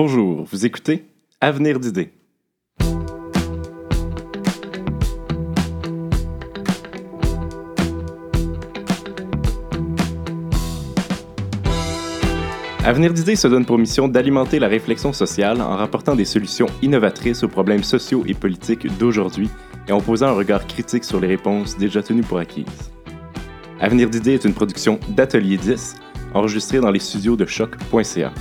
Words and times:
Bonjour, 0.00 0.44
vous 0.44 0.64
écoutez 0.64 1.06
Avenir 1.40 1.80
d'idées. 1.80 2.12
Avenir 12.84 13.12
d'idées 13.12 13.34
se 13.34 13.48
donne 13.48 13.66
pour 13.66 13.76
mission 13.76 14.06
d'alimenter 14.06 14.60
la 14.60 14.68
réflexion 14.68 15.12
sociale 15.12 15.60
en 15.60 15.76
rapportant 15.76 16.14
des 16.14 16.24
solutions 16.24 16.68
innovatrices 16.80 17.42
aux 17.42 17.48
problèmes 17.48 17.82
sociaux 17.82 18.22
et 18.24 18.34
politiques 18.34 18.86
d'aujourd'hui 18.98 19.50
et 19.88 19.92
en 19.92 20.00
posant 20.00 20.28
un 20.28 20.32
regard 20.32 20.68
critique 20.68 21.02
sur 21.02 21.18
les 21.18 21.26
réponses 21.26 21.76
déjà 21.76 22.04
tenues 22.04 22.22
pour 22.22 22.38
acquises. 22.38 22.92
Avenir 23.80 24.08
d'idées 24.08 24.34
est 24.34 24.44
une 24.44 24.54
production 24.54 25.00
d'Atelier 25.08 25.56
10, 25.56 25.96
enregistrée 26.34 26.78
dans 26.78 26.92
les 26.92 27.00
studios 27.00 27.34
de 27.34 27.46
choc.ca. 27.46 28.32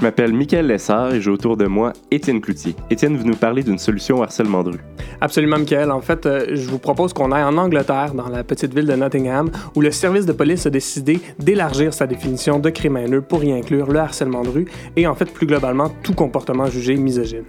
Je 0.00 0.06
m'appelle 0.06 0.32
Michael 0.32 0.66
Lessard 0.66 1.12
et 1.12 1.20
j'ai 1.20 1.28
autour 1.28 1.58
de 1.58 1.66
moi 1.66 1.92
Étienne 2.10 2.40
Cloutier. 2.40 2.74
Étienne, 2.88 3.18
vous 3.18 3.26
nous 3.26 3.36
parlez 3.36 3.62
d'une 3.62 3.76
solution 3.76 4.20
au 4.20 4.22
harcèlement 4.22 4.62
de 4.62 4.70
rue. 4.70 4.80
Absolument, 5.20 5.58
Michael. 5.58 5.90
En 5.90 6.00
fait, 6.00 6.24
euh, 6.24 6.46
je 6.54 6.70
vous 6.70 6.78
propose 6.78 7.12
qu'on 7.12 7.30
aille 7.32 7.44
en 7.44 7.58
Angleterre, 7.58 8.14
dans 8.14 8.30
la 8.30 8.42
petite 8.42 8.72
ville 8.72 8.86
de 8.86 8.94
Nottingham, 8.94 9.50
où 9.74 9.82
le 9.82 9.90
service 9.90 10.24
de 10.24 10.32
police 10.32 10.64
a 10.64 10.70
décidé 10.70 11.20
d'élargir 11.38 11.92
sa 11.92 12.06
définition 12.06 12.58
de 12.58 12.70
crime 12.70 12.96
haineux 12.96 13.20
pour 13.20 13.44
y 13.44 13.52
inclure 13.52 13.90
le 13.90 13.98
harcèlement 13.98 14.40
de 14.40 14.48
rue 14.48 14.64
et, 14.96 15.06
en 15.06 15.14
fait, 15.14 15.30
plus 15.30 15.46
globalement, 15.46 15.90
tout 16.02 16.14
comportement 16.14 16.64
jugé 16.64 16.96
misogyne. 16.96 17.44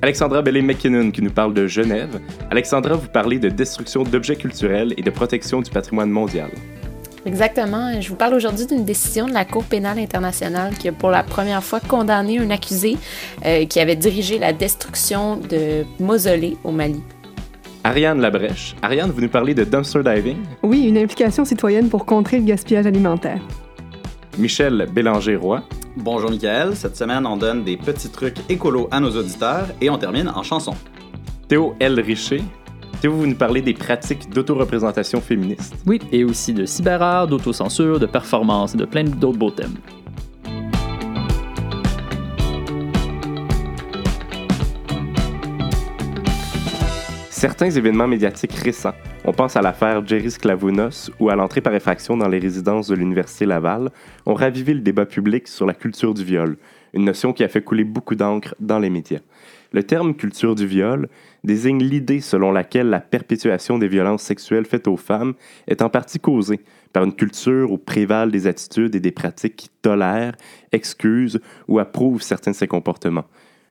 Alexandra 0.00 0.40
Bellé-McKinnon 0.40 1.10
qui 1.10 1.20
nous 1.20 1.32
parle 1.32 1.52
de 1.52 1.66
Genève. 1.66 2.18
Alexandra, 2.50 2.94
vous 2.94 3.08
parlez 3.08 3.38
de 3.38 3.50
destruction 3.50 4.04
d'objets 4.04 4.36
culturels 4.36 4.94
et 4.96 5.02
de 5.02 5.10
protection 5.10 5.60
du 5.60 5.70
patrimoine 5.70 6.08
mondial. 6.08 6.48
Exactement. 7.26 8.00
Je 8.00 8.08
vous 8.08 8.16
parle 8.16 8.34
aujourd'hui 8.34 8.66
d'une 8.66 8.84
décision 8.84 9.26
de 9.26 9.32
la 9.32 9.44
Cour 9.44 9.64
pénale 9.64 9.98
internationale 9.98 10.74
qui 10.74 10.88
a 10.88 10.92
pour 10.92 11.10
la 11.10 11.22
première 11.22 11.64
fois 11.64 11.80
condamné 11.80 12.38
un 12.38 12.50
accusé 12.50 12.96
euh, 13.44 13.64
qui 13.64 13.80
avait 13.80 13.96
dirigé 13.96 14.38
la 14.38 14.52
destruction 14.52 15.36
de 15.36 15.84
mausolées 15.98 16.56
au 16.64 16.70
Mali. 16.70 17.02
Ariane 17.82 18.20
Labrèche. 18.20 18.74
Ariane, 18.82 19.10
vous 19.10 19.20
nous 19.20 19.28
parlez 19.28 19.54
de 19.54 19.64
dumpster 19.64 20.02
diving? 20.02 20.38
Oui, 20.62 20.86
une 20.86 20.98
implication 20.98 21.44
citoyenne 21.44 21.88
pour 21.88 22.06
contrer 22.06 22.38
le 22.38 22.44
gaspillage 22.44 22.86
alimentaire. 22.86 23.40
Michel 24.38 24.88
Bélanger-Roy. 24.92 25.62
Bonjour 25.96 26.30
Michael, 26.30 26.74
cette 26.74 26.96
semaine 26.96 27.24
on 27.24 27.36
donne 27.36 27.62
des 27.62 27.76
petits 27.76 28.08
trucs 28.08 28.38
écolos 28.50 28.88
à 28.90 28.98
nos 28.98 29.10
auditeurs 29.10 29.68
et 29.80 29.88
on 29.90 29.96
termine 29.96 30.28
en 30.28 30.42
chanson. 30.42 30.74
Théo 31.46 31.76
L. 31.78 32.00
Richer. 32.00 32.42
Vous 33.06 33.26
nous 33.26 33.34
parlez 33.34 33.60
des 33.60 33.74
pratiques 33.74 34.30
d'autoreprésentation 34.30 35.20
féministe. 35.20 35.74
Oui, 35.86 36.00
et 36.10 36.24
aussi 36.24 36.54
de 36.54 36.64
cyberart, 36.64 37.26
d'autocensure, 37.26 38.00
de 38.00 38.06
performance 38.06 38.74
et 38.74 38.78
de 38.78 38.86
plein 38.86 39.04
d'autres 39.04 39.36
beaux 39.36 39.50
thèmes. 39.50 39.74
Certains 47.28 47.68
événements 47.68 48.08
médiatiques 48.08 48.54
récents, 48.54 48.94
on 49.26 49.32
pense 49.32 49.54
à 49.54 49.60
l'affaire 49.60 50.06
Jerry 50.06 50.30
Sklavounos 50.30 51.10
ou 51.20 51.28
à 51.28 51.36
l'entrée 51.36 51.60
par 51.60 51.74
effraction 51.74 52.16
dans 52.16 52.28
les 52.28 52.38
résidences 52.38 52.88
de 52.88 52.94
l'Université 52.94 53.44
Laval, 53.44 53.90
ont 54.24 54.32
ravivé 54.32 54.72
le 54.72 54.80
débat 54.80 55.04
public 55.04 55.46
sur 55.46 55.66
la 55.66 55.74
culture 55.74 56.14
du 56.14 56.24
viol, 56.24 56.56
une 56.94 57.04
notion 57.04 57.34
qui 57.34 57.44
a 57.44 57.48
fait 57.48 57.60
couler 57.60 57.84
beaucoup 57.84 58.14
d'encre 58.14 58.54
dans 58.60 58.78
les 58.78 58.88
médias. 58.88 59.20
Le 59.72 59.82
terme 59.82 60.14
culture 60.14 60.54
du 60.54 60.66
viol 60.66 61.08
désigne 61.44 61.82
l'idée 61.82 62.20
selon 62.20 62.50
laquelle 62.50 62.88
la 62.88 63.00
perpétuation 63.00 63.78
des 63.78 63.88
violences 63.88 64.22
sexuelles 64.22 64.64
faites 64.64 64.88
aux 64.88 64.96
femmes 64.96 65.34
est 65.68 65.82
en 65.82 65.90
partie 65.90 66.18
causée 66.18 66.60
par 66.92 67.04
une 67.04 67.14
culture 67.14 67.70
où 67.70 67.78
prévalent 67.78 68.30
des 68.30 68.46
attitudes 68.46 68.94
et 68.94 69.00
des 69.00 69.12
pratiques 69.12 69.56
qui 69.56 69.68
tolèrent, 69.82 70.36
excusent 70.72 71.40
ou 71.68 71.78
approuvent 71.78 72.22
certains 72.22 72.52
de 72.52 72.56
ces 72.56 72.66
comportements. 72.66 73.26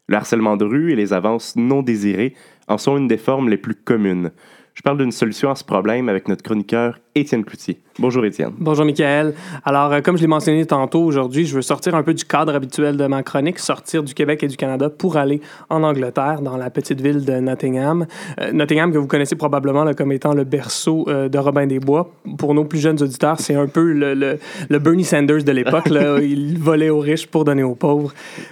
Le 0.07 0.15
harcèlement 0.15 0.57
de 0.57 0.65
rue 0.65 0.91
et 0.91 0.95
les 0.95 1.13
avances 1.13 1.55
non 1.55 1.81
désirées 1.81 2.35
en 2.67 2.77
sont 2.77 2.97
une 2.97 3.07
des 3.07 3.17
formes 3.17 3.49
les 3.49 3.57
plus 3.57 3.75
communes. 3.75 4.31
Je 4.73 4.81
parle 4.81 4.97
d'une 4.97 5.11
solution 5.11 5.49
à 5.49 5.55
ce 5.55 5.63
problème 5.63 6.09
avec 6.09 6.27
notre 6.27 6.43
chroniqueur 6.43 6.99
Étienne 7.15 7.45
Cloutier. 7.45 7.79
Bonjour 7.99 8.25
Étienne. 8.25 8.51
Bonjour 8.57 8.85
Michael. 8.85 9.35
Alors, 9.63 9.93
euh, 9.93 10.01
comme 10.01 10.17
je 10.17 10.21
l'ai 10.21 10.27
mentionné 10.27 10.65
tantôt, 10.65 11.03
aujourd'hui, 11.03 11.45
je 11.45 11.53
veux 11.53 11.61
sortir 11.61 11.93
un 11.93 12.01
peu 12.01 12.13
du 12.13 12.25
cadre 12.25 12.55
habituel 12.55 12.97
de 12.97 13.05
ma 13.05 13.21
chronique, 13.21 13.59
sortir 13.59 14.01
du 14.01 14.15
Québec 14.15 14.41
et 14.41 14.47
du 14.47 14.57
Canada 14.57 14.89
pour 14.89 15.17
aller 15.17 15.39
en 15.69 15.83
Angleterre, 15.83 16.41
dans 16.41 16.57
la 16.57 16.71
petite 16.71 17.01
ville 17.01 17.23
de 17.23 17.33
Nottingham. 17.33 18.07
Euh, 18.41 18.51
Nottingham, 18.51 18.91
que 18.91 18.97
vous 18.97 19.05
connaissez 19.05 19.35
probablement 19.35 19.83
là, 19.83 19.93
comme 19.93 20.11
étant 20.11 20.33
le 20.33 20.43
berceau 20.43 21.05
euh, 21.07 21.29
de 21.29 21.37
Robin 21.37 21.67
des 21.67 21.79
Bois. 21.79 22.11
Pour 22.37 22.55
nos 22.55 22.65
plus 22.65 22.79
jeunes 22.79 23.01
auditeurs, 23.01 23.39
c'est 23.39 23.55
un 23.55 23.67
peu 23.67 23.91
le, 23.91 24.15
le, 24.15 24.39
le 24.69 24.79
Bernie 24.79 25.03
Sanders 25.03 25.43
de 25.43 25.51
l'époque. 25.51 25.89
Il 26.21 26.57
volait 26.57 26.89
aux 26.89 26.99
riches 26.99 27.27
pour 27.27 27.45
donner 27.45 27.63
aux 27.63 27.75
pauvres. 27.75 28.11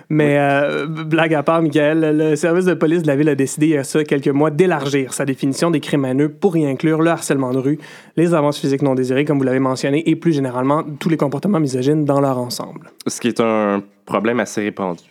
Mais 0.09 0.37
blague 0.87 1.33
à 1.33 1.43
part, 1.43 1.61
Michael, 1.61 2.17
le 2.17 2.35
service 2.35 2.65
de 2.65 2.73
police 2.73 3.01
de 3.01 3.07
la 3.07 3.15
ville 3.15 3.29
a 3.29 3.35
décidé 3.35 3.67
il 3.67 3.73
y 3.73 3.77
a 3.77 3.83
ça 3.83 4.03
quelques 4.03 4.27
mois 4.27 4.51
d'élargir 4.51 5.13
sa 5.13 5.25
définition 5.25 5.71
des 5.71 5.79
crimes 5.79 6.05
haineux 6.05 6.29
pour 6.29 6.57
y 6.57 6.65
inclure 6.65 7.01
le 7.01 7.09
harcèlement 7.09 7.51
de 7.51 7.57
rue, 7.57 7.79
les 8.17 8.33
avances 8.51 8.59
physiques 8.59 8.81
non 8.81 8.95
désirées, 8.95 9.23
comme 9.23 9.37
vous 9.37 9.45
l'avez 9.45 9.59
mentionné, 9.59 10.07
et 10.09 10.15
plus 10.15 10.33
généralement 10.33 10.83
tous 10.99 11.09
les 11.09 11.17
comportements 11.17 11.59
misogynes 11.59 12.03
dans 12.03 12.19
leur 12.19 12.37
ensemble. 12.37 12.91
Ce 13.07 13.21
qui 13.21 13.29
est 13.29 13.39
un 13.39 13.81
problème 14.05 14.39
assez 14.41 14.61
répandu. 14.61 15.03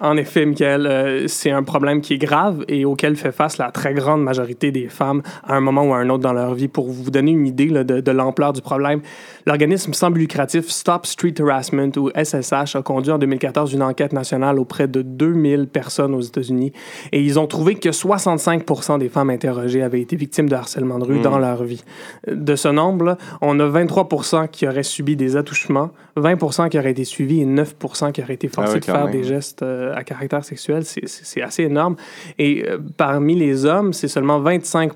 En 0.00 0.16
effet, 0.16 0.46
Michael, 0.46 0.86
euh, 0.86 1.24
c'est 1.28 1.50
un 1.50 1.62
problème 1.62 2.00
qui 2.00 2.14
est 2.14 2.18
grave 2.18 2.64
et 2.68 2.84
auquel 2.84 3.16
fait 3.16 3.32
face 3.32 3.58
la 3.58 3.70
très 3.70 3.94
grande 3.94 4.22
majorité 4.22 4.70
des 4.70 4.88
femmes 4.88 5.22
à 5.44 5.56
un 5.56 5.60
moment 5.60 5.84
ou 5.84 5.94
à 5.94 5.98
un 5.98 6.08
autre 6.10 6.22
dans 6.22 6.32
leur 6.32 6.54
vie. 6.54 6.68
Pour 6.68 6.88
vous 6.90 7.10
donner 7.10 7.32
une 7.32 7.46
idée 7.46 7.66
là, 7.66 7.84
de, 7.84 8.00
de 8.00 8.10
l'ampleur 8.12 8.52
du 8.52 8.62
problème, 8.62 9.00
l'organisme 9.46 9.92
sans 9.92 10.10
but 10.10 10.20
lucratif 10.20 10.68
Stop 10.68 11.06
Street 11.06 11.34
Harassment 11.40 11.90
ou 11.96 12.10
SSH 12.14 12.76
a 12.76 12.82
conduit 12.82 13.12
en 13.12 13.18
2014 13.18 13.72
une 13.72 13.82
enquête 13.82 14.12
nationale 14.12 14.58
auprès 14.58 14.88
de 14.88 15.02
2000 15.02 15.68
personnes 15.68 16.14
aux 16.14 16.20
États-Unis 16.20 16.72
et 17.12 17.20
ils 17.20 17.38
ont 17.38 17.46
trouvé 17.46 17.74
que 17.76 17.92
65 17.92 18.98
des 18.98 19.08
femmes 19.08 19.30
interrogées 19.30 19.82
avaient 19.82 20.00
été 20.00 20.16
victimes 20.16 20.48
de 20.48 20.54
harcèlement 20.54 20.98
de 20.98 21.04
rue 21.04 21.18
Mm. 21.18 21.22
dans 21.22 21.38
leur 21.38 21.64
vie. 21.64 21.82
De 22.26 22.56
ce 22.56 22.68
nombre, 22.68 23.04
là, 23.04 23.18
on 23.40 23.58
a 23.60 23.66
23 23.66 24.48
qui 24.48 24.66
auraient 24.66 24.82
subi 24.82 25.16
des 25.16 25.36
attouchements, 25.36 25.90
20 26.16 26.68
qui 26.68 26.78
auraient 26.78 26.90
été 26.90 27.04
suivis 27.04 27.42
et 27.42 27.46
9 27.46 27.74
qui 28.12 28.22
auraient 28.22 28.34
été 28.34 28.48
forcés 28.48 28.70
Ah 28.70 28.74
oui, 28.74 28.80
de 28.80 28.84
faire 28.84 29.04
même. 29.04 29.12
des 29.12 29.24
gestes 29.24 29.62
euh, 29.62 29.75
à 29.94 30.02
caractère 30.04 30.44
sexuel. 30.44 30.84
C'est- 30.84 31.06
assez 31.42 31.64
énorme. 31.64 31.96
Et 32.38 32.64
euh, 32.68 32.78
parmi 32.96 33.34
les 33.36 33.64
hommes, 33.64 33.92
c'est 33.92 34.08
seulement 34.08 34.40
25 34.40 34.92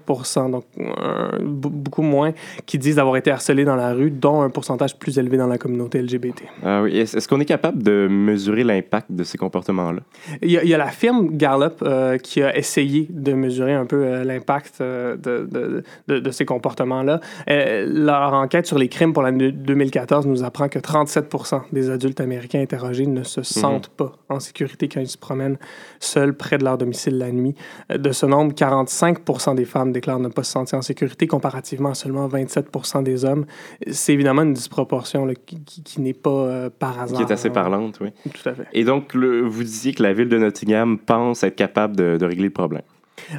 donc 0.51 0.65
euh, 0.79 1.39
be- 1.39 1.71
beaucoup 1.71 2.03
moins, 2.03 2.33
qui 2.67 2.79
disent 2.79 2.99
avoir 2.99 3.17
été 3.17 3.31
harcelés 3.31 3.65
dans 3.65 3.77
la 3.77 3.93
rue, 3.93 4.11
dont 4.11 4.43
un 4.43 4.51
pourcentage 4.51 4.99
plus 4.99 5.19
élevé 5.19 5.37
dans 5.37 5.47
la 5.47 5.59
communauté 5.59 6.01
LGBT. 6.03 6.43
Ah 6.65 6.83
oui. 6.83 6.99
Est-ce 6.99 7.27
qu'on 7.29 7.41
est 7.41 7.45
capable 7.45 7.83
de 7.83 8.09
mesurer 8.11 8.65
l'impact 8.65 9.13
de 9.13 9.23
ces 9.25 9.39
comportements-là? 9.39 10.01
Il 10.43 10.51
y, 10.51 10.59
a, 10.59 10.63
il 10.65 10.69
y 10.69 10.75
a 10.75 10.79
la 10.79 10.89
firme 10.91 11.37
Gallup 11.37 11.83
euh, 11.83 12.19
qui 12.19 12.43
a 12.43 12.57
essayé 12.57 13.07
de 13.11 13.33
mesurer 13.33 13.75
un 13.75 13.87
peu 13.87 14.03
euh, 14.05 14.25
l'impact 14.25 14.79
euh, 14.81 15.17
de, 15.17 15.47
de, 15.51 15.83
de- 16.09 16.19
de 16.21 16.31
ces 16.31 16.45
comportements-là. 16.45 17.21
Euh, 17.49 17.87
leur 17.89 18.33
enquête 18.35 18.67
sur 18.67 18.79
les 18.79 18.89
crimes 18.89 19.13
pour 19.13 19.23
l'année 19.23 19.53
2014 19.53 20.27
nous 20.27 20.43
apprend 20.45 20.69
que 20.69 20.79
37 20.79 21.33
des 21.73 21.91
adultes 21.91 22.21
américains 22.21 22.61
interrogés 22.61 23.07
ne 23.07 23.23
se 23.23 23.43
sentent 23.43 23.89
pas 23.89 24.13
en 24.29 24.41
sécurité 24.41 24.70
quand 24.89 25.01
ils 25.01 25.09
se 25.09 25.19
promènent 25.19 25.59
seuls 25.99 26.37
près 26.37 26.59
de 26.59 26.65
leur 26.65 26.79
domicile 26.79 27.19
la 27.19 27.31
nuit. 27.33 27.55
Euh, 27.93 27.99
De 27.99 28.13
ce 28.13 28.27
nombre, 28.27 28.55
45 28.55 29.55
des 29.55 29.65
femmes 29.65 29.93
déclarent 29.93 30.19
ne 30.21 30.29
pas 30.29 30.43
se 30.43 30.53
sentir 30.53 30.79
en 30.79 30.83
sécurité 30.83 31.27
comparativement 31.27 31.91
à 31.91 31.95
seulement 31.95 32.27
27 32.29 32.69
des 33.03 33.25
hommes. 33.25 33.47
C'est 33.91 34.13
évidemment 34.13 34.43
une 34.43 34.53
disproportion 34.55 35.25
là, 35.27 35.35
qui, 35.35 35.63
qui- 35.65 35.83
qui 35.83 36.01
n'est 36.01 36.13
pas 36.15 36.31
euh, 36.31 36.71
par 36.71 37.01
hasard. 37.01 37.19
Qui 37.19 37.25
est 37.25 37.33
assez 37.33 37.49
hein. 37.49 37.53
parlante, 37.53 37.99
oui. 38.01 38.11
Tout 38.33 38.49
à 38.49 38.55
fait. 38.55 38.67
Et 38.73 38.85
donc, 38.85 39.15
le- 39.15 39.43
vous 39.43 39.63
disiez 39.63 39.93
que 39.95 40.03
la 40.03 40.13
ville 40.13 40.29
de 40.29 40.39
Nottingham 40.39 40.99
pense 40.99 41.43
être 41.43 41.57
capable 41.57 41.97
de, 41.97 42.17
de 42.17 42.25
régler 42.27 42.45
le 42.45 42.51
problème. 42.51 42.83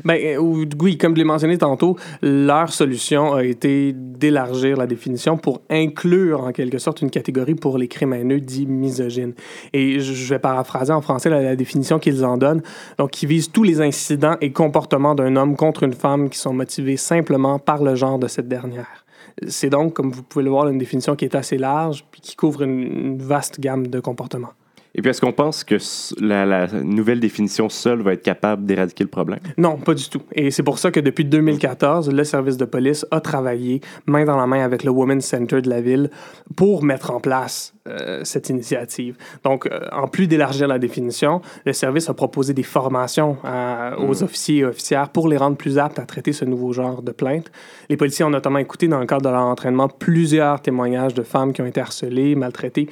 Ben, 0.06 0.18
euh, 0.24 0.38
ou- 0.38 0.66
oui, 0.81 0.97
comme 0.97 1.14
je 1.16 1.19
l'ai 1.19 1.25
mentionné 1.25 1.58
tantôt, 1.58 1.97
leur 2.22 2.72
solution 2.72 3.34
a 3.34 3.44
été 3.44 3.94
d'élargir 3.94 4.78
la 4.78 4.88
définition 4.88 5.38
pour 5.38 5.62
inclure 5.69 6.42
en 6.42 6.51
quelque 6.51 6.78
sorte 6.78 7.01
une 7.01 7.10
catégorie 7.10 7.56
pour 7.56 7.78
les 7.78 7.88
crimes 7.88 8.13
haineux 8.13 8.39
dits 8.39 8.66
misogynes. 8.66 9.33
Et 9.74 10.00
je 10.00 10.33
vais 10.33 10.39
paraphraser 10.39 10.94
en 10.94 11.01
français 11.01 11.30
la, 11.30 11.56
définition 11.56 12.00
qu'ils 12.00 12.25
en 12.25 12.38
donnent, 12.38 12.62
donc 12.98 13.12
qui 13.12 13.25
vise 13.25 13.51
tous 13.51 13.63
les 13.63 13.81
incidents 13.81 14.38
et 14.42 14.51
comportements 14.51 15.16
d'un 15.16 15.36
homme 15.36 15.56
contre 15.56 15.84
une 15.84 15.94
femme 15.94 16.30
qui 16.30 16.39
sont 16.39 16.54
motivés 16.54 16.98
simplement 16.98 17.60
par 17.60 17.84
le 17.84 17.95
genre 17.95 18.19
de 18.19 18.27
cette 18.27 18.48
dernière. 18.48 19.06
C'est 19.48 19.69
donc, 19.69 19.94
comme 19.94 20.12
vous 20.12 20.24
pouvez 20.24 20.44
le 20.44 20.50
voir, 20.50 20.68
une 20.68 20.77
définition 20.77 21.16
qui 21.16 21.25
est 21.25 21.36
assez 21.36 21.57
large 21.57 22.06
puis 22.12 22.22
qui 22.22 22.36
couvre 22.36 22.63
une 22.63 23.18
vaste 23.18 23.60
gamme 23.60 23.88
de 23.88 24.00
comportements. 24.00 24.54
Et 24.93 25.01
puis, 25.01 25.09
est-ce 25.09 25.21
qu'on 25.21 25.31
pense 25.31 25.63
que 25.63 25.75
la, 26.19 26.45
la 26.45 26.67
nouvelle 26.67 27.21
définition 27.21 27.69
seule 27.69 28.01
va 28.01 28.11
être 28.13 28.23
capable 28.23 28.65
d'éradiquer 28.65 29.05
le 29.05 29.09
problème? 29.09 29.39
Non, 29.57 29.77
pas 29.77 29.93
du 29.93 30.09
tout. 30.09 30.21
Et 30.33 30.51
c'est 30.51 30.63
pour 30.63 30.79
ça 30.79 30.91
que 30.91 30.99
depuis 30.99 31.23
2014, 31.23 32.11
le 32.11 32.23
service 32.25 32.57
de 32.57 32.65
police 32.65 33.05
a 33.09 33.21
travaillé 33.21 33.79
main 34.05 34.25
dans 34.25 34.35
la 34.35 34.47
main 34.47 34.63
avec 34.65 34.83
le 34.83 34.91
Women's 34.91 35.25
Center 35.25 35.61
de 35.61 35.69
la 35.69 35.79
ville 35.79 36.09
pour 36.57 36.83
mettre 36.83 37.11
en 37.11 37.21
place 37.21 37.73
euh, 37.88 38.21
cette 38.25 38.49
initiative. 38.49 39.15
Donc, 39.45 39.65
euh, 39.65 39.79
en 39.93 40.07
plus 40.09 40.27
d'élargir 40.27 40.67
la 40.67 40.77
définition, 40.77 41.41
le 41.65 41.71
service 41.73 42.09
a 42.09 42.13
proposé 42.13 42.53
des 42.53 42.63
formations 42.63 43.38
à- 43.45 43.95
aux 43.97 44.23
officiers 44.23 44.57
et 44.59 44.65
officières 44.65 45.07
pour 45.09 45.29
les 45.29 45.38
rendre 45.38 45.55
plus 45.55 45.77
aptes 45.79 45.99
à 45.99 46.05
traiter 46.05 46.33
ce 46.33 46.43
nouveau 46.43 46.73
genre 46.73 47.01
de 47.01 47.11
plainte. 47.11 47.49
Les 47.89 47.95
policiers 47.95 48.25
ont 48.25 48.29
notamment 48.29 48.59
écouté 48.59 48.89
dans 48.89 48.99
le 48.99 49.05
cadre 49.05 49.21
de 49.23 49.29
leur 49.29 49.41
entraînement 49.43 49.88
plusieurs 49.88 50.61
témoignages 50.61 51.13
de 51.13 51.23
femmes 51.23 51.53
qui 51.53 51.61
ont 51.61 51.65
été 51.65 51.79
harcelées, 51.79 52.35
maltraitées 52.35 52.89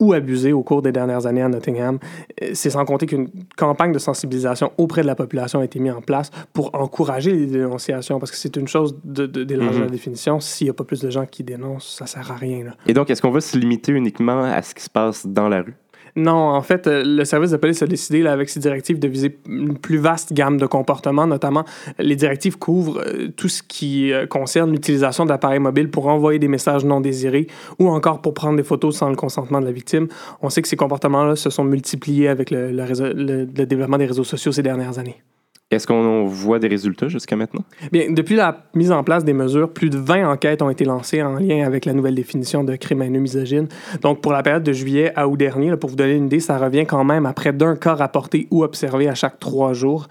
ou 0.00 0.12
abusées 0.12 0.52
au 0.52 0.62
cours 0.62 0.82
des 0.82 0.92
dernières 0.92 1.26
années 1.26 1.42
à 1.42 1.48
Nottingham. 1.48 1.98
Euh, 2.42 2.50
C'est 2.54 2.70
sans 2.70 2.84
compter 2.84 3.06
qu'une 3.06 3.28
campagne 3.56 3.92
de 3.92 3.98
sensibilisation 3.98 4.72
auprès 4.78 5.02
de 5.02 5.06
la 5.06 5.14
population 5.14 5.60
a 5.60 5.64
été 5.64 5.78
mise 5.80 5.92
en 5.92 6.00
place 6.00 6.30
pour 6.52 6.70
encourager 6.74 7.32
les 7.32 7.46
dénonciations, 7.46 8.18
parce 8.18 8.30
que 8.30 8.36
c'est 8.36 8.56
une 8.56 8.68
chose 8.68 8.96
de- 9.04 9.26
de- 9.26 9.44
d'élargir 9.44 9.78
Mhm. 9.80 9.84
la 9.86 9.90
définition. 9.90 10.40
S'il 10.40 10.66
n'y 10.66 10.70
a 10.70 10.74
pas 10.74 10.84
plus 10.84 11.00
de 11.00 11.10
gens 11.10 11.26
qui 11.26 11.42
dénoncent, 11.42 11.96
ça 11.98 12.06
sert 12.06 12.30
à 12.30 12.36
rien. 12.36 12.64
là. 12.64 12.74
Et 12.86 12.94
donc, 12.94 13.10
est-ce 13.10 13.20
qu'on 13.22 13.30
va 13.30 13.40
se 13.40 13.56
limiter 13.58 13.92
uniquement 13.92 14.42
à 14.42 14.62
ce 14.62 14.74
qui 14.74 14.82
se 14.82 14.90
passe 14.90 15.26
dans 15.26 15.48
la 15.48 15.62
rue? 15.62 15.74
Non, 16.18 16.32
en 16.32 16.62
fait, 16.62 16.88
euh, 16.88 17.04
le 17.06 17.24
service 17.24 17.52
de 17.52 17.56
police 17.56 17.80
a 17.80 17.86
décidé, 17.86 18.22
là, 18.22 18.32
avec 18.32 18.48
ses 18.48 18.58
directives, 18.58 18.98
de 18.98 19.06
viser 19.06 19.38
une 19.48 19.78
plus 19.78 19.98
vaste 19.98 20.32
gamme 20.32 20.56
de 20.56 20.66
comportements. 20.66 21.28
Notamment, 21.28 21.64
les 22.00 22.16
directives 22.16 22.58
couvrent 22.58 23.00
euh, 23.06 23.28
tout 23.36 23.48
ce 23.48 23.62
qui 23.62 24.12
euh, 24.12 24.26
concerne 24.26 24.72
l'utilisation 24.72 25.26
d'appareils 25.26 25.60
mobiles 25.60 25.90
pour 25.90 26.08
envoyer 26.08 26.40
des 26.40 26.48
messages 26.48 26.84
non 26.84 27.00
désirés 27.00 27.46
ou 27.78 27.88
encore 27.88 28.20
pour 28.20 28.34
prendre 28.34 28.56
des 28.56 28.64
photos 28.64 28.96
sans 28.96 29.10
le 29.10 29.14
consentement 29.14 29.60
de 29.60 29.66
la 29.66 29.72
victime. 29.72 30.08
On 30.42 30.50
sait 30.50 30.60
que 30.60 30.66
ces 30.66 30.76
comportements-là 30.76 31.36
se 31.36 31.50
sont 31.50 31.62
multipliés 31.64 32.26
avec 32.26 32.50
le, 32.50 33.44
développement 33.44 33.98
des 33.98 34.06
réseaux 34.06 34.24
sociaux 34.24 34.50
ces 34.50 34.62
dernières 34.62 34.98
années. 34.98 35.22
Est-ce 35.70 35.86
qu'on 35.86 36.24
voit 36.24 36.58
des 36.58 36.68
résultats 36.68 37.08
jusqu'à 37.08 37.36
maintenant? 37.36 37.62
Bien, 37.92 38.10
depuis 38.10 38.36
la 38.36 38.64
mise 38.72 38.90
en 38.90 39.04
place 39.04 39.22
des 39.22 39.34
mesures, 39.34 39.70
plus 39.70 39.90
de 39.90 39.98
20 39.98 40.26
enquêtes 40.26 40.62
ont 40.62 40.70
été 40.70 40.86
lancées 40.86 41.22
en 41.22 41.34
lien 41.34 41.66
avec 41.66 41.84
la 41.84 41.92
nouvelle 41.92 42.14
définition 42.14 42.64
de 42.64 42.74
crime 42.74 43.02
haineux 43.02 43.20
misogyne. 43.20 43.68
Donc, 44.00 44.22
pour 44.22 44.32
la 44.32 44.42
période 44.42 44.62
de 44.62 44.72
juillet 44.72 45.12
à 45.14 45.28
août 45.28 45.36
dernier, 45.36 45.68
là, 45.68 45.76
pour 45.76 45.90
vous 45.90 45.96
donner 45.96 46.14
une 46.14 46.24
idée, 46.24 46.40
ça 46.40 46.56
revient 46.56 46.86
quand 46.86 47.04
même 47.04 47.26
à 47.26 47.34
près 47.34 47.52
d'un 47.52 47.76
cas 47.76 47.94
rapporté 47.94 48.48
ou 48.50 48.64
observé 48.64 49.10
à 49.10 49.14
chaque 49.14 49.40
trois 49.40 49.74
jours. 49.74 50.08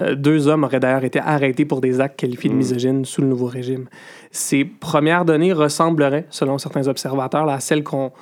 Euh, 0.00 0.14
deux 0.14 0.46
hommes 0.46 0.62
auraient 0.62 0.78
d'ailleurs 0.78 1.02
été 1.02 1.18
arrêtés 1.18 1.64
pour 1.64 1.80
des 1.80 2.00
actes 2.00 2.20
qualifiés 2.20 2.50
de 2.50 2.54
misogynes 2.54 3.04
sous 3.04 3.22
le 3.22 3.26
nouveau 3.26 3.46
régime. 3.46 3.86
Ces 4.30 4.64
premières 4.64 5.24
données 5.24 5.52
ressembleraient, 5.52 6.26
selon 6.30 6.58
certains 6.58 6.86
observateurs, 6.86 7.44
là, 7.44 7.54
à 7.54 7.60
celles 7.60 7.82
qu'on 7.82 8.12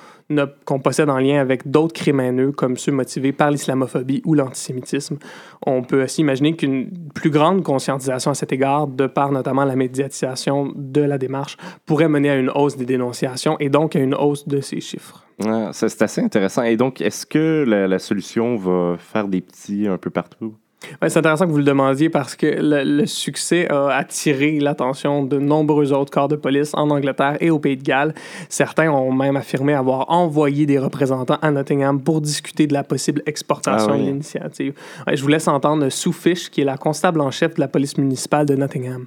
qu'on 0.65 0.79
possède 0.79 1.09
en 1.09 1.17
lien 1.17 1.39
avec 1.39 1.69
d'autres 1.69 1.93
crimes 1.93 2.19
haineux, 2.19 2.51
comme 2.51 2.77
ceux 2.77 2.91
motivés 2.91 3.31
par 3.31 3.51
l'islamophobie 3.51 4.21
ou 4.25 4.33
l'antisémitisme. 4.33 5.17
On 5.65 5.83
peut 5.83 6.03
aussi 6.03 6.21
imaginer 6.21 6.55
qu'une 6.55 6.91
plus 7.13 7.29
grande 7.29 7.63
conscientisation 7.63 8.31
à 8.31 8.33
cet 8.33 8.51
égard, 8.51 8.87
de 8.87 9.07
par 9.07 9.31
notamment 9.31 9.65
la 9.65 9.75
médiatisation 9.75 10.71
de 10.75 11.01
la 11.01 11.17
démarche, 11.17 11.57
pourrait 11.85 12.09
mener 12.09 12.29
à 12.29 12.35
une 12.37 12.49
hausse 12.49 12.77
des 12.77 12.85
dénonciations 12.85 13.57
et 13.59 13.69
donc 13.69 13.95
à 13.95 13.99
une 13.99 14.15
hausse 14.15 14.47
de 14.47 14.61
ces 14.61 14.81
chiffres. 14.81 15.25
Ah, 15.45 15.69
c'est 15.73 16.01
assez 16.01 16.21
intéressant. 16.21 16.63
Et 16.63 16.77
donc, 16.77 17.01
est-ce 17.01 17.25
que 17.25 17.63
la 17.67 17.99
solution 17.99 18.55
va 18.55 18.97
faire 18.97 19.27
des 19.27 19.41
petits 19.41 19.87
un 19.87 19.97
peu 19.97 20.09
partout? 20.09 20.55
Ouais, 21.01 21.09
c'est 21.09 21.19
intéressant 21.19 21.45
que 21.45 21.51
vous 21.51 21.57
le 21.57 21.63
demandiez 21.63 22.09
parce 22.09 22.35
que 22.35 22.47
le, 22.47 22.83
le 22.83 23.05
succès 23.05 23.69
a 23.71 23.89
attiré 23.89 24.59
l'attention 24.59 25.23
de 25.23 25.37
nombreux 25.37 25.93
autres 25.93 26.11
corps 26.11 26.27
de 26.27 26.35
police 26.35 26.71
en 26.73 26.89
Angleterre 26.89 27.37
et 27.39 27.49
au 27.51 27.59
Pays 27.59 27.77
de 27.77 27.83
Galles. 27.83 28.13
Certains 28.49 28.89
ont 28.91 29.11
même 29.11 29.35
affirmé 29.35 29.73
avoir 29.73 30.09
envoyé 30.09 30.65
des 30.65 30.79
représentants 30.79 31.37
à 31.41 31.51
Nottingham 31.51 32.01
pour 32.01 32.19
discuter 32.21 32.67
de 32.67 32.73
la 32.73 32.83
possible 32.83 33.21
exportation 33.25 33.89
Ah 33.91 33.93
oui. 33.95 33.99
de 34.01 34.05
l'initiative. 34.07 34.73
Ouais, 35.07 35.15
je 35.15 35.21
vous 35.21 35.27
laisse 35.29 35.47
entendre 35.47 35.87
Sue 35.89 36.13
Fish, 36.13 36.49
qui 36.49 36.61
est 36.61 36.65
la 36.65 36.77
constable 36.77 37.21
en 37.21 37.31
chef 37.31 37.53
de 37.55 37.59
la 37.61 37.67
police 37.67 37.97
municipale 37.97 38.45
de 38.45 38.55
Nottingham. 38.55 39.05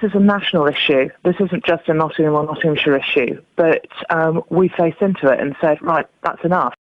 This 0.00 0.10
is 0.12 0.16
a 0.16 0.20
national 0.20 0.68
issue. 0.68 1.08
This 1.24 1.36
isn't 1.38 1.64
just 1.64 1.88
a 1.88 1.94
Nottingham 1.94 2.34
or 2.34 2.44
Nottinghamshire 2.44 2.96
issue. 2.96 3.40
But 3.56 3.86
um, 4.10 4.42
we 4.50 4.68
faced 4.68 5.00
into 5.00 5.28
it 5.32 5.38
and 5.40 5.54
said, 5.60 5.78
right, 5.80 6.06
that's 6.24 6.44
enough. 6.44 6.74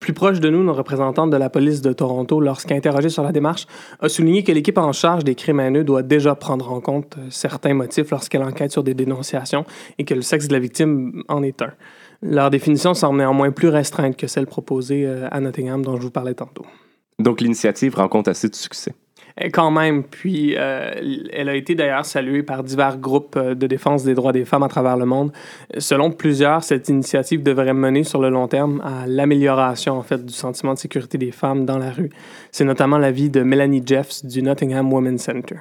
Plus 0.00 0.12
proche 0.12 0.40
de 0.40 0.50
nous, 0.50 0.60
une 0.60 0.70
représentante 0.70 1.30
de 1.30 1.36
la 1.36 1.48
police 1.48 1.80
de 1.80 1.92
Toronto, 1.92 2.38
lorsqu'interrogée 2.38 3.08
sur 3.08 3.22
la 3.22 3.32
démarche, 3.32 3.66
a 4.00 4.08
souligné 4.08 4.44
que 4.44 4.52
l'équipe 4.52 4.76
en 4.76 4.92
charge 4.92 5.24
des 5.24 5.34
crimes 5.34 5.58
haineux 5.58 5.84
doit 5.84 6.02
déjà 6.02 6.34
prendre 6.34 6.70
en 6.70 6.80
compte 6.80 7.16
euh, 7.18 7.26
certains 7.30 7.72
motifs 7.74 8.10
lorsqu'elle 8.10 8.42
enquête 8.42 8.72
sur 8.72 8.84
des 8.84 8.94
dénonciations 8.94 9.64
et 9.98 10.04
que 10.04 10.14
le 10.14 10.22
sexe 10.22 10.48
de 10.48 10.52
la 10.52 10.58
victime 10.58 11.22
en 11.28 11.42
est 11.42 11.62
un. 11.62 11.72
Leur 12.22 12.50
définition 12.50 12.92
semble 12.94 13.18
néanmoins 13.18 13.50
plus 13.50 13.68
restreinte 13.68 14.16
que 14.16 14.26
celle 14.26 14.46
proposée 14.46 15.06
euh, 15.06 15.28
à 15.30 15.40
Nottingham 15.40 15.82
dont 15.82 15.96
je 15.96 16.02
vous 16.02 16.10
parlais 16.10 16.34
tantôt. 16.34 16.66
Donc, 17.18 17.40
l'initiative 17.40 17.94
rencontre 17.94 18.30
assez 18.30 18.50
de 18.50 18.54
succès. 18.54 18.94
Et 19.38 19.50
quand 19.50 19.70
même, 19.70 20.02
puis 20.02 20.54
euh, 20.56 20.90
elle 21.30 21.50
a 21.50 21.54
été 21.54 21.74
d'ailleurs 21.74 22.06
saluée 22.06 22.42
par 22.42 22.62
divers 22.62 22.96
groupes 22.96 23.36
euh, 23.36 23.54
de 23.54 23.66
défense 23.66 24.02
des 24.02 24.14
droits 24.14 24.32
des 24.32 24.46
femmes 24.46 24.62
à 24.62 24.68
travers 24.68 24.96
le 24.96 25.04
monde. 25.04 25.30
Selon 25.76 26.10
plusieurs, 26.10 26.64
cette 26.64 26.88
initiative 26.88 27.42
devrait 27.42 27.74
mener 27.74 28.02
sur 28.02 28.22
le 28.22 28.30
long 28.30 28.48
terme 28.48 28.80
à 28.80 29.06
l'amélioration 29.06 29.98
en 29.98 30.02
fait 30.02 30.24
du 30.24 30.32
sentiment 30.32 30.72
de 30.72 30.78
sécurité 30.78 31.18
des 31.18 31.32
femmes 31.32 31.66
dans 31.66 31.76
la 31.76 31.90
rue. 31.90 32.08
C'est 32.50 32.64
notamment 32.64 32.96
l'avis 32.96 33.28
de 33.28 33.42
Melanie 33.42 33.82
Jeffs 33.84 34.24
du 34.24 34.40
Nottingham 34.42 34.90
Women's 34.90 35.22
Center. 35.22 35.56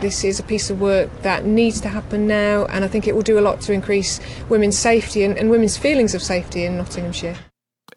This 0.00 0.22
is 0.22 0.40
a 0.40 0.44
piece 0.44 0.70
of 0.70 0.80
work 0.80 1.08
that 1.22 1.42
needs 1.42 1.80
to 1.82 1.88
happen 1.88 2.26
now, 2.26 2.66
and 2.72 2.84
I 2.84 2.88
think 2.88 3.06
it 3.06 3.14
will 3.14 3.24
do 3.24 3.38
a 3.38 3.42
lot 3.42 3.60
to 3.66 3.72
increase 3.72 4.20
women's 4.48 4.78
safety 4.78 5.24
and, 5.24 5.36
and 5.36 5.50
women's 5.50 5.76
feelings 5.76 6.14
of 6.14 6.22
safety 6.22 6.64
in 6.64 6.78
Nottinghamshire. 6.78 7.36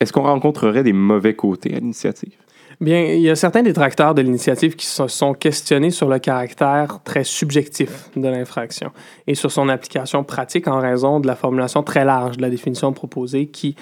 Est-ce 0.01 0.11
qu'on 0.11 0.23
rencontrerait 0.23 0.83
des 0.83 0.91
mauvais 0.91 1.35
côtés 1.35 1.75
à 1.75 1.79
l'initiative? 1.79 2.33
Bien, 2.83 3.01
il 3.01 3.21
y 3.21 3.29
a 3.29 3.35
certains 3.37 3.63
détracteurs 3.63 4.13
de 4.13 4.21
l'initiative 4.21 4.75
qui 4.75 4.85
se 4.85 5.07
sont 5.07 5.33
questionnés 5.33 5.89
sur 5.89 6.09
le 6.09 6.19
caractère 6.19 6.99
très 7.05 7.23
subjectif 7.23 8.09
de 8.17 8.27
l'infraction 8.27 8.91
et 9.25 9.35
sur 9.35 9.49
son 9.53 9.69
application 9.69 10.25
pratique 10.25 10.67
en 10.67 10.79
raison 10.81 11.21
de 11.21 11.27
la 11.27 11.37
formulation 11.37 11.81
très 11.81 12.03
large 12.03 12.35
de 12.35 12.41
la 12.41 12.49
définition 12.49 12.91
proposée 12.91 13.47
qui 13.47 13.77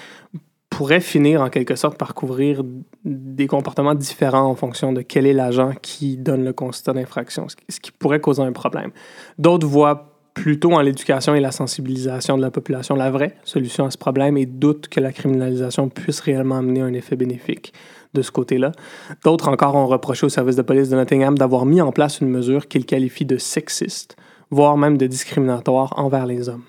pourrait 0.70 1.00
finir 1.00 1.42
en 1.42 1.50
quelque 1.50 1.74
sorte 1.74 1.98
par 1.98 2.14
couvrir 2.14 2.62
des 3.04 3.48
comportements 3.48 3.96
différents 3.96 4.48
en 4.48 4.54
fonction 4.54 4.92
de 4.92 5.02
quel 5.02 5.26
est 5.26 5.32
l'agent 5.32 5.72
qui 5.82 6.16
donne 6.16 6.44
le 6.44 6.52
constat 6.52 6.92
d'infraction, 6.92 7.48
ce 7.48 7.80
qui- 7.80 7.90
pourrait 7.90 8.20
causer 8.20 8.42
un 8.42 8.52
problème. 8.52 8.92
D'autres 9.36 9.66
voient 9.66 10.12
plutôt 10.32 10.74
en 10.74 10.80
l'éducation 10.80 11.34
et 11.34 11.40
la 11.40 11.50
sensibilisation 11.50 12.36
de 12.36 12.42
la 12.42 12.52
population 12.52 12.94
la 12.94 13.10
vraie 13.10 13.34
solution 13.42 13.84
à 13.84 13.90
ce 13.90 13.98
problème 13.98 14.36
et 14.38 14.46
doutent 14.46 14.86
que 14.86 15.00
la 15.00 15.12
criminalisation 15.12 15.88
puisse 15.88 16.20
réellement 16.20 16.58
amener 16.58 16.80
un 16.82 16.92
effet 16.94 17.16
bénéfique 17.16 17.72
de 18.14 18.22
ce 18.22 18.30
côté-là. 18.30 18.72
D'autres 19.24 19.48
encore 19.48 19.74
ont 19.74 19.86
reproché 19.86 20.26
au 20.26 20.28
service 20.28 20.56
de 20.56 20.62
police 20.62 20.88
de 20.88 20.96
Nottingham 20.96 21.36
d'avoir 21.36 21.64
mis 21.64 21.80
en 21.80 21.92
place 21.92 22.20
une 22.20 22.28
mesure 22.28 22.68
qu'ils 22.68 22.86
qualifient 22.86 23.26
de 23.26 23.38
sexiste, 23.38 24.16
voire 24.50 24.76
même 24.76 24.98
de 24.98 25.06
discriminatoire 25.06 25.92
envers 25.96 26.26
les 26.26 26.48
hommes. 26.48 26.64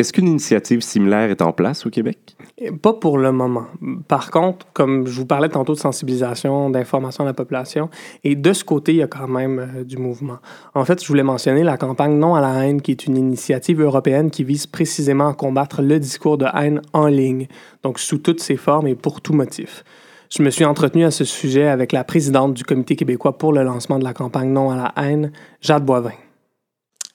Est-ce 0.00 0.14
qu'une 0.14 0.28
initiative 0.28 0.80
similaire 0.80 1.28
est 1.28 1.42
en 1.42 1.52
place 1.52 1.84
au 1.84 1.90
Québec? 1.90 2.34
Et 2.56 2.72
Pas 2.72 2.94
pour 2.94 3.18
le 3.18 3.32
moment. 3.32 3.66
Par 4.08 4.30
contre, 4.30 4.66
comme 4.72 5.06
je 5.06 5.12
vous 5.12 5.26
parlais 5.26 5.50
tantôt 5.50 5.74
de 5.74 5.78
sensibilisation, 5.78 6.70
d'information 6.70 7.24
à 7.24 7.26
la 7.26 7.34
population, 7.34 7.90
et 8.24 8.34
de 8.34 8.52
ce 8.54 8.64
côté, 8.64 8.92
il 8.92 8.96
y 8.96 9.02
a 9.02 9.06
quand 9.06 9.28
même 9.28 9.58
euh, 9.58 9.84
du 9.84 9.98
mouvement. 9.98 10.38
En 10.74 10.86
fait, 10.86 11.02
je 11.02 11.06
voulais 11.06 11.22
mentionner 11.22 11.64
la 11.64 11.76
campagne 11.76 12.18
Non 12.18 12.34
à 12.34 12.40
la 12.40 12.64
haine, 12.64 12.80
qui 12.80 12.92
est 12.92 13.04
une 13.04 13.18
initiative 13.18 13.82
européenne 13.82 14.30
qui 14.30 14.42
vise 14.42 14.66
précisément 14.66 15.28
à 15.28 15.34
combattre 15.34 15.82
le 15.82 16.00
discours 16.00 16.38
de 16.38 16.46
haine 16.54 16.80
en 16.94 17.06
ligne, 17.06 17.46
donc 17.82 17.98
sous 17.98 18.16
toutes 18.16 18.40
ses 18.40 18.56
formes 18.56 18.86
et 18.86 18.94
pour 18.94 19.20
tout 19.20 19.34
motif. 19.34 19.84
Je 20.32 20.44
me 20.44 20.50
suis 20.50 20.64
entretenu 20.64 21.04
à 21.04 21.10
ce 21.10 21.24
sujet 21.24 21.66
avec 21.66 21.90
la 21.90 22.04
présidente 22.04 22.54
du 22.54 22.62
Comité 22.62 22.94
québécois 22.94 23.36
pour 23.36 23.52
le 23.52 23.64
lancement 23.64 23.98
de 23.98 24.04
la 24.04 24.14
campagne 24.14 24.50
Non 24.50 24.70
à 24.70 24.76
la 24.76 25.04
haine, 25.04 25.32
Jade 25.60 25.84
Boivin. 25.84 26.12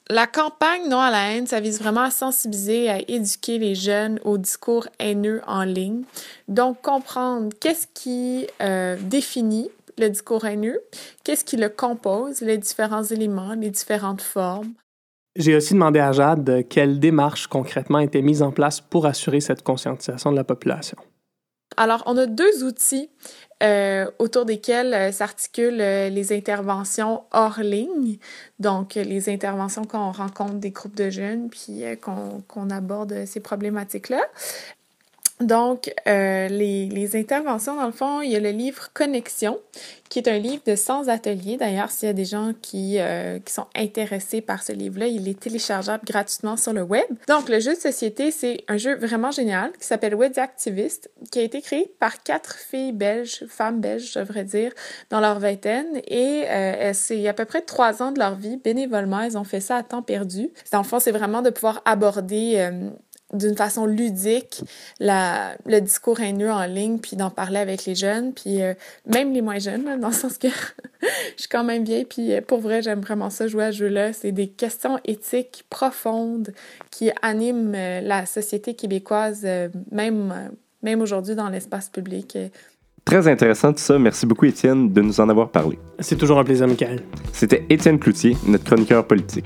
La 0.09 0.27
campagne 0.27 0.89
Non 0.89 0.99
à 0.99 1.11
la 1.11 1.31
haine, 1.31 1.47
ça 1.47 1.61
vise 1.61 1.79
vraiment 1.79 2.01
à 2.01 2.11
sensibiliser, 2.11 2.89
à 2.89 2.99
éduquer 3.09 3.57
les 3.57 3.73
jeunes 3.73 4.19
au 4.25 4.37
discours 4.37 4.89
haineux 4.99 5.41
en 5.47 5.63
ligne. 5.63 6.03
Donc, 6.49 6.81
comprendre 6.81 7.49
qu'est-ce 7.61 7.87
qui 7.93 8.47
euh, 8.61 8.97
définit 9.01 9.69
le 9.97 10.09
discours 10.09 10.43
haineux, 10.43 10.81
qu'est-ce 11.23 11.45
qui 11.45 11.55
le 11.55 11.69
compose, 11.69 12.41
les 12.41 12.57
différents 12.57 13.03
éléments, 13.03 13.53
les 13.53 13.69
différentes 13.69 14.21
formes. 14.21 14.73
J'ai 15.37 15.55
aussi 15.55 15.73
demandé 15.73 15.99
à 15.99 16.11
Jade 16.11 16.65
quelles 16.69 16.99
démarches 16.99 17.47
concrètement 17.47 17.99
étaient 17.99 18.21
mises 18.21 18.41
en 18.41 18.51
place 18.51 18.81
pour 18.81 19.05
assurer 19.05 19.39
cette 19.39 19.63
conscientisation 19.63 20.31
de 20.31 20.35
la 20.35 20.43
population. 20.43 20.97
Alors, 21.77 22.03
on 22.05 22.17
a 22.17 22.25
deux 22.25 22.63
outils 22.63 23.09
euh, 23.63 24.11
autour 24.19 24.45
desquels 24.45 24.93
euh, 24.93 25.11
s'articulent 25.13 25.79
euh, 25.79 26.09
les 26.09 26.33
interventions 26.33 27.23
hors 27.31 27.61
ligne, 27.61 28.17
donc 28.59 28.95
les 28.95 29.29
interventions 29.29 29.85
quand 29.85 30.09
on 30.09 30.11
rencontre 30.11 30.55
des 30.55 30.71
groupes 30.71 30.95
de 30.95 31.09
jeunes, 31.09 31.49
puis 31.49 31.83
qu'on 32.01 32.69
aborde 32.69 33.25
ces 33.25 33.39
problématiques-là. 33.39 34.21
Donc, 35.41 35.93
euh, 36.07 36.47
les, 36.47 36.87
les, 36.87 37.15
interventions, 37.17 37.75
dans 37.75 37.85
le 37.85 37.91
fond, 37.91 38.21
il 38.21 38.31
y 38.31 38.37
a 38.37 38.39
le 38.39 38.51
livre 38.51 38.89
Connexion, 38.93 39.59
qui 40.09 40.19
est 40.19 40.29
un 40.29 40.37
livre 40.37 40.61
de 40.65 40.77
100 40.77 41.09
ateliers. 41.09 41.57
D'ailleurs, 41.57 41.91
s'il 41.91 42.07
y 42.07 42.09
a 42.09 42.13
des 42.13 42.23
gens 42.23 42.53
qui, 42.61 42.99
euh, 42.99 43.39
qui 43.39 43.51
sont 43.51 43.65
intéressés 43.75 44.39
par 44.39 44.63
ce 44.63 44.71
livre-là, 44.71 45.07
il 45.07 45.27
est 45.27 45.37
téléchargeable 45.37 46.05
gratuitement 46.05 46.55
sur 46.55 46.71
le 46.71 46.83
web. 46.83 47.03
Donc, 47.27 47.49
le 47.49 47.59
jeu 47.59 47.75
de 47.75 47.79
société, 47.79 48.31
c'est 48.31 48.63
un 48.69 48.77
jeu 48.77 48.95
vraiment 48.95 49.31
génial 49.31 49.73
qui 49.73 49.85
s'appelle 49.85 50.15
Web 50.15 50.31
Activist, 50.37 51.11
qui 51.31 51.39
a 51.39 51.41
été 51.41 51.61
créé 51.61 51.91
par 51.99 52.23
quatre 52.23 52.55
filles 52.55 52.93
belges, 52.93 53.45
femmes 53.49 53.81
belges, 53.81 54.13
je 54.13 54.19
devrais 54.19 54.45
dire, 54.45 54.71
dans 55.09 55.19
leur 55.19 55.39
vingtaine. 55.39 55.99
Et 56.07 56.43
euh, 56.47 56.91
c'est 56.93 57.27
à 57.27 57.33
peu 57.33 57.43
près 57.43 57.61
trois 57.61 58.01
ans 58.01 58.13
de 58.13 58.19
leur 58.19 58.35
vie, 58.35 58.55
bénévolement, 58.55 59.19
elles 59.19 59.37
ont 59.37 59.43
fait 59.43 59.59
ça 59.59 59.75
à 59.75 59.83
temps 59.83 60.01
perdu. 60.01 60.49
Dans 60.71 60.79
le 60.79 60.85
fond, 60.85 60.99
c'est 60.99 61.11
vraiment 61.11 61.41
de 61.41 61.49
pouvoir 61.49 61.81
aborder 61.83 62.53
euh, 62.55 62.89
d'une 63.37 63.55
façon 63.55 63.85
ludique 63.85 64.63
la, 64.99 65.55
le 65.65 65.79
discours 65.81 66.19
haineux 66.19 66.51
en 66.51 66.65
ligne, 66.65 66.99
puis 66.99 67.15
d'en 67.15 67.29
parler 67.29 67.59
avec 67.59 67.85
les 67.85 67.95
jeunes, 67.95 68.33
puis 68.33 68.61
euh, 68.61 68.73
même 69.05 69.33
les 69.33 69.41
moins 69.41 69.59
jeunes, 69.59 69.99
dans 69.99 70.07
le 70.07 70.13
sens 70.13 70.37
que 70.37 70.47
je 71.01 71.07
suis 71.41 71.49
quand 71.49 71.63
même 71.63 71.83
vieille, 71.83 72.05
puis 72.05 72.33
euh, 72.33 72.41
pour 72.41 72.59
vrai, 72.59 72.81
j'aime 72.81 73.01
vraiment 73.01 73.29
ça, 73.29 73.47
jouer 73.47 73.65
à 73.65 73.71
ce 73.71 73.77
jeu-là. 73.77 74.13
C'est 74.13 74.31
des 74.31 74.47
questions 74.47 74.99
éthiques 75.05 75.65
profondes 75.69 76.51
qui 76.91 77.11
animent 77.21 77.73
euh, 77.75 78.01
la 78.01 78.25
société 78.25 78.73
québécoise, 78.73 79.47
même, 79.91 80.51
même 80.81 81.01
aujourd'hui 81.01 81.35
dans 81.35 81.49
l'espace 81.49 81.89
public. 81.89 82.37
Très 83.05 83.27
intéressant 83.27 83.71
tout 83.71 83.79
ça. 83.79 83.99
Merci 83.99 84.25
beaucoup, 84.25 84.45
Étienne, 84.45 84.91
de 84.91 85.01
nous 85.01 85.19
en 85.19 85.29
avoir 85.29 85.49
parlé. 85.49 85.77
C'est 85.99 86.17
toujours 86.17 86.39
un 86.39 86.43
plaisir, 86.43 86.67
Michael. 86.67 87.01
C'était 87.33 87.63
Étienne 87.69 87.99
Cloutier, 87.99 88.35
notre 88.47 88.63
chroniqueur 88.63 89.05
politique. 89.05 89.45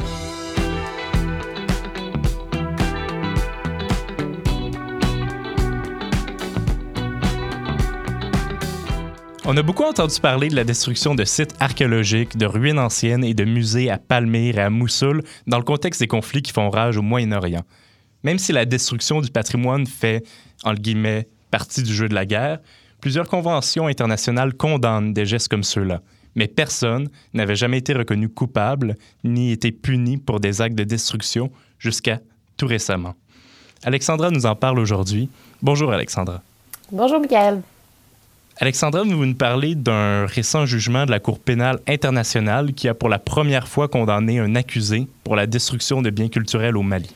On 9.52 9.58
a 9.58 9.64
beaucoup 9.64 9.82
entendu 9.82 10.20
parler 10.22 10.48
de 10.48 10.56
la 10.56 10.64
destruction 10.64 11.16
de 11.16 11.26
sites 11.26 11.56
archéologiques, 11.60 12.38
de 12.38 12.46
ruines 12.46 12.78
anciennes 12.78 13.24
et 13.24 13.34
de 13.34 13.46
musées 13.46 13.90
à 13.90 13.98
Palmyre 13.98 14.60
et 14.60 14.62
à 14.62 14.70
Moussoul 14.70 15.24
dans 15.48 15.58
le 15.58 15.64
contexte 15.64 16.02
des 16.02 16.08
conflits 16.08 16.44
qui 16.44 16.52
font 16.52 16.70
rage 16.70 16.98
au 16.98 17.02
Moyen-Orient. 17.02 17.64
Même 18.22 18.38
si 18.38 18.52
la 18.52 18.66
destruction 18.66 19.22
du 19.22 19.32
patrimoine 19.32 19.88
fait, 19.88 20.24
en 20.64 20.76
guillemets, 20.76 21.28
partie 21.50 21.82
du 21.82 21.92
jeu 21.92 22.08
de 22.08 22.14
la 22.14 22.28
guerre, 22.28 22.60
plusieurs 23.02 23.28
conventions 23.28 23.88
internationales 23.88 24.54
condamnent 24.54 25.14
des 25.14 25.26
gestes 25.26 25.48
comme 25.48 25.64
ceux-là. 25.64 26.02
Mais 26.36 26.48
personne 26.48 27.10
n'avait 27.34 27.56
jamais 27.56 27.80
été 27.80 27.94
reconnu 27.94 28.30
coupable 28.30 28.98
ni 29.24 29.52
été 29.52 29.72
puni 29.72 30.20
pour 30.20 30.40
des 30.40 30.62
actes 30.62 30.78
de 30.78 30.84
destruction 30.84 31.50
jusqu'à 31.80 32.20
tout 32.56 32.68
récemment. 32.68 33.16
Alexandra 33.84 34.30
nous 34.30 34.46
en 34.46 34.56
parle 34.56 34.78
aujourd'hui. 34.78 35.28
Bonjour 35.64 35.92
Alexandra. 35.92 36.44
Bonjour 36.92 37.20
Miguel. 37.20 37.64
Alexandra, 38.62 39.04
vous 39.04 39.26
nous 39.26 39.36
parlez 39.36 39.74
d'un 39.74 40.26
récent 40.26 40.66
jugement 40.66 41.06
de 41.06 41.12
la 41.12 41.22
Cour 41.22 41.40
pénale 41.40 41.80
internationale 41.88 42.74
qui 42.74 42.90
a 42.90 42.94
pour 42.94 43.08
la 43.08 43.18
première 43.18 43.70
fois 43.70 43.88
condamné 43.88 44.40
un 44.40 44.54
accusé 44.54 45.08
pour 45.24 45.38
la 45.38 45.48
destruction 45.48 46.02
de 46.02 46.10
biens 46.10 46.28
culturels 46.28 46.76
au 46.76 46.82
Mali. 46.82 47.10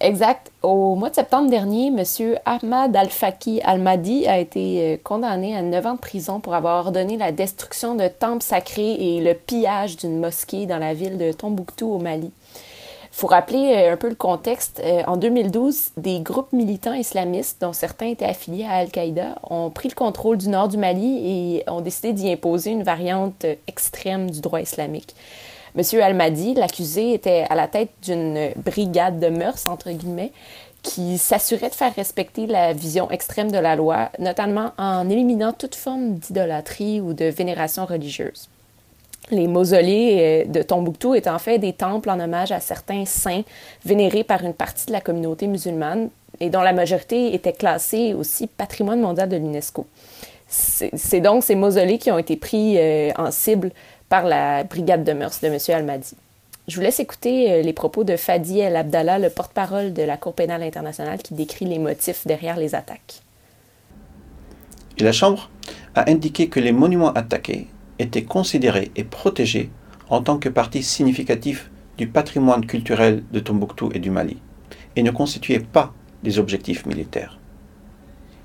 Exact. 0.00 0.50
Au 0.62 0.94
mois 0.94 1.10
de 1.10 1.14
septembre 1.14 1.50
dernier, 1.50 1.88
M. 1.88 2.38
Ahmad 2.46 2.96
Al-Faki 2.96 3.60
Al-Madi 3.62 4.26
a 4.26 4.38
été 4.38 4.94
euh, 4.94 4.96
condamné 5.02 5.54
à 5.54 5.60
9 5.60 5.86
ans 5.86 5.94
de 5.94 6.00
prison 6.00 6.40
pour 6.40 6.54
avoir 6.54 6.86
ordonné 6.86 7.18
la 7.18 7.30
destruction 7.30 7.94
de 7.94 8.08
temples 8.08 8.42
sacrés 8.42 8.94
et 8.94 9.20
le 9.20 9.34
pillage 9.34 9.98
d'une 9.98 10.18
mosquée 10.20 10.64
dans 10.64 10.78
la 10.78 10.94
ville 10.94 11.18
de 11.18 11.32
Tombouctou 11.32 11.92
au 11.92 11.98
Mali 11.98 12.32
faut 13.14 13.28
rappeler 13.28 13.74
euh, 13.76 13.92
un 13.92 13.96
peu 13.96 14.08
le 14.08 14.16
contexte. 14.16 14.82
Euh, 14.84 15.02
en 15.06 15.16
2012, 15.16 15.92
des 15.96 16.18
groupes 16.18 16.52
militants 16.52 16.94
islamistes, 16.94 17.60
dont 17.60 17.72
certains 17.72 18.06
étaient 18.06 18.24
affiliés 18.24 18.64
à 18.64 18.72
Al-Qaïda, 18.72 19.36
ont 19.48 19.70
pris 19.70 19.88
le 19.88 19.94
contrôle 19.94 20.36
du 20.36 20.48
nord 20.48 20.66
du 20.66 20.76
Mali 20.76 21.60
et 21.62 21.70
ont 21.70 21.80
décidé 21.80 22.12
d'y 22.12 22.32
imposer 22.32 22.72
une 22.72 22.82
variante 22.82 23.46
extrême 23.68 24.30
du 24.30 24.40
droit 24.40 24.60
islamique. 24.60 25.14
Monsieur 25.76 26.02
Al-Madi, 26.02 26.54
l'accusé, 26.54 27.14
était 27.14 27.46
à 27.48 27.54
la 27.54 27.68
tête 27.68 27.90
d'une 28.02 28.50
brigade 28.56 29.20
de 29.20 29.28
mœurs, 29.28 29.66
entre 29.68 29.90
guillemets, 29.90 30.32
qui 30.82 31.16
s'assurait 31.18 31.70
de 31.70 31.74
faire 31.74 31.94
respecter 31.94 32.46
la 32.46 32.72
vision 32.72 33.10
extrême 33.12 33.50
de 33.50 33.58
la 33.58 33.76
loi, 33.76 34.10
notamment 34.18 34.72
en 34.76 35.08
éliminant 35.08 35.52
toute 35.52 35.76
forme 35.76 36.14
d'idolâtrie 36.14 37.00
ou 37.00 37.14
de 37.14 37.26
vénération 37.26 37.86
religieuse. 37.86 38.48
Les 39.30 39.46
mausolées 39.46 40.44
euh, 40.46 40.50
de 40.50 40.62
Tombouctou 40.62 41.14
étaient 41.14 41.30
en 41.30 41.38
fait 41.38 41.58
des 41.58 41.72
temples 41.72 42.10
en 42.10 42.20
hommage 42.20 42.52
à 42.52 42.60
certains 42.60 43.04
saints 43.06 43.42
vénérés 43.84 44.24
par 44.24 44.44
une 44.44 44.52
partie 44.52 44.86
de 44.86 44.92
la 44.92 45.00
communauté 45.00 45.46
musulmane 45.46 46.10
et 46.40 46.50
dont 46.50 46.60
la 46.60 46.72
majorité 46.72 47.34
était 47.34 47.52
classée 47.52 48.14
aussi 48.14 48.46
patrimoine 48.46 49.00
mondial 49.00 49.28
de 49.28 49.36
l'UNESCO. 49.36 49.86
C'est 50.46 51.20
donc 51.20 51.42
ces 51.42 51.54
mausolées 51.54 51.98
qui 51.98 52.10
ont 52.10 52.18
été 52.18 52.36
pris 52.36 52.76
euh, 52.78 53.10
en 53.16 53.30
cible 53.30 53.70
par 54.08 54.24
la 54.24 54.62
brigade 54.62 55.02
de 55.02 55.12
mœurs 55.12 55.40
de 55.40 55.48
M. 55.48 55.58
Almadi. 55.68 56.14
Je 56.68 56.76
vous 56.76 56.82
laisse 56.82 57.00
écouter 57.00 57.52
euh, 57.52 57.62
les 57.62 57.72
propos 57.72 58.04
de 58.04 58.16
Fadi 58.16 58.60
El 58.60 58.76
Abdallah, 58.76 59.18
le 59.18 59.30
porte-parole 59.30 59.92
de 59.92 60.02
la 60.02 60.16
Cour 60.16 60.34
pénale 60.34 60.62
internationale, 60.62 61.18
qui 61.18 61.34
décrit 61.34 61.64
les 61.64 61.78
motifs 61.78 62.26
derrière 62.26 62.56
les 62.56 62.74
attaques. 62.74 63.22
Et 64.98 65.02
la 65.02 65.12
Chambre 65.12 65.50
a 65.94 66.08
indiqué 66.10 66.48
que 66.48 66.60
les 66.60 66.72
monuments 66.72 67.12
attaqués 67.12 67.66
étaient 67.98 68.24
considérés 68.24 68.90
et 68.96 69.04
protégés 69.04 69.70
en 70.08 70.22
tant 70.22 70.38
que 70.38 70.48
partie 70.48 70.82
significative 70.82 71.68
du 71.96 72.06
patrimoine 72.06 72.66
culturel 72.66 73.22
de 73.32 73.40
Tombouctou 73.40 73.90
et 73.94 73.98
du 73.98 74.10
Mali, 74.10 74.38
et 74.96 75.02
ne 75.02 75.10
constituaient 75.10 75.60
pas 75.60 75.94
des 76.22 76.38
objectifs 76.38 76.86
militaires. 76.86 77.38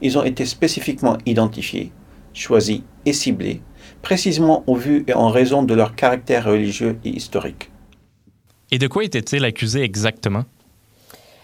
Ils 0.01 0.17
ont 0.17 0.23
été 0.23 0.45
spécifiquement 0.45 1.17
identifiés, 1.25 1.91
choisis 2.33 2.81
et 3.05 3.13
ciblés, 3.13 3.61
précisément 4.01 4.63
au 4.67 4.75
vu 4.75 5.03
et 5.07 5.13
en 5.13 5.29
raison 5.29 5.63
de 5.63 5.73
leur 5.73 5.95
caractère 5.95 6.45
religieux 6.45 6.97
et 7.03 7.09
historique. 7.09 7.71
Et 8.71 8.77
de 8.77 8.87
quoi 8.87 9.03
était-il 9.03 9.43
accusé 9.45 9.81
exactement? 9.81 10.45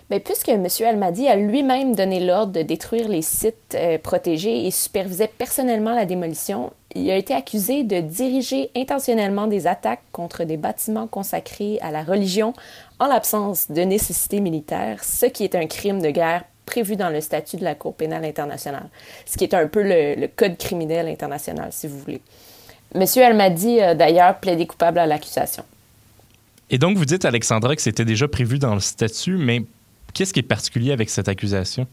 Mais 0.10 0.20
puisque 0.20 0.50
M. 0.50 0.68
Almadi 0.86 1.28
a 1.28 1.36
lui-même 1.36 1.96
donné 1.96 2.20
l'ordre 2.20 2.54
de 2.54 2.62
détruire 2.62 3.08
les 3.08 3.24
sites 3.24 3.76
euh, 3.76 3.98
protégés 3.98 4.68
et 4.68 4.72
supervisait 4.72 5.32
personnellement 5.36 5.96
la 5.96 6.06
démolition, 6.06 6.72
il 6.94 7.10
a 7.10 7.18
été 7.18 7.34
accusé 7.34 7.84
de 7.84 8.00
diriger 8.02 8.70
intentionnellement 8.76 9.48
des 9.48 9.68
attaques 9.68 10.04
contre 10.12 10.44
des 10.44 10.58
bâtiments 10.58 11.08
consacrés 11.08 11.80
à 11.82 11.92
la 11.92 12.04
religion 12.04 12.54
en 13.00 13.08
l'absence 13.08 13.72
de 13.72 13.82
nécessité 13.82 14.40
militaire, 14.40 15.04
ce 15.04 15.26
qui 15.26 15.44
est 15.44 15.56
un 15.56 15.66
crime 15.66 16.02
de 16.02 16.12
guerre 16.12 16.44
prévu 16.66 16.96
dans 16.96 17.10
le 17.10 17.22
statut 17.22 17.58
de 17.58 17.64
la 17.64 17.76
Cour 17.76 17.94
pénale 17.96 18.26
internationale, 18.26 18.90
ce 19.26 19.38
qui 19.38 19.44
est 19.44 19.54
un 19.54 19.68
peu 19.68 19.84
le, 19.84 20.28
code 20.36 20.58
criminel 20.58 21.08
international, 21.08 21.70
si 21.72 21.88
vous 21.88 22.00
voulez. 22.00 22.22
M. 22.94 23.06
Almadi 23.18 23.82
a 23.82 23.96
d'ailleurs 23.96 24.40
plaidé 24.40 24.66
coupable 24.66 25.00
à 25.00 25.06
l'accusation. 25.06 25.64
Et 26.70 26.78
donc, 26.78 26.98
vous 26.98 27.06
dites, 27.06 27.26
Alexandra, 27.26 27.76
que 27.76 27.82
c'était 27.82 28.06
déjà 28.06 28.28
prévu 28.28 28.58
dans 28.58 28.74
le 28.74 28.80
statut, 28.80 29.38
mais 29.38 29.62
Qu'est-ce 30.16 30.34
qui 30.34 30.40
est 30.40 30.44
particulier 30.44 30.94
avec 30.94 31.10
cette 31.10 31.28
accusation? 31.28 31.86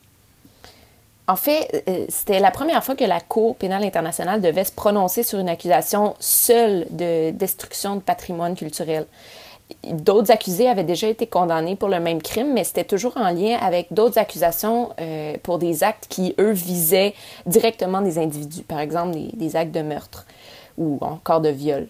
En 1.26 1.34
fait, 1.34 1.84
euh, 1.88 2.06
c'était 2.08 2.38
la 2.38 2.52
première 2.52 2.82
fois 2.84 2.94
que 2.94 3.04
la 3.04 3.20
Cour 3.20 3.56
pénale 3.56 3.82
internationale 3.84 4.40
devait 4.40 4.64
se 4.64 4.70
prononcer 4.70 5.24
sur 5.24 5.40
une 5.40 5.48
accusation 5.48 6.14
seule 6.20 6.86
de 6.90 7.30
destruction 7.32 7.96
de 7.96 8.00
patrimoine 8.00 8.54
culturel. 8.54 9.06
D'autres 9.90 10.30
accusés 10.30 10.68
avaient 10.68 10.84
déjà 10.84 11.08
été 11.08 11.26
condamnés 11.26 11.74
pour 11.74 11.88
le 11.88 11.98
même 11.98 12.22
crime, 12.22 12.52
mais 12.52 12.62
c'était 12.62 12.84
toujours 12.84 13.16
en 13.16 13.30
lien 13.30 13.58
avec 13.60 13.92
d'autres 13.92 14.18
accusations 14.18 14.90
euh, 15.00 15.34
pour 15.42 15.58
des 15.58 15.82
actes 15.82 16.06
qui, 16.08 16.34
eux, 16.38 16.52
visaient 16.52 17.14
directement 17.46 18.02
des 18.02 18.18
individus, 18.18 18.62
par 18.62 18.78
exemple 18.78 19.18
des 19.32 19.56
actes 19.56 19.74
de 19.74 19.82
meurtre 19.82 20.26
ou 20.78 20.98
encore 21.00 21.40
de 21.40 21.48
viol. 21.48 21.88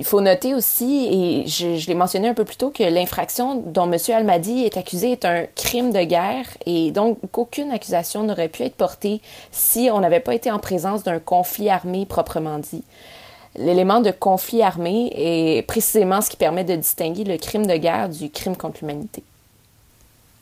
Il 0.00 0.06
faut 0.06 0.22
noter 0.22 0.54
aussi, 0.54 1.08
et 1.12 1.46
je, 1.46 1.86
l'ai 1.86 1.94
mentionné 1.94 2.26
un 2.26 2.32
peu 2.32 2.46
plus 2.46 2.56
tôt, 2.56 2.70
que 2.70 2.82
l'infraction 2.82 3.62
dont 3.66 3.84
M. 3.92 3.98
Almadi 4.14 4.64
est 4.64 4.78
accusé 4.78 5.12
est 5.12 5.26
un 5.26 5.44
crime 5.54 5.92
de 5.92 6.02
guerre 6.04 6.46
et 6.64 6.90
donc 6.90 7.18
qu'aucune 7.32 7.70
accusation 7.70 8.24
n'aurait 8.24 8.48
pu 8.48 8.62
être 8.62 8.76
portée 8.76 9.20
si 9.52 9.90
on 9.92 10.00
n'avait 10.00 10.20
pas 10.20 10.34
été 10.34 10.50
en 10.50 10.58
présence 10.58 11.02
d'un 11.02 11.18
conflit 11.18 11.68
armé 11.68 12.06
proprement 12.06 12.58
dit. 12.58 12.82
L'élément 13.58 14.00
de 14.00 14.10
conflit 14.10 14.62
armé 14.62 15.12
est 15.14 15.66
précisément 15.66 16.22
ce 16.22 16.30
qui 16.30 16.38
permet 16.38 16.64
de 16.64 16.76
distinguer 16.76 17.24
le 17.24 17.36
crime 17.36 17.66
de 17.66 17.76
guerre 17.76 18.08
du 18.08 18.30
crime 18.30 18.56
contre 18.56 18.78
l'humanité. 18.80 19.22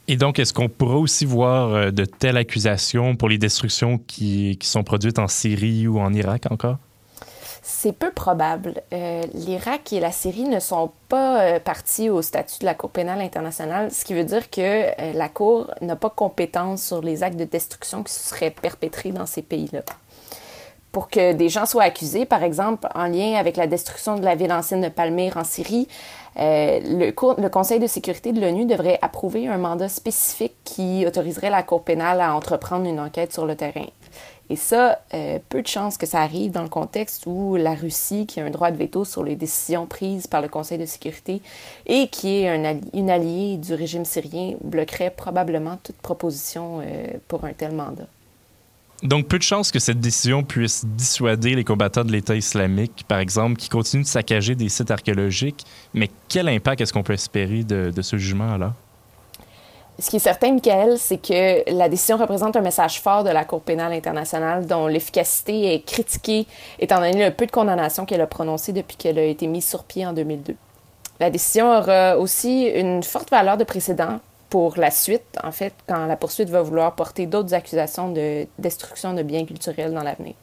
Et 0.06 0.14
donc, 0.14 0.38
est-ce 0.38 0.52
qu'on 0.52 0.68
pourra 0.68 0.98
aussi 0.98 1.24
voir 1.24 1.74
euh, 1.74 1.90
de 1.90 2.04
telles 2.04 2.36
accusations 2.36 3.16
pour 3.16 3.28
les 3.28 3.38
destructions 3.38 3.98
qui, 4.06 4.56
qui 4.60 4.68
sont 4.68 4.84
produites 4.84 5.18
en 5.18 5.26
Syrie 5.26 5.88
ou 5.88 5.98
en 5.98 6.14
Irak 6.14 6.44
encore? 6.48 6.78
C'est 7.70 7.92
peu 7.92 8.10
probable. 8.10 8.80
Euh, 8.94 9.22
L'Irak 9.34 9.92
et 9.92 10.00
la 10.00 10.10
Syrie 10.10 10.44
ne 10.44 10.58
sont 10.58 10.90
pas 11.10 11.42
euh, 11.42 11.60
partis 11.60 12.08
au 12.08 12.22
statut 12.22 12.60
de 12.60 12.64
la 12.64 12.72
Cour 12.72 12.88
pénale 12.88 13.20
internationale, 13.20 13.92
ce 13.92 14.06
qui 14.06 14.14
veut 14.14 14.24
dire 14.24 14.48
que 14.48 14.60
euh, 14.62 15.12
la 15.12 15.28
Cour 15.28 15.70
n'a 15.82 15.94
pas 15.94 16.08
compétence 16.08 16.82
sur 16.82 17.02
les 17.02 17.22
actes 17.22 17.36
de 17.36 17.44
destruction 17.44 18.02
qui 18.02 18.14
seraient 18.14 18.52
perpétrés 18.52 19.10
dans 19.10 19.26
ces 19.26 19.42
pays-là. 19.42 19.82
pour 20.92 21.10
que 21.10 21.34
des 21.34 21.50
gens 21.50 21.66
soient 21.66 21.82
accusés, 21.82 22.24
par 22.24 22.42
exemple 22.42 22.88
en 22.94 23.06
lien 23.06 23.34
avec 23.34 23.58
la 23.58 23.66
destruction 23.66 24.16
de 24.16 24.24
la 24.24 24.34
ville 24.34 24.50
ancienne 24.50 24.80
de 24.80 24.88
Palmyre 24.88 25.36
en 25.36 25.44
Syrie, 25.44 25.88
euh, 26.38 26.80
le, 26.82 27.06
le, 27.42 27.48
Conseil 27.50 27.80
de 27.80 27.86
sécurité 27.86 28.32
de 28.32 28.40
l'ONU 28.40 28.64
devrait 28.64 28.98
approuver 29.02 29.46
un 29.46 29.58
mandat 29.58 29.90
spécifique 29.90 30.56
qui 30.64 31.04
autoriserait 31.06 31.50
la 31.50 31.62
Cour 31.62 31.82
pénale 31.82 32.22
à 32.22 32.34
entreprendre 32.34 32.86
une 32.86 32.98
enquête 32.98 33.34
sur 33.34 33.44
le 33.44 33.56
terrain. 33.56 33.88
Et 34.50 34.56
ça, 34.56 35.00
euh, 35.12 35.38
peu 35.48 35.60
de 35.60 35.66
chances 35.66 35.98
que 35.98 36.06
ça 36.06 36.20
arrive 36.20 36.52
dans 36.52 36.62
le 36.62 36.68
contexte 36.68 37.24
où 37.26 37.56
la 37.56 37.74
Russie, 37.74 38.26
qui 38.26 38.40
a 38.40 38.44
un 38.44 38.50
droit 38.50 38.70
de 38.70 38.76
veto 38.76 39.04
sur 39.04 39.22
les 39.22 39.36
décisions 39.36 39.86
prises 39.86 40.26
par 40.26 40.40
le 40.40 40.48
Conseil 40.48 40.78
de 40.78 40.86
sécurité 40.86 41.42
et 41.86 42.08
qui 42.08 42.40
est 42.40 42.48
un 42.48 42.78
une 42.94 43.10
alliée 43.10 43.56
du 43.56 43.74
régime 43.74 44.04
syrien, 44.04 44.54
bloquerait 44.62 45.10
probablement 45.10 45.78
toute 45.82 45.96
proposition 45.96 46.80
euh, 46.80 47.06
pour 47.28 47.44
un 47.44 47.52
tel 47.52 47.72
mandat. 47.72 48.06
Donc, 49.02 49.28
peu 49.28 49.38
de 49.38 49.44
chances 49.44 49.70
que 49.70 49.78
cette 49.78 50.00
décision 50.00 50.42
puisse 50.42 50.84
dissuader 50.84 51.54
les 51.54 51.62
combattants 51.62 52.04
de 52.04 52.10
l'État 52.10 52.34
islamique, 52.34 53.04
par 53.06 53.20
exemple, 53.20 53.56
qui 53.56 53.68
continuent 53.68 54.02
de 54.02 54.08
saccager 54.08 54.56
des 54.56 54.68
sites 54.68 54.90
archéologiques. 54.90 55.64
Mais 55.94 56.10
quel 56.28 56.48
impact 56.48 56.80
est-ce 56.80 56.92
qu'on 56.92 57.04
peut 57.04 57.12
espérer 57.12 57.62
de, 57.62 57.92
de 57.94 58.02
ce 58.02 58.16
jugement-là? 58.16 58.74
Ce 60.00 60.10
qui 60.10 60.16
est 60.16 60.20
certain, 60.20 60.52
Michael, 60.52 60.96
c'est 60.96 61.18
que 61.18 61.68
la 61.76 61.88
décision 61.88 62.18
représente 62.18 62.54
un 62.54 62.60
message 62.60 63.00
fort 63.00 63.24
de 63.24 63.30
la 63.30 63.44
Cour 63.44 63.62
pénale 63.62 63.92
internationale 63.92 64.64
dont 64.64 64.86
l'efficacité 64.86 65.74
est 65.74 65.80
critiquée 65.80 66.46
étant 66.78 67.00
donné 67.00 67.28
le 67.28 67.34
peu 67.34 67.46
de 67.46 67.50
condamnations 67.50 68.06
qu'elle 68.06 68.20
a 68.20 68.28
prononcées 68.28 68.72
depuis 68.72 68.96
qu'elle 68.96 69.18
a 69.18 69.24
été 69.24 69.48
mise 69.48 69.66
sur 69.66 69.82
pied 69.82 70.06
en 70.06 70.12
2002. 70.12 70.54
La 71.18 71.30
décision 71.30 71.76
aura 71.76 72.16
aussi 72.16 72.66
une 72.66 73.02
forte 73.02 73.30
valeur 73.30 73.56
de 73.56 73.64
précédent 73.64 74.20
pour 74.50 74.76
la 74.76 74.92
suite, 74.92 75.36
en 75.42 75.50
fait, 75.50 75.74
quand 75.88 76.06
la 76.06 76.16
poursuite 76.16 76.48
va 76.48 76.62
vouloir 76.62 76.94
porter 76.94 77.26
d'autres 77.26 77.52
accusations 77.52 78.12
de 78.12 78.46
destruction 78.56 79.14
de 79.14 79.22
biens 79.24 79.44
culturels 79.44 79.92
dans 79.92 80.04
l'avenir. 80.04 80.34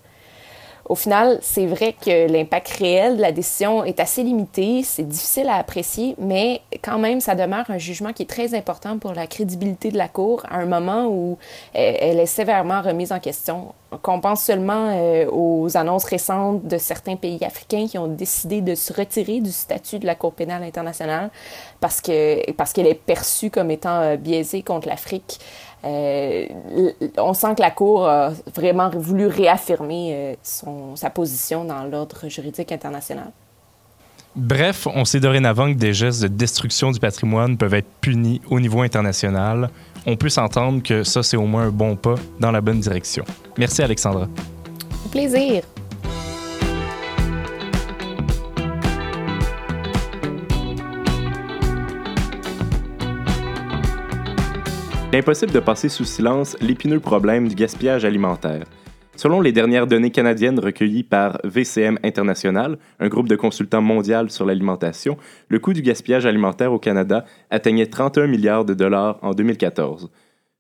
Au 0.88 0.94
final, 0.94 1.40
c'est 1.42 1.66
vrai 1.66 1.94
que 2.00 2.32
l'impact 2.32 2.70
réel 2.78 3.18
de 3.18 3.22
la 3.22 3.32
décision 3.32 3.84
est 3.84 4.00
assez 4.00 4.22
limité, 4.22 4.84
c'est 4.84 5.08
difficile 5.08 5.50
à 5.50 5.56
apprécier, 5.56 6.16
mais 6.20 6.62
quand 6.84 7.00
même, 7.00 7.22
ça 7.22 7.34
demeure 7.34 7.66
un 7.70 7.80
jugement 7.80 8.14
qui 8.14 8.22
est 8.22 8.30
très 8.30 8.54
important 8.54 9.00
pour 9.00 9.14
la 9.14 9.26
crédibilité 9.26 9.90
de 9.90 9.98
la 9.98 10.08
Cour 10.08 10.44
à 10.48 10.58
un 10.58 10.68
moment 10.68 11.08
où 11.08 11.40
elle 11.74 12.20
est 12.20 12.28
sévèrement 12.28 12.82
remise 12.84 13.12
en 13.12 13.20
question. 13.20 13.74
Qu'on 14.04 14.20
pense 14.20 14.44
seulement 14.44 14.90
euh, 14.92 15.26
aux 15.32 15.76
annonces 15.78 16.04
récentes 16.04 16.68
de 16.68 16.78
certains 16.78 17.16
pays 17.16 17.44
africains 17.44 17.88
qui 17.88 17.98
ont 17.98 18.08
décidé 18.08 18.62
de 18.62 18.76
se 18.76 18.92
retirer 18.92 19.40
du 19.40 19.52
statut 19.52 20.00
de 20.00 20.06
la 20.06 20.16
Cour 20.16 20.34
pénale 20.34 20.64
internationale 20.64 21.30
parce 21.80 22.02
que 22.02 22.52
parce 22.54 22.74
qu'elle 22.74 22.88
est 22.88 22.94
perçue 22.94 23.50
comme 23.50 23.72
étant 23.72 24.02
euh, 24.02 24.18
biaisée 24.18 24.64
contre 24.64 24.90
l'Afrique. 24.90 25.40
Euh, 25.86 26.48
on 27.18 27.34
sent 27.34 27.56
que 27.56 27.62
la 27.62 27.72
Cour 27.72 28.08
a 28.08 28.32
vraiment 28.56 28.90
voulu 28.90 29.28
réaffirmer 29.28 30.14
euh, 30.14 30.34
son, 30.42 30.96
sa 30.96 31.10
position 31.10 31.64
dans 31.64 31.84
l'ordre 31.84 32.28
juridique 32.28 32.72
international. 32.72 33.32
Bref, 34.36 34.88
on 34.94 35.06
sait 35.06 35.20
dorénavant 35.20 35.72
que 35.72 35.78
des 35.78 35.94
gestes 35.94 36.24
de 36.24 36.28
destruction 36.28 36.92
du 36.92 37.00
patrimoine 37.00 37.58
peuvent 37.58 37.74
être 37.74 37.88
punis 38.02 38.42
au 38.50 38.60
niveau 38.60 38.82
international. 38.82 39.70
On 40.06 40.18
peut 40.18 40.30
s'entendre 40.30 40.84
que 40.84 41.04
ça, 41.04 41.24
c'est 41.24 41.38
au 41.38 41.46
moins 41.46 41.68
un 41.68 41.72
bon 41.72 41.96
pas 41.96 42.16
dans 42.40 42.52
la 42.52 42.62
bonne 42.62 42.80
direction. 42.80 43.24
Merci, 43.58 43.82
Alexandra. 43.82 44.28
Au 45.06 45.10
plaisir. 45.10 45.64
Impossible 55.18 55.54
de 55.54 55.60
passer 55.60 55.88
sous 55.88 56.04
silence 56.04 56.58
l'épineux 56.60 57.00
problème 57.00 57.48
du 57.48 57.56
gaspillage 57.56 58.04
alimentaire. 58.04 58.66
Selon 59.16 59.40
les 59.40 59.54
dernières 59.54 59.88
données 59.88 60.12
canadiennes 60.12 60.60
recueillies 60.60 61.04
par 61.04 61.40
VCM 61.46 61.98
International, 62.04 62.78
un 63.00 63.08
groupe 63.08 63.30
de 63.30 63.38
consultants 63.38 63.82
mondial 63.82 64.30
sur 64.30 64.46
l'alimentation, 64.46 65.18
le 65.48 65.60
coût 65.60 65.72
du 65.72 65.82
gaspillage 65.82 66.26
alimentaire 66.26 66.74
au 66.74 66.80
Canada 66.80 67.24
atteignait 67.50 67.86
31 67.86 68.28
milliards 68.28 68.66
de 68.66 68.74
dollars 68.74 69.18
en 69.22 69.32
2014. 69.32 70.10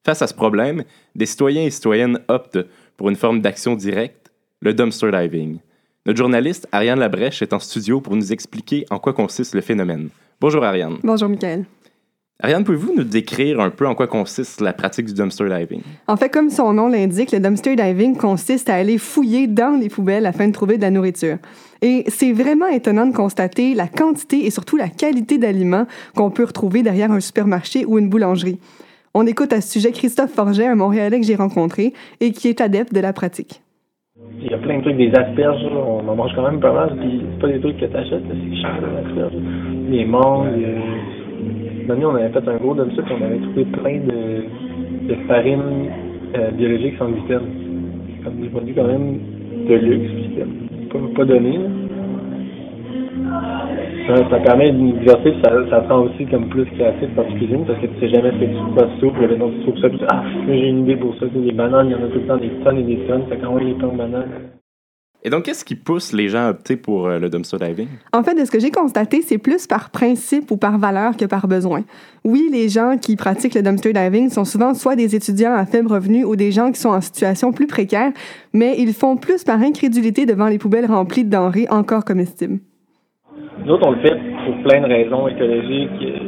Face 0.06 0.22
à 0.22 0.28
ce 0.28 0.34
problème, 0.34 0.86
des 1.16 1.26
citoyens 1.26 1.64
et 1.64 1.70
citoyennes 1.72 2.20
optent 2.30 2.66
pour 2.96 3.10
une 3.10 3.18
forme 3.18 3.42
d'action 3.42 3.76
directe, 3.76 4.32
le 4.62 4.74
dumpster 4.74 5.12
diving. 5.12 5.60
Notre 6.06 6.18
journaliste 6.18 6.68
Ariane 6.72 7.00
Labrèche 7.00 7.42
est 7.42 7.52
en 7.52 7.60
studio 7.60 8.00
pour 8.00 8.16
nous 8.16 8.32
expliquer 8.32 8.86
en 8.90 9.00
quoi 9.00 9.12
consiste 9.12 9.54
le 9.54 9.62
phénomène. 9.62 10.10
Bonjour 10.40 10.64
Ariane. 10.64 10.98
Bonjour 11.04 11.28
Michael. 11.28 11.66
Ariane, 12.44 12.66
pouvez-vous 12.66 12.94
nous 12.94 13.06
décrire 13.06 13.62
un 13.62 13.70
peu 13.70 13.88
en 13.88 13.96
quoi 13.96 14.08
consiste 14.08 14.60
la 14.60 14.74
pratique 14.74 15.06
du 15.06 15.14
dumpster 15.14 15.46
diving? 15.46 15.82
En 16.06 16.18
fait, 16.18 16.28
comme 16.28 16.50
son 16.50 16.74
nom 16.74 16.90
l'indique, 16.90 17.32
le 17.32 17.40
dumpster 17.40 17.78
diving 17.78 18.18
consiste 18.18 18.70
à 18.70 18.74
aller 18.76 18.98
fouiller 18.98 19.48
dans 19.48 19.80
les 19.80 19.88
poubelles 19.88 20.26
afin 20.26 20.50
de 20.50 20.52
trouver 20.52 20.76
de 20.76 20.82
la 20.82 20.92
nourriture. 20.92 21.38
Et 21.82 22.04
c'est 22.08 22.34
vraiment 22.34 22.68
étonnant 22.68 23.06
de 23.06 23.16
constater 23.16 23.74
la 23.74 23.88
quantité 23.88 24.46
et 24.46 24.50
surtout 24.50 24.76
la 24.76 24.90
qualité 24.90 25.38
d'aliments 25.38 25.86
qu'on 26.14 26.30
peut 26.30 26.44
retrouver 26.44 26.84
derrière 26.84 27.10
un 27.10 27.22
supermarché 27.22 27.86
ou 27.86 28.00
une 28.00 28.10
boulangerie. 28.10 28.60
On 29.14 29.26
écoute 29.26 29.54
à 29.54 29.62
ce 29.62 29.72
sujet 29.72 29.94
Christophe 29.94 30.34
Forget, 30.34 30.68
un 30.68 30.76
Montréalais 30.76 31.22
que 31.22 31.26
j'ai 31.26 31.36
rencontré 31.36 31.94
et 32.20 32.34
qui 32.34 32.50
est 32.50 32.60
adepte 32.60 32.94
de 32.94 33.00
la 33.00 33.14
pratique. 33.14 33.62
Il 34.42 34.52
y 34.52 34.54
a 34.54 34.58
plein 34.58 34.80
de 34.80 34.84
trucs, 34.84 34.98
des 34.98 35.12
asperges, 35.12 35.64
on 35.72 36.06
en 36.06 36.16
mange 36.16 36.32
quand 36.36 36.52
même 36.52 36.60
pas 36.60 36.74
mal, 36.74 36.98
puis 37.00 37.22
c'est 37.32 37.40
pas 37.40 37.48
des 37.48 37.62
trucs 37.62 37.78
que 37.78 37.86
t'achètes, 37.86 38.24
c'est 38.28 38.62
cher, 38.62 38.78
les 38.82 39.08
asperges. 39.08 39.42
Les 39.90 40.06
mangues, 40.06 40.52
on 41.90 42.16
avait 42.16 42.30
fait 42.30 42.48
un 42.48 42.58
gros 42.58 42.76
et 42.76 42.82
on 42.82 43.26
avait 43.26 43.40
trouvé 43.40 43.66
plein 43.66 44.00
de, 44.00 45.10
de 45.10 45.16
farine 45.28 45.90
euh, 46.36 46.52
biologique 46.52 46.96
sans 46.98 47.10
gluten. 47.10 47.42
Comme 48.24 48.42
des 48.42 48.50
produits 48.50 48.74
quand 48.74 48.88
même 48.88 49.20
de 49.68 49.76
luxe, 49.76 50.12
puis 50.12 50.90
pas, 50.90 51.00
pas 51.16 51.26
donné. 51.26 51.60
Ça, 54.08 54.16
ça, 54.30 54.38
permet 54.40 54.72
d'exercer, 54.72 55.34
ça, 55.44 55.52
ça 55.70 55.82
te 55.82 55.92
rend 55.92 56.02
aussi 56.02 56.26
comme 56.28 56.48
plus 56.50 56.66
créatif 56.66 57.10
dans 57.16 57.24
ta 57.24 57.32
cuisine 57.32 57.66
parce 57.66 57.80
que 57.80 57.88
tu 57.88 58.00
sais 58.00 58.10
jamais 58.10 58.32
fait 58.34 58.50
quoi 58.76 58.84
de 58.84 59.00
soupe, 59.00 59.18
le 59.20 59.28
tu 59.30 59.62
trouves 59.64 59.80
ça, 59.82 59.90
puis 59.90 60.00
ah, 60.12 60.24
j'ai 60.48 60.68
une 60.68 60.84
idée 60.84 60.96
pour 60.96 61.16
ça, 61.16 61.26
des 61.26 61.52
bananes, 61.52 61.88
il 61.88 61.94
y 61.94 61.96
en 61.96 62.06
a 62.06 62.10
tout 62.10 62.20
le 62.20 62.28
temps 62.28 62.38
des 62.38 62.52
tonnes 62.64 62.78
et 62.78 62.84
des 62.84 62.98
tonnes, 63.08 63.24
fait 63.30 63.38
quand 63.38 63.58
les 63.58 63.74
tonnes 63.74 63.94
de 63.94 63.98
bananes. 63.98 64.55
Et 65.26 65.32
donc, 65.32 65.46
qu'est-ce 65.46 65.66
qui 65.66 65.74
pousse 65.74 66.14
les 66.14 66.30
gens 66.30 66.46
à 66.46 66.50
opter 66.52 66.76
pour 66.76 67.08
euh, 67.08 67.18
le 67.18 67.32
dumpster 67.32 67.58
diving? 67.58 67.88
En 68.14 68.22
fait, 68.22 68.36
de 68.36 68.46
ce 68.46 68.52
que 68.52 68.60
j'ai 68.60 68.70
constaté, 68.70 69.24
c'est 69.24 69.40
plus 69.40 69.66
par 69.66 69.90
principe 69.90 70.52
ou 70.52 70.58
par 70.58 70.78
valeur 70.78 71.18
que 71.18 71.26
par 71.26 71.48
besoin. 71.48 71.84
Oui, 72.24 72.48
les 72.52 72.70
gens 72.70 72.96
qui 73.02 73.16
pratiquent 73.16 73.56
le 73.56 73.64
dumpster 73.64 73.92
diving 73.92 74.30
sont 74.30 74.46
souvent 74.46 74.76
soit 74.76 74.96
des 74.96 75.16
étudiants 75.16 75.56
à 75.56 75.66
faible 75.66 75.92
revenu 75.92 76.24
ou 76.26 76.36
des 76.36 76.52
gens 76.52 76.72
qui 76.72 76.80
sont 76.80 76.90
en 76.90 77.02
situation 77.02 77.52
plus 77.54 77.66
précaire, 77.66 78.12
mais 78.54 78.76
ils 78.78 78.94
font 78.94 79.18
plus 79.18 79.44
par 79.44 79.60
incrédulité 79.60 80.28
devant 80.28 80.46
les 80.46 80.60
poubelles 80.60 80.86
remplies 80.86 81.26
de 81.26 81.32
denrées 81.32 81.66
encore 81.72 82.06
comestibles. 82.06 82.60
Nous 83.66 83.74
autres, 83.74 83.88
on 83.88 83.94
le 83.94 84.02
fait 84.02 84.14
pour 84.46 84.62
plein 84.62 84.82
de 84.82 84.94
raisons 84.94 85.28
écologiques, 85.28 86.22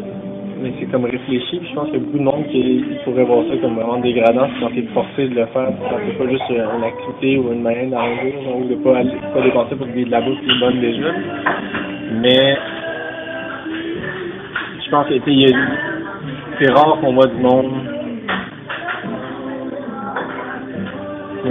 mais 0.61 0.73
c'est 0.79 0.85
comme 0.87 1.05
réfléchi. 1.05 1.59
Puis 1.59 1.69
je 1.69 1.75
pense 1.75 1.85
qu'il 1.85 1.95
y 1.95 1.97
a 1.97 2.05
beaucoup 2.05 2.17
de 2.17 2.23
monde 2.23 2.47
qui 2.51 2.85
pourrait 3.03 3.23
voir 3.23 3.43
ça 3.49 3.57
comme 3.57 3.75
vraiment 3.75 3.99
dégradant 3.99 4.47
quand 4.59 4.69
t'es 4.73 4.83
forcé 4.93 5.27
de 5.27 5.35
le 5.35 5.45
faire. 5.47 5.69
Quand 5.89 5.97
c'est 6.05 6.17
pas 6.17 6.29
juste 6.29 6.43
une 6.49 6.83
activité 6.83 7.37
ou 7.37 7.53
une 7.53 7.61
manière 7.61 7.89
d'arranger, 7.89 8.35
ou 8.55 8.65
de 8.65 8.75
pas, 8.75 8.97
aller, 8.97 9.17
pas 9.33 9.41
dépenser 9.41 9.75
pour 9.75 9.87
de 9.87 10.11
la 10.11 10.21
bouffe 10.21 10.39
qui 10.41 10.49
est 10.49 10.59
bonne 10.59 10.79
déjà. 10.79 11.11
Mais 12.21 12.57
je 14.85 14.89
pense 14.89 15.07
que 15.07 15.13
c'est 16.59 16.71
rare 16.71 16.97
qu'on 17.01 17.13
voit 17.13 17.27
du 17.27 17.41
monde 17.41 17.96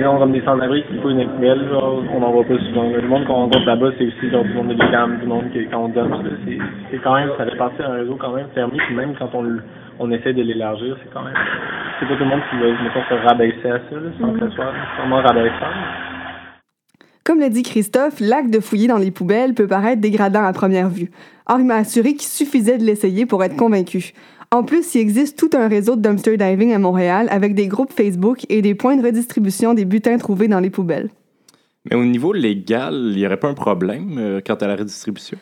on 0.04 0.18
comme 0.18 0.32
des 0.32 0.42
sans-abri 0.42 0.82
qui 0.85 0.98
fouillent 0.98 1.22
une 1.22 1.28
poubelle, 1.28 1.68
on 1.72 2.20
n'en 2.20 2.32
voit 2.32 2.44
pas 2.44 2.59
souvent. 2.59 2.88
Le 2.88 3.09
monde 3.09 3.24
qu'on 3.26 3.35
rencontre 3.35 3.66
là-bas, 3.66 3.90
c'est 3.98 4.06
aussi 4.06 4.30
genre, 4.30 4.44
du 4.44 4.52
monde 4.52 4.68
de 4.68 4.74
l'UQAM, 4.74 5.18
du 5.18 5.26
monde 5.26 5.50
qui, 5.52 5.66
quand 5.70 5.85
on 5.85 5.88
donne. 5.88 6.12
C'est 6.90 6.98
quand 6.98 7.14
même, 7.14 7.30
ça 7.38 7.46
fait 7.46 7.56
partie 7.56 7.78
d'un 7.78 7.94
réseau 7.94 8.16
quand 8.20 8.35
même 8.35 8.48
fermé, 8.54 8.76
puis 8.87 8.94
même 8.94 9.14
quand 9.18 9.30
on, 9.35 9.44
on 9.98 10.11
essaie 10.11 10.32
de 10.32 10.42
l'élargir, 10.42 10.96
c'est 11.02 11.12
quand 11.12 11.22
même. 11.22 11.35
C'est 11.98 12.06
pas 12.06 12.14
tout 12.14 12.24
le 12.24 12.30
monde 12.30 12.40
qui 12.50 12.56
va, 12.59 13.09
se 13.09 13.26
rabaisser 13.26 13.68
à 13.68 13.78
ça, 13.88 13.96
là, 13.96 14.11
sans 14.20 14.32
que 14.32 14.40
ce 14.40 14.54
soit 14.54 14.72
vraiment 14.98 15.22
rabaissant. 15.22 15.72
Comme 17.24 17.40
l'a 17.40 17.48
dit 17.48 17.64
Christophe, 17.64 18.20
l'acte 18.20 18.50
de 18.50 18.61
fouiller 18.61 18.87
dans 18.87 18.98
les 18.98 19.11
poubelles 19.11 19.54
peut 19.54 19.66
paraître 19.66 20.00
dégradant 20.00 20.44
à 20.44 20.52
première 20.52 20.88
vue. 20.88 21.11
Or, 21.48 21.59
il 21.59 21.66
m'a 21.66 21.76
assuré 21.76 22.11
qu'il 22.11 22.28
suffisait 22.28 22.78
de 22.78 22.85
l'essayer 22.85 23.26
pour 23.26 23.42
être 23.42 23.56
convaincu. 23.56 24.12
En 24.52 24.62
plus, 24.62 24.94
il 24.94 25.00
existe 25.00 25.38
tout 25.38 25.50
un 25.54 25.66
réseau 25.66 25.96
de 25.96 26.02
dumpster 26.02 26.37
diving 26.37 26.72
à 26.72 26.78
Montréal 26.78 27.26
avec 27.30 27.54
des 27.54 27.66
groupes 27.66 27.92
Facebook 27.92 28.46
et 28.48 28.62
des 28.62 28.74
points 28.74 28.96
de 28.96 29.02
redistribution 29.02 29.74
des 29.74 29.85
butins 29.85 30.18
trouvés 30.18 30.48
dans 30.48 30.61
les 30.61 30.70
poubelles. 30.70 31.11
Mais 31.90 31.96
au 31.96 32.04
niveau 32.04 32.32
légal, 32.32 33.11
il 33.11 33.16
n'y 33.16 33.26
aurait 33.26 33.38
pas 33.38 33.48
un 33.48 33.54
problème 33.54 34.16
euh, 34.18 34.40
quant 34.44 34.54
à 34.54 34.66
la 34.66 34.76
redistribution? 34.76 35.38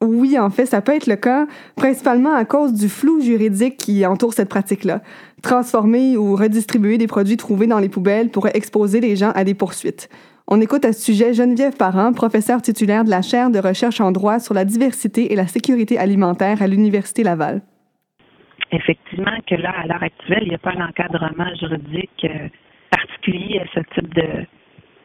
Oui, 0.00 0.38
en 0.38 0.48
fait, 0.50 0.66
ça 0.66 0.80
peut 0.80 0.94
être 0.94 1.08
le 1.08 1.16
cas, 1.16 1.46
principalement 1.74 2.32
à 2.32 2.44
cause 2.44 2.72
du 2.72 2.88
flou 2.88 3.20
juridique 3.20 3.76
qui 3.76 4.06
entoure 4.06 4.32
cette 4.32 4.48
pratique-là. 4.48 5.02
Transformer 5.42 6.16
ou 6.16 6.36
redistribuer 6.36 6.98
des 6.98 7.08
produits 7.08 7.36
trouvés 7.36 7.66
dans 7.66 7.80
les 7.80 7.88
poubelles 7.88 8.30
pourrait 8.30 8.52
exposer 8.54 9.00
les 9.00 9.16
gens 9.16 9.32
à 9.34 9.44
des 9.44 9.54
poursuites. 9.54 10.08
On 10.46 10.60
écoute 10.60 10.84
à 10.84 10.92
ce 10.92 11.02
sujet 11.02 11.34
Geneviève 11.34 11.76
Parent, 11.76 12.12
professeure 12.12 12.62
titulaire 12.62 13.04
de 13.04 13.10
la 13.10 13.22
chaire 13.22 13.50
de 13.50 13.58
recherche 13.58 14.00
en 14.00 14.12
droit 14.12 14.38
sur 14.38 14.54
la 14.54 14.64
diversité 14.64 15.32
et 15.32 15.36
la 15.36 15.48
sécurité 15.48 15.98
alimentaire 15.98 16.62
à 16.62 16.66
l'Université 16.66 17.24
Laval 17.24 17.62
effectivement 18.70 19.38
que 19.46 19.54
là, 19.54 19.70
à 19.70 19.86
l'heure 19.86 20.02
actuelle, 20.02 20.42
il 20.42 20.48
n'y 20.48 20.54
a 20.54 20.58
pas 20.58 20.72
un 20.72 20.88
encadrement 20.88 21.54
juridique 21.54 22.24
euh, 22.24 22.48
particulier 22.90 23.60
à 23.60 23.66
ce 23.74 23.80
type 23.94 24.14
de, 24.14 24.46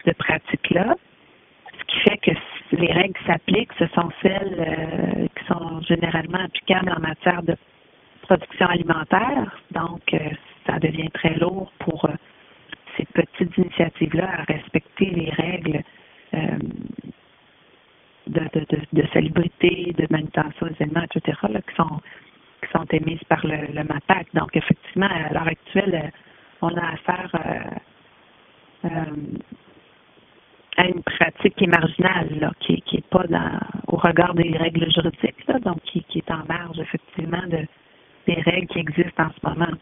de 0.05 0.11
pratique-là. 0.13 0.95
Ce 1.79 1.83
qui 1.85 1.99
fait 2.01 2.17
que 2.17 2.31
les 2.75 2.91
règles 2.91 3.19
s'appliquent, 3.25 3.73
ce 3.79 3.87
sont 3.87 4.09
celles 4.21 4.55
euh, 4.59 5.27
qui 5.35 5.45
sont 5.45 5.81
généralement 5.81 6.39
applicables 6.39 6.93
en 6.95 6.99
matière 6.99 7.43
de 7.43 7.55
production 8.23 8.67
alimentaire. 8.67 9.59
Donc, 9.71 10.01
euh, 10.13 10.19
ça 10.65 10.79
devient 10.79 11.09
très 11.13 11.35
lourd 11.35 11.71
pour 11.79 12.09
ces 12.97 13.05
petites 13.05 13.57
initiatives-là 13.57 14.29
à 14.39 14.43
respecter 14.43 15.05
les 15.05 15.29
règles 15.31 15.83
de, 18.27 18.39
de, 18.39 18.65
de, 18.69 19.01
de, 19.01 19.07
salubrité, 19.13 19.93
de 19.97 20.07
manutention 20.09 20.67
des 20.67 20.75
aliments, 20.83 21.03
etc., 21.03 21.37
qui 21.67 21.75
sont 21.75 21.99
sont 22.73 22.85
émises 22.91 23.23
par 23.29 23.45
le, 23.45 23.83
MAPAC. 23.83 24.27
Donc, 24.33 24.55
effectivement, 24.55 25.07
à 25.07 25.33
l'heure 25.33 25.47
actuelle, 25.47 26.11
on 26.61 26.69
a 26.69 26.93
affaire 26.93 27.31
euh, 28.85 29.05
à 30.77 30.85
une 30.87 31.03
pratique 31.03 31.55
qui 31.55 31.65
est 31.65 31.67
marginale, 31.67 32.29
là, 32.39 32.51
qui 32.59 32.83
n'est 32.93 33.01
pas 33.09 33.25
dans, 33.29 33.59
au 33.87 33.97
regard 33.97 34.33
des 34.33 34.55
règles 34.57 34.91
juridiques, 34.91 35.47
donc 35.63 35.77
qui, 35.83 36.03
est 36.15 36.31
en 36.31 36.43
marge, 36.47 36.79
effectivement, 36.79 37.45
de, 37.47 37.65
des 38.27 38.41
règles 38.41 38.67
qui 38.67 38.79
existent 38.79 39.23
en 39.23 39.29
ce 39.29 39.47
moment. 39.47 39.77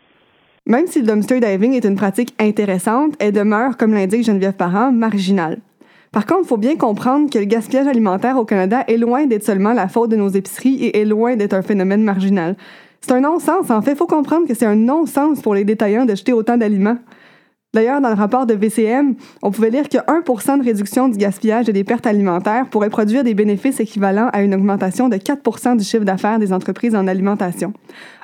Même 0.67 0.85
si 0.85 1.01
le 1.01 1.07
dumpster 1.07 1.39
diving 1.39 1.73
est 1.73 1.85
une 1.85 1.95
pratique 1.95 2.33
intéressante, 2.39 3.15
elle 3.19 3.33
demeure, 3.33 3.77
comme 3.77 3.93
l'indique 3.93 4.25
Geneviève 4.25 4.55
Parent, 4.55 4.91
marginale. 4.91 5.57
Par 6.11 6.25
contre, 6.25 6.41
il 6.43 6.47
faut 6.47 6.57
bien 6.57 6.75
comprendre 6.75 7.29
que 7.29 7.39
le 7.39 7.45
gaspillage 7.45 7.87
alimentaire 7.87 8.35
au 8.35 8.43
Canada 8.43 8.83
est 8.89 8.97
loin 8.97 9.27
d'être 9.27 9.45
seulement 9.45 9.71
la 9.71 9.87
faute 9.87 10.11
de 10.11 10.17
nos 10.17 10.27
épiceries 10.27 10.83
et 10.83 10.99
est 10.99 11.05
loin 11.05 11.37
d'être 11.37 11.53
un 11.53 11.61
phénomène 11.61 12.03
marginal. 12.03 12.57
C'est 12.99 13.13
un 13.13 13.21
non-sens. 13.21 13.69
En 13.69 13.81
fait, 13.81 13.91
il 13.91 13.97
faut 13.97 14.07
comprendre 14.07 14.45
que 14.45 14.53
c'est 14.53 14.65
un 14.65 14.75
non-sens 14.75 15.41
pour 15.41 15.55
les 15.55 15.63
détaillants 15.63 16.03
de 16.03 16.13
jeter 16.13 16.33
autant 16.33 16.57
d'aliments. 16.57 16.97
D'ailleurs, 17.73 18.01
dans 18.01 18.09
le 18.09 18.15
rapport 18.15 18.45
de 18.45 18.53
VCM, 18.53 19.15
on 19.41 19.49
pouvait 19.49 19.69
lire 19.69 19.87
que 19.87 19.97
1% 19.97 20.59
de 20.59 20.65
réduction 20.65 21.07
du 21.07 21.17
gaspillage 21.17 21.69
et 21.69 21.73
des 21.73 21.85
pertes 21.85 22.05
alimentaires 22.05 22.65
pourrait 22.69 22.89
produire 22.89 23.23
des 23.23 23.33
bénéfices 23.33 23.79
équivalents 23.79 24.29
à 24.33 24.43
une 24.43 24.53
augmentation 24.53 25.07
de 25.07 25.15
4% 25.15 25.77
du 25.77 25.83
chiffre 25.85 26.03
d'affaires 26.03 26.37
des 26.37 26.51
entreprises 26.51 26.93
en 26.95 27.07
alimentation. 27.07 27.71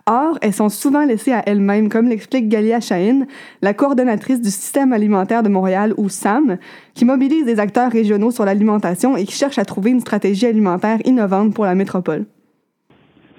Or, 0.05 0.37
elles 0.41 0.51
sont 0.51 0.67
souvent 0.67 1.05
laissées 1.05 1.31
à 1.31 1.43
elles-mêmes, 1.45 1.87
comme 1.87 2.09
l'explique 2.09 2.49
Galia 2.49 2.81
Chahine, 2.81 3.25
la 3.61 3.73
coordonnatrice 3.73 4.41
du 4.41 4.49
système 4.49 4.91
alimentaire 4.91 5.43
de 5.43 5.49
Montréal, 5.49 5.93
ou 5.95 6.09
SAM, 6.09 6.57
qui 6.93 7.05
mobilise 7.05 7.45
des 7.45 7.61
acteurs 7.61 7.89
régionaux 7.89 8.31
sur 8.31 8.43
l'alimentation 8.43 9.15
et 9.15 9.23
qui 9.23 9.33
cherche 9.33 9.57
à 9.57 9.63
trouver 9.63 9.91
une 9.91 10.01
stratégie 10.01 10.45
alimentaire 10.45 10.97
innovante 11.05 11.53
pour 11.53 11.63
la 11.63 11.75
métropole. 11.75 12.25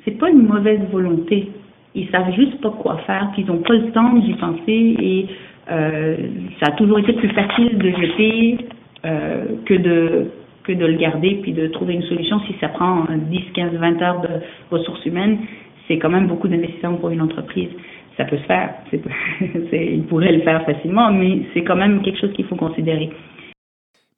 C'est 0.06 0.18
pas 0.18 0.30
une 0.30 0.46
mauvaise 0.46 0.80
volonté. 0.90 1.52
Ils 1.94 2.08
savent 2.10 2.32
juste 2.34 2.62
pas 2.62 2.70
quoi 2.80 2.96
faire, 3.06 3.28
puis 3.34 3.42
ils 3.42 3.48
n'ont 3.48 3.62
pas 3.62 3.74
le 3.74 3.92
temps 3.92 4.14
d'y 4.14 4.32
penser 4.34 4.96
et 5.00 5.28
euh, 5.70 6.16
ça 6.61 6.68
a 6.68 6.70
toujours 6.72 6.98
été 6.98 7.12
plus 7.12 7.28
facile 7.31 7.78
de 7.78 7.90
jeter 7.90 8.59
euh, 9.04 9.44
que 9.66 9.74
de 9.74 10.31
que 10.64 10.72
de 10.72 10.85
le 10.85 10.98
garder 10.98 11.38
puis 11.42 11.52
de 11.52 11.66
trouver 11.68 11.94
une 11.94 12.02
solution. 12.02 12.40
Si 12.46 12.54
ça 12.61 12.68
prend 12.68 13.07
10, 13.11 13.40
15, 13.54 13.72
20 13.72 14.02
heures 14.02 14.20
de 14.20 14.28
ressources 14.70 15.04
humaines, 15.07 15.38
c'est 15.87 15.98
quand 15.98 16.11
même 16.11 16.26
beaucoup 16.26 16.46
d'investissement 16.46 16.94
pour 16.96 17.09
une 17.09 17.22
entreprise. 17.22 17.70
Ça 18.18 18.24
peut 18.24 18.37
se 18.37 18.42
faire. 18.42 18.74
il 18.92 20.04
pourrait 20.04 20.33
le 20.33 20.42
faire 20.42 20.64
facilement, 20.66 21.11
mais 21.11 21.42
c'est 21.54 21.64
quand 21.64 21.76
même 21.76 22.02
quelque 22.02 22.20
chose 22.20 22.33
qu'il 22.35 22.44
faut 22.46 22.57
considérer. 22.57 23.11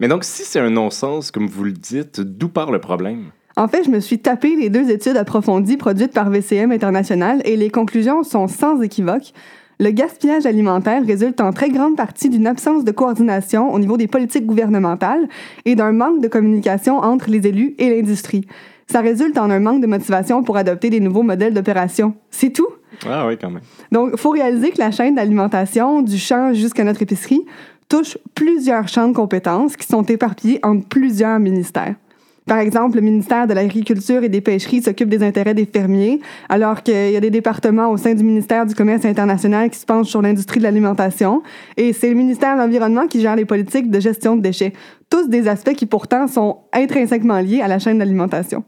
Mais 0.01 0.09
donc, 0.09 0.25
si 0.25 0.43
c'est 0.43 0.59
un 0.59 0.71
non-sens, 0.71 1.31
comme 1.31 1.47
vous 1.47 1.65
le 1.65 1.73
dites, 1.73 2.21
d'où 2.21 2.49
part 2.49 2.73
le 2.73 2.81
problème? 2.81 3.27
En 3.57 3.69
fait, 3.69 3.85
je 3.85 3.91
me 3.91 4.01
suis 4.01 4.19
tapé 4.19 4.57
les 4.57 4.71
deux 4.71 4.91
études 4.91 5.17
approfondies 5.17 5.77
produites 5.77 6.15
par 6.15 6.31
VCM 6.31 6.73
International 6.73 7.43
et 7.45 7.57
les 7.57 7.69
conclusions 7.69 8.23
sont 8.23 8.49
sans 8.49 8.81
équivoque. 8.81 9.33
Le 9.81 9.93
gaspillage 9.93 10.45
alimentaire 10.45 11.03
résulte 11.07 11.41
en 11.41 11.55
très 11.55 11.71
grande 11.71 11.97
partie 11.97 12.29
d'une 12.29 12.47
absence 12.47 12.85
de 12.85 12.91
coordination 12.91 13.73
au 13.73 13.79
niveau 13.79 13.97
des 13.97 14.09
politiques 14.09 14.45
gouvernementales 14.45 15.27
et 15.65 15.75
d'un 15.75 15.93
manque 15.93 16.21
de 16.21 16.29
communication 16.29 16.99
entre 16.99 17.31
les 17.31 17.47
élus 17.47 17.75
et 17.79 17.89
l'industrie. 17.89 18.47
Ça 18.87 19.01
résulte 19.01 19.39
en 19.39 19.49
un 19.49 19.59
manque 19.59 19.81
de 19.81 19.87
motivation 19.87 20.43
pour 20.43 20.59
adopter 20.59 20.91
des 20.91 21.01
nouveaux 21.01 21.23
modèles 21.23 21.55
d'opération. 21.55 22.13
C'est 22.31 22.51
tout? 22.51 22.69
Ah 23.09 23.27
oui, 23.27 23.39
quand 23.41 23.49
même. 23.49 23.63
Donc, 23.91 24.11
il 24.13 24.19
faut 24.19 24.33
réaliser 24.33 24.71
que 24.71 24.79
la 24.79 24.91
chaîne 24.91 25.15
d'alimentation, 25.15 26.03
du 26.03 26.19
champ 26.19 26.53
jusqu'à 26.53 26.85
notre 26.85 27.01
épicerie, 27.01 27.47
touche 27.89 28.19
plusieurs 28.35 28.87
champs 28.87 29.09
de 29.09 29.15
compétences 29.15 29.79
qui 29.79 29.87
sont 29.87 30.03
éparpillés 30.03 30.61
entre 30.63 30.87
plusieurs 30.89 31.39
ministères. 31.39 31.95
Par 32.51 32.59
exemple, 32.59 32.97
le 32.97 33.03
ministère 33.03 33.47
de 33.47 33.55
l'Agriculture 33.55 34.25
et 34.25 34.29
des 34.29 34.41
Pêcheries 34.41 34.83
s'occupe 34.83 35.09
des 35.09 35.23
intérêts 35.23 35.55
des 35.55 35.67
fermiers, 35.67 36.19
alors 36.49 36.83
qu'il 36.83 37.13
y 37.13 37.17
a 37.17 37.21
des 37.21 37.31
départements 37.31 37.93
au 37.93 37.97
sein 37.97 38.13
du 38.13 38.25
ministère 38.25 38.67
du 38.67 38.75
Commerce 38.75 39.05
international 39.05 39.71
qui 39.71 39.79
se 39.79 39.87
penchent 39.87 40.09
sur 40.09 40.21
l'industrie 40.21 40.59
de 40.59 40.65
l'alimentation. 40.65 41.45
Et 41.77 41.93
c'est 41.93 42.09
le 42.09 42.17
ministère 42.17 42.57
de 42.57 42.61
l'Environnement 42.63 43.07
qui 43.07 43.21
gère 43.21 43.37
les 43.37 43.45
politiques 43.45 43.89
de 43.89 44.01
gestion 44.01 44.35
de 44.35 44.43
déchets. 44.43 44.73
Tous 45.09 45.29
des 45.29 45.47
aspects 45.47 45.75
qui 45.75 45.87
pourtant 45.87 46.27
sont 46.27 46.59
intrinsèquement 46.73 47.39
liés 47.39 47.61
à 47.61 47.69
la 47.69 47.79
chaîne 47.79 47.99
d'alimentation. 47.99 48.65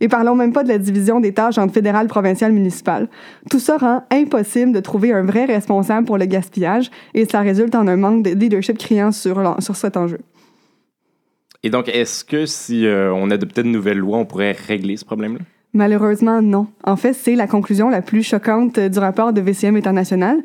Et 0.00 0.08
parlons 0.08 0.34
même 0.34 0.52
pas 0.52 0.64
de 0.64 0.68
la 0.68 0.78
division 0.78 1.20
des 1.20 1.32
tâches 1.32 1.58
entre 1.58 1.72
fédéral, 1.72 2.08
provincial, 2.08 2.50
municipal. 2.50 3.08
Tout 3.48 3.60
ça 3.60 3.76
rend 3.76 4.02
impossible 4.10 4.72
de 4.72 4.80
trouver 4.80 5.12
un 5.12 5.22
vrai 5.22 5.44
responsable 5.44 6.04
pour 6.04 6.18
le 6.18 6.24
gaspillage 6.24 6.90
et 7.14 7.26
ça 7.26 7.42
résulte 7.42 7.76
en 7.76 7.86
un 7.86 7.96
manque 7.96 8.24
de 8.24 8.30
leadership 8.30 8.76
criant 8.76 9.12
sur, 9.12 9.54
sur 9.60 9.76
cet 9.76 9.96
enjeu. 9.96 10.18
Et 11.62 11.70
donc, 11.70 11.88
est-ce 11.88 12.24
que 12.24 12.46
si 12.46 12.86
euh, 12.86 13.12
on 13.12 13.30
adoptait 13.30 13.62
de 13.62 13.68
nouvelles 13.68 13.98
lois, 13.98 14.18
on 14.18 14.24
pourrait 14.24 14.52
régler 14.52 14.96
ce 14.96 15.04
problème-là? 15.04 15.40
Malheureusement, 15.72 16.42
non. 16.42 16.66
En 16.84 16.96
fait, 16.96 17.12
c'est 17.12 17.36
la 17.36 17.46
conclusion 17.46 17.90
la 17.90 18.02
plus 18.02 18.22
choquante 18.22 18.78
du 18.80 18.98
rapport 18.98 19.32
de 19.32 19.40
VCM 19.40 19.76
International. 19.76 20.38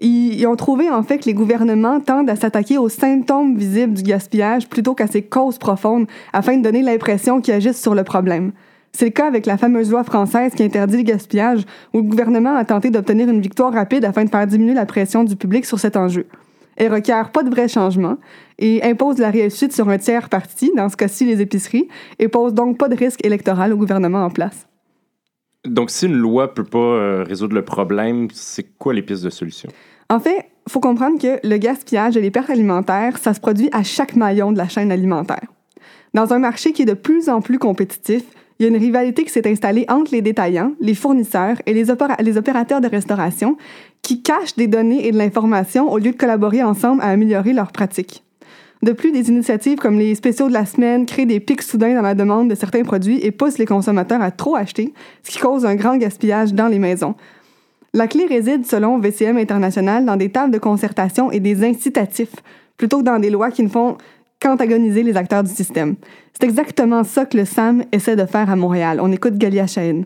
Ils, 0.00 0.46
ont 0.46 0.54
trouvé 0.54 0.90
en 0.90 1.02
fait 1.02 1.18
que 1.18 1.24
les 1.24 1.34
gouvernements 1.34 2.00
tendent 2.00 2.30
à 2.30 2.36
s'attaquer 2.36 2.78
aux 2.78 2.88
symptômes 2.88 3.56
visibles 3.56 3.94
du 3.94 4.04
gaspillage 4.04 4.68
plutôt 4.68 4.94
qu'à 4.94 5.08
ses 5.08 5.22
causes 5.22 5.58
profondes 5.58 6.06
afin 6.32 6.56
de 6.56 6.62
donner 6.62 6.82
l'impression 6.82 7.40
qu'ils 7.40 7.54
agissent 7.54 7.82
sur 7.82 7.96
le 7.96 8.04
problème. 8.04 8.52
C'est 8.92 9.06
le 9.06 9.10
cas 9.10 9.26
avec 9.26 9.44
la 9.46 9.58
fameuse 9.58 9.90
loi 9.90 10.04
française 10.04 10.54
qui 10.54 10.62
interdit 10.62 10.98
le 10.98 11.02
gaspillage, 11.02 11.62
où 11.92 11.98
le 11.98 12.04
gouvernement 12.04 12.56
a 12.56 12.64
tenté 12.64 12.90
d'obtenir 12.90 13.28
une 13.28 13.40
victoire 13.40 13.72
rapide 13.72 14.04
afin 14.04 14.24
de 14.24 14.30
faire 14.30 14.46
diminuer 14.46 14.74
la 14.74 14.86
pression 14.86 15.24
du 15.24 15.34
public 15.34 15.66
sur 15.66 15.78
cet 15.80 15.96
enjeu. 15.96 16.26
Elle 16.78 16.94
requiert 16.94 17.32
pas 17.32 17.42
de 17.42 17.50
vrais 17.50 17.66
changements 17.66 18.18
et 18.58 18.82
impose 18.84 19.18
la 19.18 19.30
réussite 19.30 19.72
sur 19.72 19.88
un 19.88 19.98
tiers 19.98 20.28
parti, 20.28 20.70
dans 20.76 20.88
ce 20.88 20.96
cas-ci 20.96 21.24
les 21.24 21.40
épiceries, 21.40 21.88
et 22.20 22.28
pose 22.28 22.54
donc 22.54 22.78
pas 22.78 22.88
de 22.88 22.94
risque 22.94 23.24
électoral 23.26 23.72
au 23.72 23.76
gouvernement 23.76 24.24
en 24.24 24.30
place. 24.30 24.68
Donc, 25.66 25.90
si 25.90 26.06
une 26.06 26.14
loi 26.14 26.54
peut 26.54 26.64
pas 26.64 26.78
euh, 26.78 27.24
résoudre 27.24 27.56
le 27.56 27.64
problème, 27.64 28.28
c'est 28.32 28.78
quoi 28.78 28.94
les 28.94 29.02
pistes 29.02 29.24
de 29.24 29.30
solution? 29.30 29.68
En 30.08 30.20
fait, 30.20 30.50
il 30.68 30.70
faut 30.70 30.78
comprendre 30.78 31.20
que 31.20 31.44
le 31.46 31.56
gaspillage 31.56 32.16
et 32.16 32.20
les 32.20 32.30
pertes 32.30 32.48
alimentaires, 32.48 33.18
ça 33.18 33.34
se 33.34 33.40
produit 33.40 33.68
à 33.72 33.82
chaque 33.82 34.14
maillon 34.14 34.52
de 34.52 34.58
la 34.58 34.68
chaîne 34.68 34.92
alimentaire. 34.92 35.48
Dans 36.14 36.32
un 36.32 36.38
marché 36.38 36.72
qui 36.72 36.82
est 36.82 36.86
de 36.86 36.94
plus 36.94 37.28
en 37.28 37.40
plus 37.40 37.58
compétitif, 37.58 38.22
il 38.58 38.64
y 38.64 38.66
a 38.66 38.68
une 38.68 38.76
rivalité 38.76 39.24
qui 39.24 39.30
s'est 39.30 39.48
installée 39.48 39.84
entre 39.88 40.12
les 40.12 40.22
détaillants, 40.22 40.72
les 40.80 40.94
fournisseurs 40.94 41.56
et 41.66 41.74
les, 41.74 41.90
opérateurs 41.90 42.80
de 42.80 42.88
restauration 42.88 43.56
qui 44.02 44.22
cachent 44.22 44.56
des 44.56 44.66
données 44.66 45.06
et 45.06 45.12
de 45.12 45.18
l'information 45.18 45.90
au 45.92 45.98
lieu 45.98 46.10
de 46.10 46.16
collaborer 46.16 46.62
ensemble 46.64 47.00
à 47.02 47.06
améliorer 47.06 47.52
leurs 47.52 47.70
pratiques. 47.70 48.24
De 48.82 48.92
plus, 48.92 49.12
des 49.12 49.28
initiatives 49.28 49.78
comme 49.78 49.98
les 49.98 50.14
spéciaux 50.14 50.48
de 50.48 50.52
la 50.52 50.66
semaine 50.66 51.06
créent 51.06 51.26
des 51.26 51.40
pics 51.40 51.62
soudains 51.62 51.94
dans 51.94 52.02
la 52.02 52.14
demande 52.14 52.48
de 52.48 52.54
certains 52.54 52.82
produits 52.82 53.20
et 53.22 53.30
poussent 53.30 53.58
les 53.58 53.66
consommateurs 53.66 54.22
à 54.22 54.30
trop 54.30 54.56
acheter, 54.56 54.92
ce 55.22 55.30
qui 55.30 55.38
cause 55.38 55.64
un 55.64 55.74
grand 55.74 55.96
gaspillage 55.96 56.52
dans 56.52 56.68
les 56.68 56.78
maisons. 56.78 57.14
La 57.94 58.06
clé 58.06 58.26
réside, 58.26 58.66
selon 58.66 58.98
VCM 58.98 59.36
International, 59.36 60.04
dans 60.04 60.16
des 60.16 60.30
tables 60.30 60.52
de 60.52 60.58
concertation 60.58 61.30
et 61.30 61.40
des 61.40 61.64
incitatifs, 61.64 62.34
plutôt 62.76 62.98
que 62.98 63.04
dans 63.04 63.18
des 63.18 63.30
lois 63.30 63.50
qui 63.50 63.62
ne 63.62 63.68
font 63.68 63.96
qu'antagoniser 64.40 65.02
les 65.02 65.16
acteurs 65.16 65.42
du 65.42 65.50
système. 65.50 65.96
C'est 66.32 66.44
exactement 66.44 67.02
ça 67.04 67.26
que 67.26 67.36
le 67.36 67.44
SAM 67.44 67.82
essaie 67.92 68.16
de 68.16 68.24
faire 68.24 68.50
à 68.50 68.56
Montréal. 68.56 68.98
On 69.02 69.10
écoute 69.10 69.34
Galia 69.34 69.66
Chahine. 69.66 70.04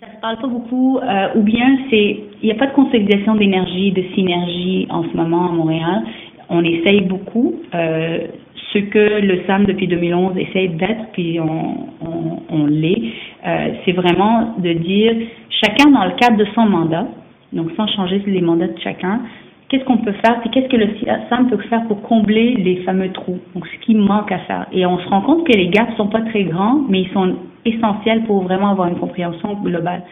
Ça 0.00 0.06
se 0.14 0.20
parle 0.20 0.38
pas 0.40 0.46
beaucoup, 0.46 0.98
euh, 0.98 1.28
ou 1.34 1.42
bien 1.42 1.76
c'est, 1.90 2.20
il 2.42 2.46
n'y 2.46 2.52
a 2.52 2.54
pas 2.54 2.68
de 2.68 2.74
consolidation 2.74 3.34
d'énergie, 3.34 3.90
de 3.90 4.04
synergie 4.14 4.86
en 4.90 5.02
ce 5.02 5.16
moment 5.16 5.48
à 5.48 5.52
Montréal. 5.52 6.04
On 6.48 6.62
essaye 6.62 7.00
beaucoup. 7.00 7.56
Euh, 7.74 8.28
ce 8.72 8.78
que 8.78 9.20
le 9.20 9.42
SAM 9.46 9.64
depuis 9.64 9.88
2011 9.88 10.36
essaye 10.36 10.68
d'être, 10.68 11.10
puis 11.12 11.40
on, 11.40 12.66
l'est, 12.66 13.02
euh, 13.46 13.72
c'est 13.84 13.92
vraiment 13.92 14.54
de 14.58 14.72
dire 14.74 15.14
chacun 15.62 15.90
dans 15.90 16.04
le 16.04 16.12
cadre 16.12 16.36
de 16.36 16.46
son 16.54 16.66
mandat, 16.66 17.06
donc 17.52 17.70
sans 17.76 17.86
changer 17.88 18.22
les 18.26 18.40
mandats 18.40 18.68
de 18.68 18.78
chacun, 18.80 19.22
qu'est-ce 19.68 19.84
qu'on 19.84 19.98
peut 19.98 20.12
faire, 20.24 20.40
puis 20.40 20.50
qu'est-ce 20.50 20.68
que 20.68 20.76
le 20.76 20.88
SAM 21.28 21.48
peut 21.48 21.58
faire 21.68 21.86
pour 21.86 22.02
combler 22.02 22.54
les 22.54 22.82
fameux 22.84 23.12
trous, 23.12 23.38
donc 23.54 23.66
ce 23.66 23.84
qui 23.84 23.94
manque 23.94 24.32
à 24.32 24.38
faire. 24.40 24.66
Et 24.72 24.86
on 24.86 24.98
se 24.98 25.08
rend 25.08 25.22
compte 25.22 25.46
que 25.46 25.52
les 25.52 25.68
gaps 25.68 25.94
sont 25.96 26.08
pas 26.08 26.22
très 26.22 26.44
grands, 26.44 26.82
mais 26.88 27.02
ils 27.02 27.12
sont 27.12 27.36
essentiels 27.64 28.24
pour 28.24 28.42
vraiment 28.42 28.70
avoir 28.70 28.88
une 28.88 28.98
compréhension 28.98 29.54
globale. 29.62 30.02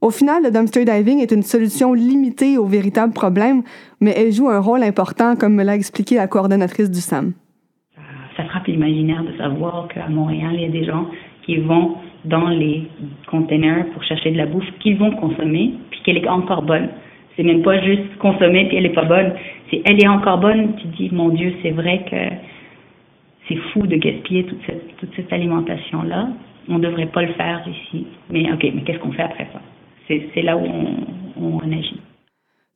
Au 0.00 0.10
final, 0.10 0.42
le 0.42 0.50
dumpster 0.50 0.84
diving 0.84 1.20
est 1.20 1.30
une 1.30 1.42
solution 1.42 1.92
limitée 1.92 2.58
aux 2.58 2.66
véritables 2.66 3.12
problèmes, 3.12 3.62
mais 4.00 4.12
elle 4.16 4.32
joue 4.32 4.48
un 4.48 4.58
rôle 4.58 4.82
important, 4.82 5.36
comme 5.36 5.54
me 5.54 5.62
l'a 5.62 5.76
expliqué 5.76 6.16
la 6.16 6.26
coordonnatrice 6.26 6.90
du 6.90 7.00
SAM. 7.00 7.34
Ça 8.36 8.44
frappe 8.44 8.66
l'imaginaire 8.66 9.22
de 9.22 9.36
savoir 9.36 9.88
qu'à 9.88 10.08
Montréal, 10.08 10.54
il 10.54 10.62
y 10.62 10.64
a 10.64 10.70
des 10.70 10.84
gens 10.84 11.06
qui 11.46 11.58
vont 11.58 11.96
dans 12.24 12.48
les 12.48 12.88
containers 13.30 13.86
pour 13.92 14.02
chercher 14.04 14.30
de 14.32 14.38
la 14.38 14.46
bouffe 14.46 14.66
qu'ils 14.80 14.98
vont 14.98 15.12
consommer, 15.12 15.74
puis 15.90 16.00
qu'elle 16.04 16.18
est 16.18 16.28
encore 16.28 16.62
bonne. 16.62 16.88
C'est 17.42 17.48
même 17.48 17.62
pas 17.62 17.82
juste 17.82 18.16
consommer 18.20 18.68
puis 18.68 18.76
elle 18.76 18.86
est 18.86 18.94
pas 18.94 19.04
bonne. 19.04 19.32
C'est 19.68 19.82
elle 19.84 20.00
est 20.00 20.06
encore 20.06 20.38
bonne. 20.38 20.76
Tu 20.76 20.86
dis 20.96 21.10
mon 21.12 21.30
Dieu, 21.30 21.52
c'est 21.60 21.72
vrai 21.72 22.04
que 22.08 22.16
c'est 23.48 23.56
fou 23.72 23.84
de 23.84 23.96
gaspiller 23.96 24.44
toute 24.44 24.60
cette, 25.16 25.32
alimentation-là. 25.32 26.28
On 26.68 26.78
ne 26.78 26.86
devrait 26.86 27.06
pas 27.06 27.22
le 27.22 27.32
faire 27.32 27.66
ici. 27.66 28.06
Mais 28.30 28.44
OK, 28.52 28.64
mais 28.72 28.82
qu'est-ce 28.82 29.00
qu'on 29.00 29.10
fait 29.10 29.22
après 29.22 29.48
ça? 29.52 29.60
C'est 30.08 30.42
là 30.42 30.56
où 30.56 30.64
on 31.36 31.58
agit. 31.72 32.00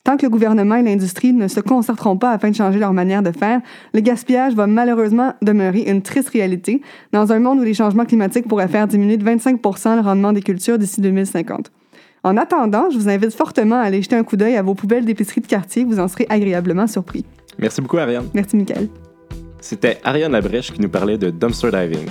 Tant 0.03 0.17
que 0.17 0.25
le 0.25 0.29
gouvernement 0.29 0.75
et 0.75 0.83
l'industrie 0.83 1.31
ne 1.31 1.47
se 1.47 1.61
concerteront 1.61 2.17
pas 2.17 2.31
afin 2.31 2.49
de 2.49 2.55
changer 2.55 2.79
leur 2.79 2.91
manière 2.91 3.23
de 3.23 3.31
faire, 3.31 3.61
le 3.93 4.01
gaspillage 4.01 4.53
va 4.53 4.67
malheureusement 4.67 5.33
demeurer 5.41 5.83
une 5.87 6.01
triste 6.01 6.29
réalité 6.29 6.81
dans 7.13 7.31
un 7.31 7.39
monde 7.39 7.59
où 7.59 7.63
les 7.63 7.73
changements 7.73 8.05
climatiques 8.05 8.47
pourraient 8.49 8.67
faire 8.67 8.87
diminuer 8.87 9.17
de 9.17 9.23
25 9.23 9.61
le 9.63 10.01
rendement 10.01 10.33
des 10.33 10.41
cultures 10.41 10.77
d'ici 10.77 10.99
2050. 10.99 11.71
En 12.27 12.35
attendant, 12.35 12.89
je 12.89 12.97
vous 12.97 13.07
invite 13.07 13.33
fortement 13.33 13.77
à 13.77 13.83
aller 13.83 14.01
jeter 14.01 14.17
un 14.17 14.23
coup 14.25 14.35
d'œil 14.35 14.57
à 14.57 14.61
vos 14.61 14.75
poubelles 14.75 15.05
d'épicerie 15.05 15.39
de 15.39 15.47
quartier, 15.47 15.85
vous 15.85 15.97
en 15.97 16.09
serez 16.09 16.25
agréablement 16.27 16.85
surpris. 16.85 17.23
Merci 17.57 17.79
beaucoup, 17.79 17.99
Ariane. 17.99 18.25
Merci, 18.33 18.57
Michael. 18.57 18.89
C'était 19.61 19.97
Ariane 20.03 20.33
Labrèche 20.33 20.73
qui 20.73 20.81
nous 20.81 20.89
parlait 20.89 21.17
de 21.17 21.29
dumpster 21.29 21.71
diving. 21.71 22.09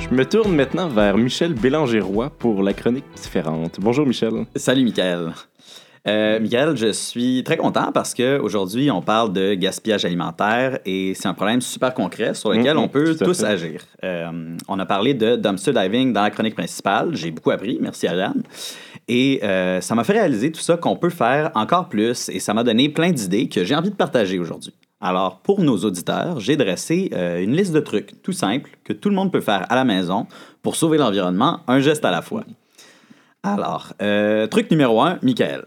Je 0.00 0.14
me 0.14 0.24
tourne 0.24 0.56
maintenant 0.56 0.88
vers 0.88 1.18
Michel 1.18 1.52
Bélanger-Roy 1.52 2.30
pour 2.38 2.62
la 2.62 2.72
chronique 2.72 3.04
différente. 3.16 3.76
Bonjour 3.80 4.06
Michel. 4.06 4.46
Salut 4.56 4.84
Michael. 4.84 5.34
Euh, 6.06 6.38
Michael, 6.38 6.76
je 6.76 6.92
suis 6.92 7.42
très 7.44 7.56
content 7.56 7.90
parce 7.92 8.12
qu'aujourd'hui, 8.12 8.90
on 8.90 9.00
parle 9.00 9.32
de 9.32 9.54
gaspillage 9.54 10.04
alimentaire 10.04 10.78
et 10.84 11.14
c'est 11.14 11.28
un 11.28 11.32
problème 11.34 11.62
super 11.62 11.94
concret 11.94 12.34
sur 12.34 12.50
lequel 12.50 12.76
Mhm, 12.76 12.82
on 12.82 12.88
peut 12.88 13.16
tous 13.16 13.40
fait. 13.40 13.46
agir. 13.46 13.80
Euh, 14.02 14.56
on 14.68 14.78
a 14.78 14.84
parlé 14.84 15.14
de 15.14 15.36
dumpster 15.36 15.72
diving 15.72 16.12
dans 16.12 16.22
la 16.22 16.30
chronique 16.30 16.54
principale. 16.56 17.14
J'ai 17.16 17.30
beaucoup 17.30 17.50
appris. 17.52 17.78
Merci 17.80 18.06
Ariane. 18.06 18.42
Et 19.08 19.40
euh, 19.44 19.80
ça 19.80 19.94
m'a 19.94 20.04
fait 20.04 20.12
réaliser 20.12 20.52
tout 20.52 20.60
ça 20.60 20.76
qu'on 20.76 20.96
peut 20.96 21.08
faire 21.10 21.50
encore 21.54 21.88
plus 21.88 22.28
et 22.28 22.38
ça 22.38 22.52
m'a 22.52 22.64
donné 22.64 22.90
plein 22.90 23.10
d'idées 23.10 23.48
que 23.48 23.64
j'ai 23.64 23.74
envie 23.74 23.90
de 23.90 23.96
partager 23.96 24.38
aujourd'hui. 24.38 24.74
Alors, 25.00 25.40
pour 25.40 25.60
nos 25.62 25.76
auditeurs, 25.78 26.38
j'ai 26.40 26.56
dressé 26.56 27.10
euh, 27.14 27.42
une 27.42 27.54
liste 27.56 27.72
de 27.72 27.80
trucs 27.80 28.22
tout 28.22 28.32
simples 28.32 28.70
que 28.84 28.92
tout 28.92 29.08
le 29.10 29.14
monde 29.14 29.32
peut 29.32 29.42
faire 29.42 29.66
à 29.70 29.74
la 29.74 29.84
maison 29.84 30.26
pour 30.62 30.76
sauver 30.76 30.96
l'environnement, 30.98 31.60
un 31.66 31.80
geste 31.80 32.04
à 32.04 32.10
la 32.10 32.22
fois. 32.22 32.44
Alors, 33.42 33.92
euh, 34.00 34.46
truc 34.46 34.70
numéro 34.70 35.00
un, 35.02 35.18
Michael. 35.22 35.64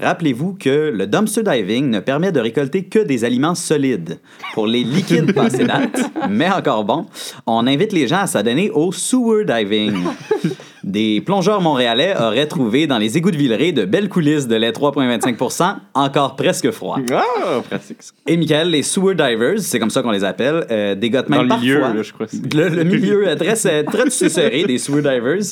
Rappelez-vous 0.00 0.54
que 0.54 0.90
le 0.94 1.06
dumpster 1.06 1.42
diving 1.42 1.90
ne 1.90 2.00
permet 2.00 2.32
de 2.32 2.40
récolter 2.40 2.84
que 2.84 2.98
des 2.98 3.24
aliments 3.24 3.54
solides. 3.54 4.20
Pour 4.54 4.66
les 4.66 4.84
liquides 4.84 5.34
passés 5.34 5.64
date, 5.64 5.98
mais 6.28 6.50
encore 6.50 6.84
bon, 6.84 7.06
on 7.46 7.66
invite 7.66 7.92
les 7.92 8.06
gens 8.06 8.20
à 8.20 8.26
s'adonner 8.26 8.70
au 8.70 8.92
sewer 8.92 9.44
diving. 9.44 9.96
Des 10.88 11.20
plongeurs 11.20 11.60
montréalais 11.60 12.14
auraient 12.18 12.46
trouvé 12.46 12.86
dans 12.86 12.96
les 12.96 13.18
égouts 13.18 13.30
de 13.30 13.36
Villeray 13.36 13.72
de 13.74 13.84
belles 13.84 14.08
coulisses 14.08 14.48
de 14.48 14.56
lait 14.56 14.70
3,25% 14.70 15.76
encore 15.92 16.34
presque 16.34 16.70
froid. 16.70 16.98
Ah, 17.12 17.60
pratique. 17.68 17.98
Et 18.26 18.38
Michael, 18.38 18.70
les 18.70 18.82
sewer 18.82 19.14
divers, 19.14 19.58
c'est 19.58 19.78
comme 19.78 19.90
ça 19.90 20.00
qu'on 20.00 20.12
les 20.12 20.24
appelle, 20.24 20.64
euh, 20.70 20.94
dégotent 20.94 21.28
même 21.28 21.46
Dans 21.46 21.56
le 21.56 21.60
milieu, 21.60 21.80
parfois- 21.80 21.96
là, 21.96 22.02
je 22.02 22.12
crois. 22.14 22.26
le, 22.54 22.68
le 22.70 22.84
milieu 22.84 23.28
euh, 23.28 23.36
très, 23.36 23.54
très, 23.54 23.84
très 23.84 24.08
serré 24.10 24.64
des 24.64 24.78
sewer 24.78 25.02
divers. 25.02 25.42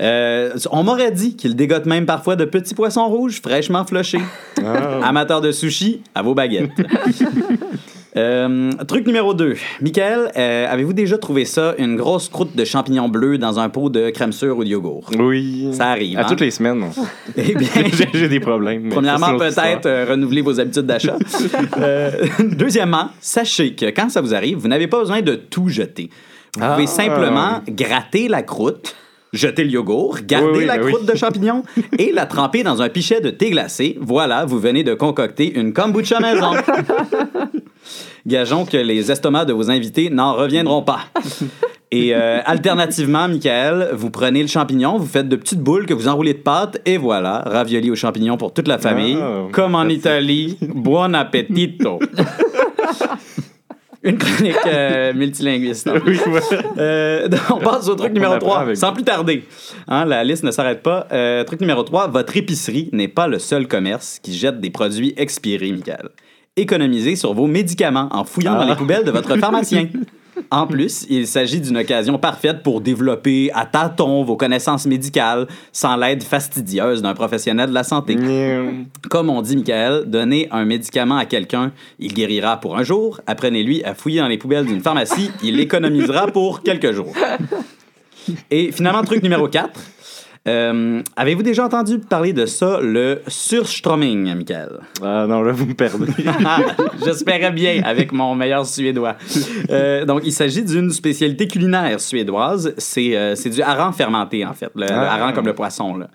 Euh, 0.00 0.54
on 0.72 0.82
m'aurait 0.82 1.12
dit 1.12 1.36
qu'ils 1.36 1.56
dégotent 1.56 1.84
même 1.86 2.06
parfois 2.06 2.34
de 2.34 2.46
petits 2.46 2.74
poissons 2.74 3.06
rouges 3.06 3.42
fraîchement 3.42 3.84
flochés. 3.84 4.22
Ah. 4.64 5.00
Amateurs 5.06 5.42
de 5.42 5.52
sushi, 5.52 6.00
à 6.14 6.22
vos 6.22 6.34
baguettes. 6.34 6.70
Euh, 8.16 8.70
truc 8.88 9.06
numéro 9.06 9.34
2. 9.34 9.56
Michael, 9.82 10.30
euh, 10.38 10.66
avez-vous 10.72 10.94
déjà 10.94 11.18
trouvé 11.18 11.44
ça, 11.44 11.74
une 11.76 11.96
grosse 11.96 12.30
croûte 12.30 12.56
de 12.56 12.64
champignons 12.64 13.10
bleus 13.10 13.36
dans 13.36 13.58
un 13.60 13.68
pot 13.68 13.90
de 13.90 14.08
crème 14.08 14.32
sûre 14.32 14.56
ou 14.56 14.64
de 14.64 14.70
yogourt? 14.70 15.10
Oui. 15.18 15.68
Ça 15.72 15.90
arrive. 15.90 16.16
À 16.18 16.22
hein? 16.22 16.26
toutes 16.26 16.40
les 16.40 16.50
semaines. 16.50 16.78
non. 16.78 16.90
Eh 17.36 17.54
bien, 17.54 17.68
J'ai- 18.14 18.28
des 18.28 18.40
problèmes. 18.40 18.88
Premièrement, 18.88 19.36
peut-être 19.36 19.84
euh, 19.84 20.06
renouveler 20.08 20.40
vos 20.40 20.58
habitudes 20.58 20.86
d'achat. 20.86 21.16
Deuxièmement, 22.42 23.10
sachez 23.20 23.74
que 23.74 23.86
quand 23.86 24.08
ça 24.10 24.22
vous 24.22 24.34
arrive, 24.34 24.56
vous 24.58 24.68
n'avez 24.68 24.86
pas 24.86 25.00
besoin 25.00 25.20
de 25.20 25.34
tout 25.34 25.68
jeter. 25.68 26.08
Vous 26.56 26.62
Ah. 26.64 26.72
pouvez 26.72 26.86
simplement 26.86 27.60
gratter 27.68 28.28
la 28.28 28.42
croûte, 28.42 28.96
jeter 29.34 29.62
le 29.64 29.70
yogourt, 29.70 30.20
garder 30.26 30.46
Oui, 30.52 30.58
oui, 30.60 30.64
la 30.64 30.78
ben 30.78 30.84
oui. 30.86 30.92
croûte 30.92 31.06
de 31.06 31.14
champignons 31.16 31.62
et 31.98 32.12
la 32.12 32.24
tremper 32.24 32.62
dans 32.62 32.80
un 32.80 32.88
pichet 32.88 33.20
de 33.20 33.28
thé 33.28 33.50
glacé. 33.50 33.98
Voilà, 34.00 34.46
vous 34.46 34.58
venez 34.58 34.84
de 34.84 34.94
concocter 34.94 35.52
une 35.58 35.74
kombucha 35.74 36.18
maison. 36.20 36.52
Gageons 38.26 38.64
que 38.64 38.76
les 38.76 39.10
estomacs 39.10 39.46
de 39.46 39.52
vos 39.52 39.70
invités 39.70 40.10
n'en 40.10 40.34
reviendront 40.34 40.82
pas. 40.82 41.00
Et 41.92 42.14
euh, 42.14 42.40
alternativement, 42.44 43.28
Michael, 43.28 43.90
vous 43.92 44.10
prenez 44.10 44.42
le 44.42 44.48
champignon, 44.48 44.98
vous 44.98 45.06
faites 45.06 45.28
de 45.28 45.36
petites 45.36 45.60
boules 45.60 45.86
que 45.86 45.94
vous 45.94 46.08
enroulez 46.08 46.34
de 46.34 46.38
pâte 46.38 46.80
et 46.84 46.96
voilà, 46.96 47.44
ravioli 47.46 47.92
aux 47.92 47.94
champignons 47.94 48.36
pour 48.36 48.52
toute 48.52 48.66
la 48.66 48.78
famille. 48.78 49.16
Ah, 49.22 49.44
comme 49.52 49.76
en 49.76 49.84
Italie, 49.84 50.58
buon 50.60 51.14
appetito. 51.14 52.00
Une 54.02 54.18
chronique 54.18 54.56
euh, 54.66 55.12
multilinguiste. 55.14 55.90
Oui, 56.06 56.18
voilà. 56.26 56.62
Euh, 56.78 57.28
on 57.50 57.58
passe 57.58 57.88
au 57.88 57.96
truc 57.96 58.10
On 58.10 58.14
numéro 58.14 58.34
apprend 58.34 58.50
3, 58.50 58.60
avec 58.60 58.76
sans 58.76 58.92
plus 58.92 59.02
tarder. 59.02 59.44
Hein, 59.88 60.04
la 60.04 60.22
liste 60.22 60.44
ne 60.44 60.52
s'arrête 60.52 60.82
pas. 60.82 61.08
Euh, 61.12 61.42
truc 61.44 61.60
numéro 61.60 61.82
3, 61.82 62.08
votre 62.08 62.36
épicerie 62.36 62.88
n'est 62.92 63.08
pas 63.08 63.26
le 63.26 63.40
seul 63.40 63.66
commerce 63.66 64.20
qui 64.22 64.34
jette 64.34 64.60
des 64.60 64.70
produits 64.70 65.12
expirés, 65.16 65.72
Michael. 65.72 66.10
Économisez 66.58 67.16
sur 67.16 67.34
vos 67.34 67.46
médicaments 67.46 68.08
en 68.12 68.24
fouillant 68.24 68.54
dans 68.54 68.60
Ah. 68.62 68.66
les 68.70 68.76
poubelles 68.76 69.04
de 69.04 69.10
votre 69.10 69.36
pharmacien. 69.38 69.88
En 70.50 70.66
plus, 70.66 71.06
il 71.10 71.26
s'agit 71.26 71.60
d'une 71.60 71.76
occasion 71.76 72.18
parfaite 72.18 72.62
pour 72.62 72.80
développer 72.80 73.50
à 73.54 73.66
tâtons 73.66 74.22
vos 74.22 74.36
connaissances 74.36 74.86
médicales 74.86 75.46
sans 75.72 75.96
l'aide 75.96 76.22
fastidieuse 76.22 77.02
d'un 77.02 77.12
professionnel 77.14 77.68
de 77.70 77.74
la 77.74 77.84
santé. 77.84 78.16
Comme 79.10 79.28
on 79.28 79.42
dit, 79.42 79.56
Michael, 79.56 80.04
donnez 80.06 80.48
un 80.50 80.64
médicament 80.64 81.16
à 81.16 81.26
quelqu'un, 81.26 81.72
il 81.98 82.12
guérira 82.14 82.58
pour 82.58 82.76
un 82.78 82.82
jour. 82.84 83.20
Apprenez-lui 83.26 83.82
à 83.84 83.94
fouiller 83.94 84.20
dans 84.20 84.28
les 84.28 84.38
poubelles 84.38 84.66
d'une 84.66 84.80
pharmacie, 84.80 85.30
il 85.42 85.58
économisera 85.60 86.26
pour 86.28 86.62
quelques 86.62 86.92
jours. 86.92 87.12
Et 88.50 88.72
finalement, 88.72 89.02
truc 89.02 89.22
numéro 89.22 89.48
4. 89.48 89.68
Euh, 90.46 91.02
Avez-vous 91.16 91.42
déjà 91.42 91.64
entendu 91.64 91.98
parler 91.98 92.32
de 92.32 92.46
ça, 92.46 92.78
le 92.80 93.20
surströmming, 93.26 94.34
Michael? 94.34 94.78
Ah 95.02 95.26
non, 95.28 95.42
là, 95.42 95.52
vous 95.52 95.66
me 95.66 95.74
perdez. 95.74 96.06
J'espérais 97.04 97.50
bien 97.50 97.82
avec 97.84 98.12
mon 98.12 98.34
meilleur 98.34 98.64
suédois. 98.64 99.16
Euh, 99.70 100.04
donc, 100.04 100.20
il 100.24 100.32
s'agit 100.32 100.62
d'une 100.62 100.90
spécialité 100.90 101.48
culinaire 101.48 101.98
suédoise. 102.00 102.74
C'est 102.78 103.16
euh, 103.16 103.34
du 103.34 103.62
hareng 103.62 103.92
fermenté, 103.92 104.44
en 104.46 104.52
fait. 104.52 104.70
Le, 104.74 104.86
le 104.86 104.92
Ah. 104.92 105.14
hareng 105.14 105.32
comme 105.34 105.46
le 105.46 105.54
poisson. 105.54 105.96
Là. 105.96 106.08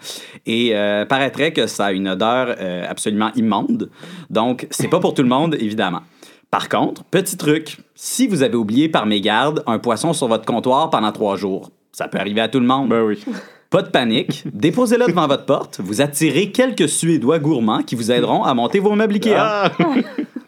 Et 0.45 0.71
euh, 0.73 1.05
paraîtrait 1.05 1.51
que 1.51 1.67
ça 1.67 1.87
a 1.87 1.91
une 1.91 2.07
odeur 2.07 2.55
euh, 2.59 2.85
absolument 2.89 3.31
immonde. 3.35 3.89
Donc, 4.29 4.67
c'est 4.71 4.87
pas 4.87 4.99
pour 4.99 5.13
tout 5.13 5.23
le 5.23 5.29
monde, 5.29 5.55
évidemment. 5.59 6.01
Par 6.49 6.69
contre, 6.69 7.03
petit 7.05 7.37
truc, 7.37 7.77
si 7.95 8.27
vous 8.27 8.43
avez 8.43 8.55
oublié 8.55 8.89
par 8.89 9.05
mégarde 9.05 9.63
un 9.67 9.79
poisson 9.79 10.13
sur 10.13 10.27
votre 10.27 10.45
comptoir 10.45 10.89
pendant 10.89 11.11
trois 11.11 11.37
jours, 11.37 11.69
ça 11.91 12.07
peut 12.07 12.17
arriver 12.17 12.41
à 12.41 12.47
tout 12.47 12.59
le 12.59 12.65
monde. 12.65 12.89
Ben 12.89 13.03
oui. 13.03 13.23
Pas 13.71 13.81
de 13.81 13.89
panique. 13.89 14.43
Déposez-le 14.53 15.07
devant 15.07 15.27
votre 15.27 15.45
porte. 15.45 15.79
Vous 15.81 16.01
attirez 16.01 16.51
quelques 16.51 16.89
Suédois 16.89 17.39
gourmands 17.39 17.81
qui 17.81 17.95
vous 17.95 18.11
aideront 18.11 18.43
à 18.43 18.53
monter 18.53 18.79
vos 18.79 18.93
meubles 18.93 19.15
Ikea. 19.15 19.33
Ah! 19.37 19.71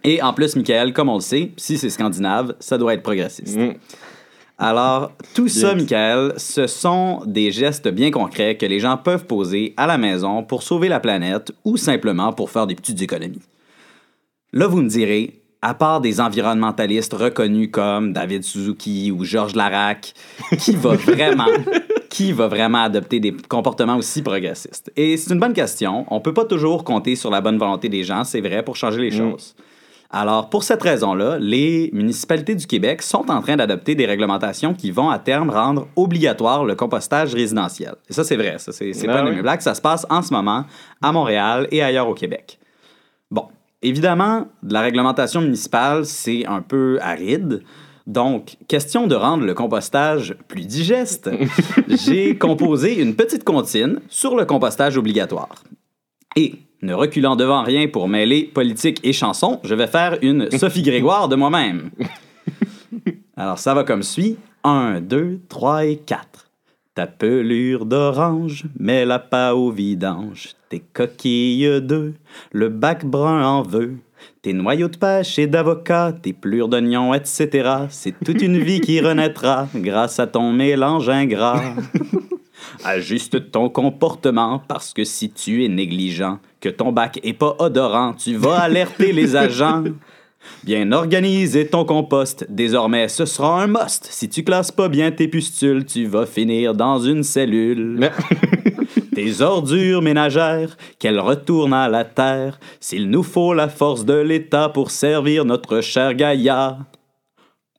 Et 0.04 0.22
en 0.22 0.34
plus, 0.34 0.56
Michael, 0.58 0.94
comme 0.94 1.10
on 1.10 1.16
le 1.16 1.22
sait, 1.22 1.52
si 1.56 1.78
c'est 1.78 1.90
scandinave, 1.90 2.56
ça 2.60 2.78
doit 2.78 2.94
être 2.94 3.02
progressiste. 3.02 3.58
Mm. 3.58 3.74
Alors, 4.58 5.12
tout 5.34 5.48
ça. 5.48 5.74
Michael, 5.74 6.34
ce 6.38 6.68
sont 6.68 7.22
des 7.26 7.52
gestes 7.52 7.88
bien 7.88 8.12
concrets 8.12 8.58
que 8.58 8.66
les 8.66 8.80
gens 8.80 8.98
peuvent 8.98 9.26
poser 9.26 9.74
à 9.78 9.88
la 9.88 9.98
maison 9.98 10.44
pour 10.44 10.62
sauver 10.62 10.90
la 10.90 11.00
planète 11.00 11.54
ou 11.64 11.78
simplement 11.78 12.34
pour 12.34 12.52
faire 12.52 12.68
des 12.68 12.76
petites 12.76 13.02
économies. 13.02 13.42
Là, 14.52 14.68
vous 14.68 14.82
me 14.82 14.90
direz, 14.90 15.42
à 15.62 15.74
part 15.74 16.02
des 16.02 16.20
environnementalistes 16.20 17.14
reconnus 17.14 17.70
comme 17.72 18.12
David 18.12 18.44
Suzuki 18.44 19.12
ou 19.12 19.24
Georges 19.24 19.56
Larac, 19.56 20.14
qui 20.60 20.76
va 20.76 20.96
vraiment, 20.96 21.48
qui 22.14 22.32
va 22.32 22.48
vraiment 22.48 22.84
adopter 22.84 23.20
des 23.20 23.36
comportements 23.50 23.98
aussi 23.98 24.22
progressistes? 24.22 24.92
Et 24.96 25.18
c'est 25.18 25.34
une 25.34 25.40
bonne 25.40 25.54
question. 25.54 26.06
On 26.12 26.22
peut 26.22 26.34
pas 26.34 26.46
toujours 26.46 26.84
compter 26.84 27.16
sur 27.16 27.32
la 27.32 27.42
bonne 27.42 27.58
volonté 27.58 27.90
des 27.90 28.04
gens, 28.04 28.24
c'est 28.24 28.40
vrai, 28.40 28.62
pour 28.62 28.76
changer 28.76 29.02
les 29.02 29.10
choses. 29.10 29.56
Alors, 30.12 30.48
pour 30.52 30.64
cette 30.64 30.84
raison-là, 30.84 31.40
les 31.40 31.90
municipalités 31.92 32.54
du 32.54 32.68
Québec 32.68 33.02
sont 33.02 33.32
en 33.32 33.42
train 33.42 33.56
d'adopter 33.56 33.96
des 33.96 34.06
réglementations 34.06 34.76
qui 34.76 34.92
vont 34.92 35.10
à 35.10 35.18
terme 35.18 35.50
rendre 35.50 35.88
obligatoire 35.96 36.66
le 36.66 36.76
compostage 36.76 37.34
résidentiel. 37.34 37.96
Et 38.08 38.14
ça, 38.14 38.24
c'est 38.24 38.36
vrai, 38.38 38.60
ça, 38.60 38.72
c'est 38.72 38.94
c'est 38.94 39.08
Ah 39.10 39.14
pas 39.14 39.20
une 39.22 39.26
oui. 39.26 39.32
demi-blague, 39.32 39.62
ça 39.62 39.74
se 39.74 39.82
passe 39.82 40.06
en 40.12 40.22
ce 40.22 40.32
moment 40.32 40.66
à 41.02 41.12
Montréal 41.12 41.68
et 41.72 41.82
ailleurs 41.82 42.08
au 42.08 42.14
Québec. 42.14 42.60
Bon, 43.32 43.48
évidemment, 43.82 44.50
de 44.62 44.74
la 44.74 44.82
réglementation 44.82 45.42
municipale, 45.42 46.06
c'est 46.06 46.46
un 46.46 46.62
peu 46.62 47.00
aride. 47.02 47.64
Donc, 48.06 48.58
question 48.68 49.08
de 49.08 49.16
rendre 49.16 49.46
le 49.46 49.54
compostage 49.54 50.36
plus 50.48 50.66
digeste, 50.66 51.30
j'ai 51.88 52.38
composé 52.38 53.02
une 53.02 53.16
petite 53.16 53.44
comptine 53.44 54.02
sur 54.10 54.36
le 54.36 54.46
compostage 54.46 54.98
obligatoire. 54.98 55.64
Et, 56.36 56.56
ne 56.82 56.94
reculant 56.94 57.38
devant 57.38 57.64
rien 57.64 57.88
pour 57.88 58.10
mêler 58.10 58.44
politique 58.44 59.00
et 59.04 59.14
chanson, 59.14 59.62
je 59.64 59.74
vais 59.74 59.88
faire 59.88 60.18
une 60.22 60.52
Sophie 60.58 60.82
Grégoire 60.82 61.30
de 61.30 61.38
moi-même. 61.38 61.92
Alors, 63.38 63.58
ça 63.58 63.74
va 63.74 63.84
comme 63.84 64.04
suit. 64.04 64.38
1, 64.66 65.02
2, 65.02 65.40
3 65.48 65.86
et 65.86 65.98
4. 65.98 66.50
Ta 66.96 67.08
pelure 67.08 67.86
d'orange, 67.86 68.66
mets-la 68.80 69.20
pas 69.20 69.56
au 69.56 69.72
vidange. 69.72 70.50
Tes 70.70 70.80
coquilles 70.80 71.82
d'œufs, 71.82 72.14
le 72.52 72.70
bac 72.70 73.06
brun 73.06 73.44
en 73.44 73.64
veut. 73.64 73.96
Tes 74.42 74.54
noyaux 74.54 74.90
de 74.90 74.98
pêche 74.98 75.40
et 75.40 75.48
d'avocat, 75.48 76.14
tes 76.22 76.34
plures 76.34 76.68
d'oignon, 76.68 77.14
etc. 77.14 77.88
C'est 77.90 78.14
toute 78.24 78.42
une 78.42 78.60
vie 78.60 78.82
qui 78.82 79.00
renaîtra 79.00 79.68
grâce 79.76 80.20
à 80.20 80.28
ton 80.28 80.52
mélange 80.52 81.10
ingrat. 81.10 81.62
Ajuste 82.84 83.52
ton 83.52 83.70
comportement 83.70 84.62
parce 84.68 84.94
que 84.94 85.04
si 85.04 85.30
tu 85.30 85.64
es 85.64 85.70
négligent, 85.70 86.40
que 86.60 86.70
ton 86.70 86.92
bac 86.92 87.20
est 87.24 87.34
pas 87.34 87.56
odorant, 87.60 88.14
tu 88.14 88.36
vas 88.36 88.60
alerter 88.60 89.12
les 89.12 89.36
agents. 89.36 89.84
Bien 90.64 90.92
organiser 90.92 91.68
ton 91.68 91.86
compost, 91.86 92.46
désormais 92.50 93.08
ce 93.08 93.26
sera 93.26 93.64
un 93.64 93.68
must. 93.68 94.08
Si 94.10 94.30
tu 94.30 94.44
classes 94.44 94.72
pas 94.72 94.90
bien 94.90 95.12
tes 95.12 95.28
pustules, 95.28 95.86
tu 95.86 96.06
vas 96.06 96.26
finir 96.26 96.74
dans 96.74 97.00
une 97.00 97.24
cellule. 97.24 98.12
tes 99.14 99.42
ordures 99.42 100.02
ménagères, 100.02 100.78
qu'elles 101.00 101.20
retournent 101.20 101.74
à 101.74 101.88
la 101.90 102.06
terre, 102.06 102.60
s'il 102.80 103.10
nous 103.10 103.24
faut 103.24 103.54
la 103.54 103.70
force 103.70 104.06
de 104.06 104.14
l'État 104.14 104.70
pour 104.70 104.92
servir 104.92 105.46
notre 105.46 105.82
cher 105.82 106.14
Gaïa, 106.14 106.80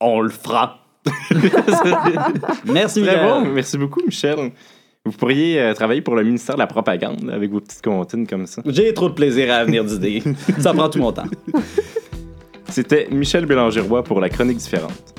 on 0.01 0.21
le 0.21 0.31
fera. 0.31 0.79
Merci, 2.65 3.03
Très 3.03 3.23
bon. 3.23 3.43
Merci 3.43 3.77
beaucoup, 3.79 4.01
Michel. 4.05 4.53
Vous 5.05 5.13
pourriez 5.13 5.61
euh, 5.61 5.75
travailler 5.75 6.01
pour 6.01 6.15
le 6.15 6.25
ministère 6.25 6.55
de 6.55 6.61
la 6.61 6.67
Propagande 6.67 7.25
là, 7.25 7.35
avec 7.35 7.51
vos 7.51 7.61
petites 7.61 7.83
comptines 7.83 8.27
comme 8.27 8.47
ça. 8.47 8.63
J'ai 8.65 8.95
trop 8.95 9.11
de 9.11 9.15
plaisir 9.15 9.53
à 9.53 9.65
venir 9.65 9.85
d'idées. 9.85 10.23
Ça 10.59 10.73
prend 10.73 10.89
tout 10.89 10.99
mon 10.99 11.13
temps. 11.13 11.27
C'était 12.71 13.09
Michel 13.11 13.45
Bélanger-Roy 13.45 14.03
pour 14.03 14.21
la 14.21 14.31
chronique 14.31 14.57
différente. 14.57 15.15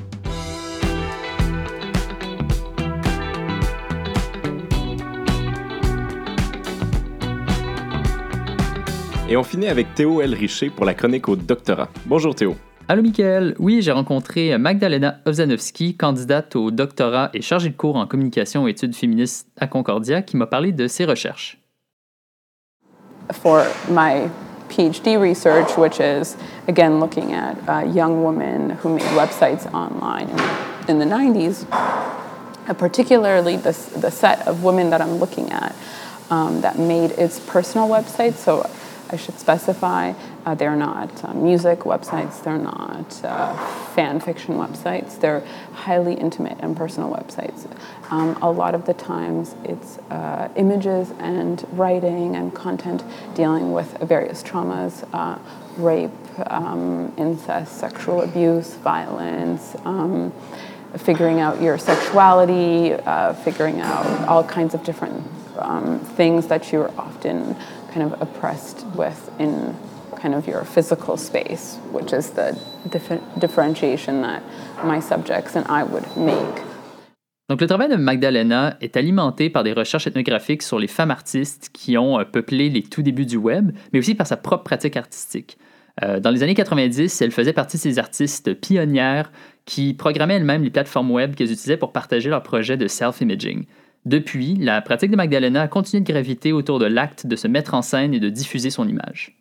Et 9.36 9.38
on 9.38 9.43
finit 9.43 9.67
avec 9.67 9.93
Théo 9.95 10.21
L. 10.21 10.34
Richer 10.34 10.69
pour 10.69 10.86
la 10.86 10.93
chronique 10.93 11.28
au 11.28 11.36
doctorat. 11.36 11.89
Bonjour 12.06 12.34
Théo. 12.34 12.56
Allô, 12.88 13.02
Mickaël. 13.02 13.54
Oui, 13.60 13.82
j'ai 13.82 13.91
rencontré 13.91 14.58
Magdalena 14.58 15.17
Ozanowski, 15.26 15.98
candidate 15.98 16.56
au 16.56 16.71
doctorat 16.71 17.32
et 17.34 17.41
chargée 17.41 17.67
de 17.67 17.76
cours 17.76 17.98
en 17.98 18.08
communication 18.08 18.65
et 18.65 18.71
études 18.71 18.95
féministes 18.95 19.50
à 19.60 19.67
Concordia, 19.67 20.21
qui 20.21 20.38
m'a 20.38 20.45
parlé 20.45 20.71
de 20.71 20.88
ses 20.88 21.04
recherches. 21.04 21.58
for 23.34 23.65
my 23.89 24.30
PhD 24.69 25.19
research, 25.19 25.78
which 25.78 26.00
is 26.00 26.38
again 26.69 27.02
looking 27.02 27.34
at 27.34 27.58
uh, 27.67 27.86
young 27.86 28.24
women 28.24 28.78
who 28.82 28.95
made 28.95 29.04
websites 29.17 29.67
online 29.74 30.30
in, 30.88 30.91
in 30.91 31.00
the 31.00 31.13
90s, 31.13 31.65
uh, 32.69 32.74
particularly 32.74 33.58
the, 33.58 33.76
the 34.00 34.12
set 34.12 34.48
of 34.48 34.63
women 34.63 34.91
that 34.91 35.02
I'm 35.02 35.19
looking 35.19 35.52
at 35.52 35.76
um, 36.30 36.62
that 36.62 36.80
made 36.80 37.12
its 37.17 37.41
personal 37.41 37.89
websites. 37.89 38.36
So 38.36 38.65
I 39.10 39.18
should 39.18 39.39
specify 39.39 40.13
uh, 40.46 40.56
they're 40.56 40.76
not 40.76 41.24
uh, 41.24 41.34
music 41.34 41.80
websites, 41.80 42.44
they're 42.44 42.58
not 42.58 43.24
uh, 43.24 43.56
fan 43.94 44.20
fiction 44.20 44.56
websites, 44.56 45.20
they're 45.20 45.41
highly 45.74 46.13
intimate 46.13 46.58
and 46.60 46.76
personal 46.76 47.12
websites. 47.12 47.68
Um, 48.12 48.38
a 48.41 48.52
lot 48.52 48.76
of 48.76 48.86
the 48.86 48.94
times 48.94 49.56
it's 49.63 49.98
uh, 50.10 50.50
images 50.56 51.12
and 51.20 51.65
writing 51.72 52.36
and 52.36 52.54
content 52.54 53.04
dealing 53.36 53.72
with 53.72 53.98
various 54.00 54.44
traumas 54.44 55.08
uh, 55.13 55.39
rape, 55.78 56.12
um, 56.52 57.13
incest, 57.18 57.78
sexual 57.78 58.22
abuse, 58.22 58.74
violence. 58.76 59.76
Um, 59.86 60.32
figuring 60.98 61.41
out 61.41 61.62
your 61.62 61.78
sexuality, 61.78 62.94
uh, 62.94 63.34
figuring 63.34 63.82
out 63.82 64.06
all 64.30 64.44
kinds 64.44 64.74
of 64.74 64.84
different 64.84 65.22
um, 65.58 66.00
things 66.00 66.48
that 66.48 66.72
you're 66.72 66.89
often 66.98 67.56
of 68.03 68.21
oppressed 68.21 68.86
with 68.95 69.29
in 69.39 69.75
kind 70.21 70.34
of 70.34 70.47
your 70.47 70.63
physical 70.63 71.17
space, 71.17 71.77
which 71.91 72.13
is 72.13 72.31
the 72.31 72.55
dif- 72.89 73.21
differentiation 73.39 74.21
that 74.21 74.41
my 74.84 74.99
subjects 74.99 75.55
and 75.55 75.65
I 75.69 75.84
would 75.84 76.05
make. 76.17 76.63
Donc, 77.47 77.62
le 77.62 77.67
travail 77.67 77.89
de 77.89 77.95
Magdalena 77.95 78.75
est 78.81 78.97
alimenté 78.97 79.51
par 79.51 79.63
des 79.63 79.73
recherches 79.73 80.08
ethnographiques 80.08 80.63
sur 80.63 80.79
les 80.79 80.88
femmes 80.88 81.12
artistes 81.12 81.69
qui 81.71 81.95
ont 81.95 82.19
euh, 82.19 82.23
peuplé 82.23 82.69
les 82.69 82.81
tout 82.81 83.03
débuts 83.03 83.27
du 83.27 83.38
web, 83.38 83.71
mais 83.93 83.99
aussi 83.99 84.15
par 84.15 84.25
sa 84.25 84.36
propre 84.36 84.63
pratique 84.63 84.97
artistique. 84.97 85.60
Euh, 86.03 86.19
dans 86.19 86.31
les 86.31 86.41
années 86.41 86.55
90, 86.55 87.21
elle 87.21 87.31
faisait 87.31 87.53
partie 87.53 87.77
de 87.77 87.81
ces 87.84 87.99
artistes 87.99 88.53
pionnières 88.55 89.31
qui 89.65 89.93
programmaient 89.93 90.36
elles-mêmes 90.36 90.63
les 90.63 90.71
plateformes 90.71 91.12
web 91.12 91.36
qu'elles 91.36 91.51
utilisaient 91.51 91.77
pour 91.77 91.91
partager 91.91 92.29
leurs 92.29 92.41
projets 92.41 92.77
de 92.77 92.88
self-imaging. 92.88 93.65
Depuis, 94.06 94.56
la 94.56 94.82
pratique 94.82 95.10
de 95.10 95.15
Magdalena 95.15 95.63
a 95.63 95.68
continué 95.68 96.02
de 96.04 96.12
graviter 96.12 96.54
autour 96.54 96.78
de 96.78 96.86
l'acte 96.86 97.26
de 97.26 97.36
se 97.36 97.48
mettre 97.48 97.74
en 97.74 97.82
scène 97.82 98.13
et 98.13 98.20
de 98.20 98.30
diffuser 98.30 98.70
son 98.70 98.88
image. 98.88 99.36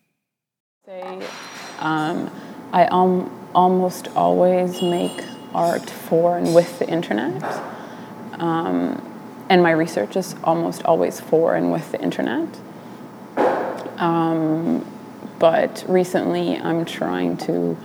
Um, 1.82 2.30
I 2.72 2.84
al- 2.90 3.28
almost 3.54 4.08
always 4.16 4.80
make 4.80 5.22
art 5.54 5.88
for 5.90 6.38
and 6.38 6.54
with 6.54 6.78
the 6.78 6.88
internet. 6.88 7.42
Um, 8.38 9.00
and 9.50 9.62
my 9.62 9.72
research 9.72 10.16
is 10.16 10.34
almost 10.44 10.82
always 10.84 11.20
for 11.20 11.54
and 11.54 11.70
with 11.70 11.92
the 11.92 12.00
internet. 12.00 12.48
Um, 13.98 14.84
but 15.38 15.84
recently 15.88 16.56
I'm 16.56 16.84
trying 16.86 17.36
to 17.46 17.76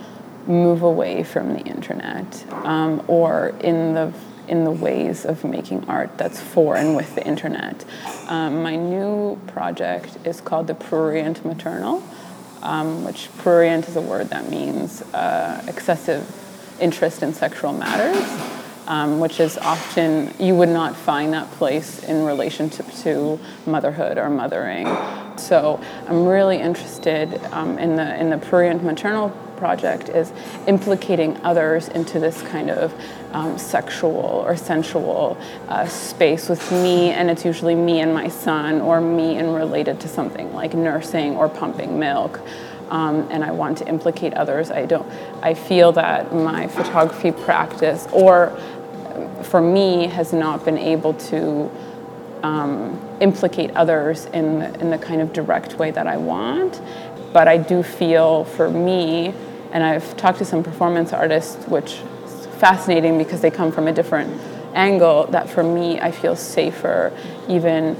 move 0.46 0.82
away 0.82 1.24
from 1.24 1.52
the 1.54 1.60
internet 1.60 2.44
um, 2.64 3.02
or 3.06 3.54
in 3.60 3.94
the 3.94 4.12
in 4.50 4.64
the 4.64 4.70
ways 4.70 5.24
of 5.24 5.44
making 5.44 5.84
art 5.88 6.18
that's 6.18 6.40
for 6.40 6.76
and 6.76 6.96
with 6.96 7.14
the 7.14 7.24
internet. 7.24 7.84
Um, 8.26 8.62
my 8.62 8.74
new 8.74 9.40
project 9.46 10.18
is 10.26 10.40
called 10.40 10.66
the 10.66 10.74
Prurient 10.74 11.44
Maternal, 11.44 12.02
um, 12.62 13.04
which 13.04 13.28
prurient 13.38 13.88
is 13.88 13.94
a 13.94 14.00
word 14.00 14.28
that 14.30 14.50
means 14.50 15.02
uh, 15.14 15.64
excessive 15.68 16.26
interest 16.80 17.22
in 17.22 17.32
sexual 17.32 17.72
matters, 17.72 18.26
um, 18.88 19.20
which 19.20 19.38
is 19.38 19.56
often, 19.56 20.34
you 20.40 20.56
would 20.56 20.68
not 20.68 20.96
find 20.96 21.32
that 21.32 21.48
place 21.52 22.02
in 22.02 22.24
relationship 22.24 22.90
to 23.04 23.38
motherhood 23.66 24.18
or 24.18 24.28
mothering. 24.28 24.86
So 25.38 25.80
I'm 26.08 26.26
really 26.26 26.58
interested 26.58 27.40
um, 27.52 27.78
in, 27.78 27.94
the, 27.94 28.20
in 28.20 28.30
the 28.30 28.38
prurient 28.38 28.82
maternal 28.82 29.32
project 29.60 30.08
is 30.08 30.32
implicating 30.66 31.36
others 31.44 31.88
into 31.88 32.18
this 32.18 32.40
kind 32.42 32.70
of 32.70 32.92
um, 33.32 33.58
sexual 33.58 34.42
or 34.46 34.56
sensual 34.56 35.36
uh, 35.68 35.86
space 35.86 36.48
with 36.48 36.72
me, 36.72 37.10
and 37.10 37.30
it's 37.30 37.44
usually 37.44 37.74
me 37.74 38.00
and 38.00 38.12
my 38.14 38.28
son, 38.28 38.80
or 38.80 39.00
me 39.00 39.36
and 39.36 39.54
related 39.54 40.00
to 40.00 40.08
something 40.08 40.52
like 40.54 40.72
nursing 40.74 41.36
or 41.36 41.48
pumping 41.48 41.98
milk. 41.98 42.40
Um, 42.88 43.28
and 43.30 43.44
I 43.44 43.52
want 43.52 43.78
to 43.78 43.86
implicate 43.86 44.34
others. 44.34 44.70
I 44.70 44.86
don't. 44.86 45.06
I 45.42 45.54
feel 45.54 45.92
that 45.92 46.34
my 46.34 46.66
photography 46.66 47.30
practice, 47.30 48.08
or 48.12 48.58
for 49.42 49.60
me, 49.60 50.08
has 50.08 50.32
not 50.32 50.64
been 50.64 50.78
able 50.78 51.14
to 51.30 51.70
um, 52.42 52.98
implicate 53.20 53.70
others 53.76 54.26
in 54.32 54.58
the, 54.60 54.80
in 54.80 54.90
the 54.90 54.98
kind 54.98 55.20
of 55.20 55.32
direct 55.32 55.74
way 55.78 55.90
that 55.92 56.06
I 56.06 56.16
want. 56.16 56.80
But 57.32 57.46
I 57.46 57.58
do 57.58 57.82
feel 57.82 58.44
for 58.44 58.68
me, 58.68 59.34
and 59.72 59.82
I've 59.82 60.16
talked 60.16 60.38
to 60.38 60.44
some 60.44 60.62
performance 60.62 61.12
artists, 61.12 61.66
which 61.66 62.00
is 62.24 62.46
fascinating 62.58 63.18
because 63.18 63.40
they 63.40 63.50
come 63.50 63.72
from 63.72 63.88
a 63.88 63.92
different 63.92 64.40
angle, 64.74 65.26
that 65.28 65.48
for 65.48 65.62
me, 65.62 66.00
I 66.00 66.10
feel 66.10 66.36
safer 66.36 67.12
even 67.48 67.96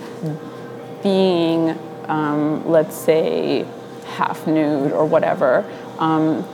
being, 1.03 1.79
um, 2.07 2.69
let's 2.69 2.97
say, 2.97 3.67
half 4.05 4.47
nude 4.47 4.93
or 4.93 5.05
whatever. 5.05 5.65
Um, 5.99 6.45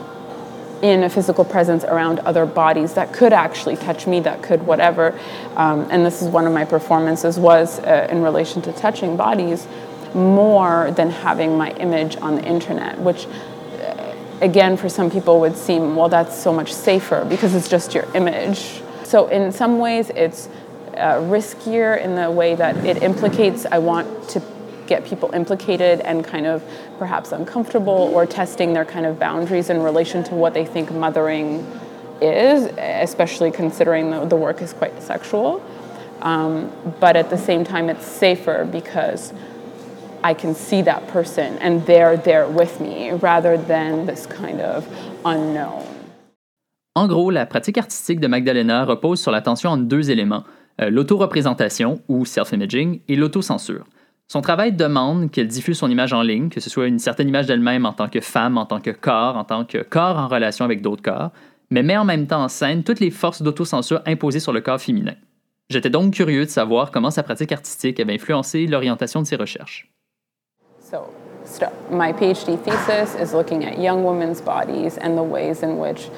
in 0.81 1.03
a 1.03 1.09
physical 1.09 1.43
presence 1.43 1.83
around 1.83 2.19
other 2.19 2.45
bodies 2.45 2.93
that 2.93 3.11
could 3.11 3.33
actually 3.33 3.75
touch 3.75 4.05
me, 4.05 4.19
that 4.19 4.43
could 4.43 4.65
whatever. 4.65 5.19
Um, 5.55 5.87
and 5.89 6.05
this 6.05 6.21
is 6.21 6.27
one 6.27 6.45
of 6.45 6.53
my 6.53 6.65
performances 6.65 7.39
was 7.39 7.79
uh, 7.79 8.07
in 8.11 8.21
relation 8.21 8.61
to 8.63 8.73
touching 8.73 9.17
bodies 9.17 9.67
more 10.13 10.91
than 10.91 11.09
having 11.09 11.57
my 11.57 11.71
image 11.71 12.15
on 12.17 12.35
the 12.35 12.43
internet, 12.43 12.99
which 12.99 13.27
again 14.41 14.77
for 14.77 14.89
some 14.89 15.09
people 15.09 15.39
would 15.39 15.57
seem 15.57 15.95
well 15.95 16.09
that's 16.09 16.37
so 16.37 16.53
much 16.53 16.73
safer 16.73 17.25
because 17.25 17.55
it's 17.55 17.69
just 17.69 17.93
your 17.93 18.05
image. 18.15 18.81
So 19.03 19.27
in 19.27 19.51
some 19.51 19.79
ways 19.79 20.09
it's 20.11 20.49
uh, 20.95 21.21
riskier 21.21 22.01
in 22.01 22.15
the 22.15 22.29
way 22.31 22.55
that 22.55 22.75
it 22.85 23.03
implicates. 23.03 23.65
I 23.71 23.77
want 23.77 24.29
to 24.29 24.41
get 24.87 25.05
people 25.05 25.29
implicated 25.33 25.99
and 26.01 26.23
kind 26.23 26.45
of 26.45 26.63
perhaps 26.97 27.31
uncomfortable 27.31 28.11
or 28.13 28.25
testing 28.25 28.73
their 28.73 28.85
kind 28.85 29.05
of 29.05 29.19
boundaries 29.19 29.69
in 29.69 29.81
relation 29.81 30.23
to 30.23 30.35
what 30.35 30.53
they 30.53 30.65
think 30.65 30.91
mothering 30.91 31.59
is, 32.21 32.65
especially 32.77 33.51
considering 33.51 34.09
the, 34.09 34.25
the 34.25 34.35
work 34.35 34.61
is 34.61 34.73
quite 34.73 35.01
sexual. 35.01 35.63
Um, 36.21 36.71
but 36.99 37.15
at 37.15 37.29
the 37.29 37.37
same 37.37 37.63
time, 37.63 37.89
it's 37.89 38.05
safer 38.05 38.65
because 38.65 39.33
I 40.23 40.33
can 40.33 40.53
see 40.53 40.83
that 40.83 41.01
person 41.11 41.57
and 41.61 41.81
they're 41.85 42.17
there 42.17 42.47
with 42.47 42.79
me 42.79 43.11
rather 43.11 43.57
than 43.57 44.05
this 44.05 44.27
kind 44.27 44.61
of 44.61 44.85
unknown. 45.25 45.83
En 46.95 47.07
gros, 47.07 47.29
la 47.29 47.45
pratique 47.45 47.77
artistique 47.77 48.19
de 48.19 48.27
Magdalena 48.27 48.83
repose 48.83 49.21
sur 49.21 49.31
la 49.31 49.41
tension 49.41 49.69
entre 49.69 49.83
deux 49.83 50.09
éléments, 50.09 50.43
euh, 50.81 50.89
l'autoreprésentation 50.89 52.01
ou 52.07 52.25
self-imaging 52.25 53.01
et 53.07 53.15
l'autocensure. 53.15 53.85
Son 54.27 54.41
travail 54.41 54.73
demande 54.73 55.29
qu'elle 55.29 55.47
diffuse 55.47 55.77
son 55.77 55.89
image 55.89 56.11
en 56.11 56.21
ligne, 56.21 56.49
que 56.49 56.59
ce 56.59 56.69
soit 56.69 56.87
une 56.87 56.99
certaine 56.99 57.29
image 57.29 57.45
d'elle-même 57.45 57.85
en 57.85 57.93
tant 57.93 58.09
que 58.09 58.19
femme, 58.19 58.57
en 58.57 58.65
tant 58.65 58.81
que 58.81 58.89
corps, 58.89 59.37
en 59.37 59.43
tant 59.43 59.63
que 59.63 59.77
corps 59.83 60.17
en 60.17 60.27
relation 60.27 60.65
avec 60.65 60.81
d'autres 60.81 61.03
corps, 61.03 61.31
mais 61.69 61.83
met 61.83 61.97
en 61.97 62.03
même 62.03 62.27
temps 62.27 62.43
en 62.43 62.47
scène 62.47 62.83
toutes 62.83 62.99
les 62.99 63.11
forces 63.11 63.41
d'autocensure 63.41 64.01
imposées 64.05 64.39
sur 64.39 64.51
le 64.51 64.61
corps 64.61 64.81
féminin. 64.81 65.15
J'étais 65.69 65.89
donc 65.89 66.13
curieux 66.13 66.45
de 66.45 66.49
savoir 66.49 66.91
comment 66.91 67.11
sa 67.11 67.23
pratique 67.23 67.51
artistique 67.51 67.99
avait 67.99 68.15
influencé 68.15 68.67
l'orientation 68.67 69.21
de 69.21 69.27
ses 69.27 69.35
recherches. 69.35 69.87
So, 70.89 71.13
st- 71.43 71.91
my 71.91 72.13
PhD 72.13 72.57
thesis 72.63 73.13
is 73.15 73.33
looking 73.33 73.65
at 73.65 73.77
young 73.77 74.05
women's 74.05 74.39
bodies 74.39 74.97
and 74.97 75.17
the 75.17 75.23
ways 75.23 75.61
in 75.61 75.79
which 75.79 76.09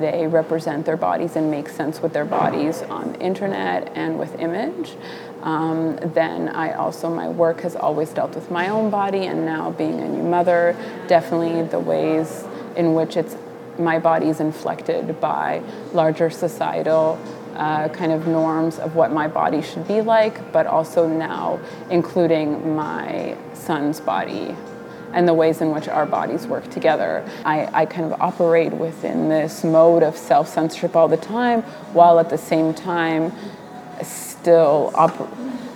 they 0.00 0.26
represent 0.26 0.84
their 0.84 0.98
bodies 0.98 1.34
and 1.34 1.50
make 1.50 1.70
sense 1.70 2.02
with 2.02 2.12
their 2.12 2.26
bodies 2.26 2.82
on 2.82 3.14
the 3.14 3.20
internet 3.20 3.90
and 3.94 4.18
with 4.18 4.38
image. 4.38 4.96
Um, 5.40 5.96
then 6.12 6.50
I 6.50 6.72
also, 6.72 7.08
my 7.08 7.30
work 7.30 7.62
has 7.62 7.74
always 7.74 8.10
dealt 8.10 8.34
with 8.34 8.50
my 8.50 8.68
own 8.68 8.90
body, 8.90 9.24
and 9.24 9.46
now 9.46 9.70
being 9.70 9.98
a 9.98 10.06
new 10.06 10.24
mother, 10.24 10.76
definitely 11.06 11.62
the 11.62 11.80
ways 11.80 12.44
in 12.76 12.92
which 12.92 13.16
it's 13.16 13.34
my 13.78 13.98
body 13.98 14.28
is 14.28 14.40
inflected 14.40 15.20
by 15.22 15.62
larger 15.94 16.28
societal 16.28 17.18
uh, 17.58 17.88
kind 17.88 18.12
of 18.12 18.26
norms 18.26 18.78
of 18.78 18.94
what 18.94 19.12
my 19.12 19.28
body 19.28 19.60
should 19.60 19.86
be 19.86 20.00
like, 20.00 20.52
but 20.52 20.66
also 20.66 21.06
now 21.08 21.60
including 21.90 22.74
my 22.74 23.36
son's 23.52 24.00
body 24.00 24.56
and 25.12 25.26
the 25.26 25.34
ways 25.34 25.60
in 25.60 25.70
which 25.70 25.88
our 25.88 26.06
bodies 26.06 26.46
work 26.46 26.68
together. 26.70 27.28
I, 27.44 27.82
I 27.82 27.86
kind 27.86 28.12
of 28.12 28.20
operate 28.20 28.72
within 28.72 29.28
this 29.28 29.64
mode 29.64 30.02
of 30.02 30.16
self 30.16 30.48
censorship 30.48 30.94
all 30.94 31.08
the 31.08 31.16
time, 31.16 31.62
while 31.92 32.18
at 32.18 32.30
the 32.30 32.38
same 32.38 32.74
time, 32.74 33.32
still 34.02 34.92
op- 34.94 35.28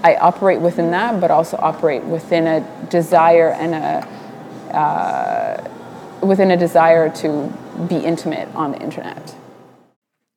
I 0.04 0.16
operate 0.16 0.60
within 0.60 0.90
that, 0.90 1.20
but 1.20 1.30
also 1.30 1.56
operate 1.60 2.04
within 2.04 2.46
a 2.46 2.86
desire 2.90 3.50
and 3.50 3.74
a 3.74 4.76
uh, 4.76 5.68
within 6.22 6.50
a 6.50 6.56
desire 6.56 7.10
to 7.10 7.52
be 7.88 7.96
intimate 7.96 8.48
on 8.54 8.72
the 8.72 8.78
internet. 8.78 9.34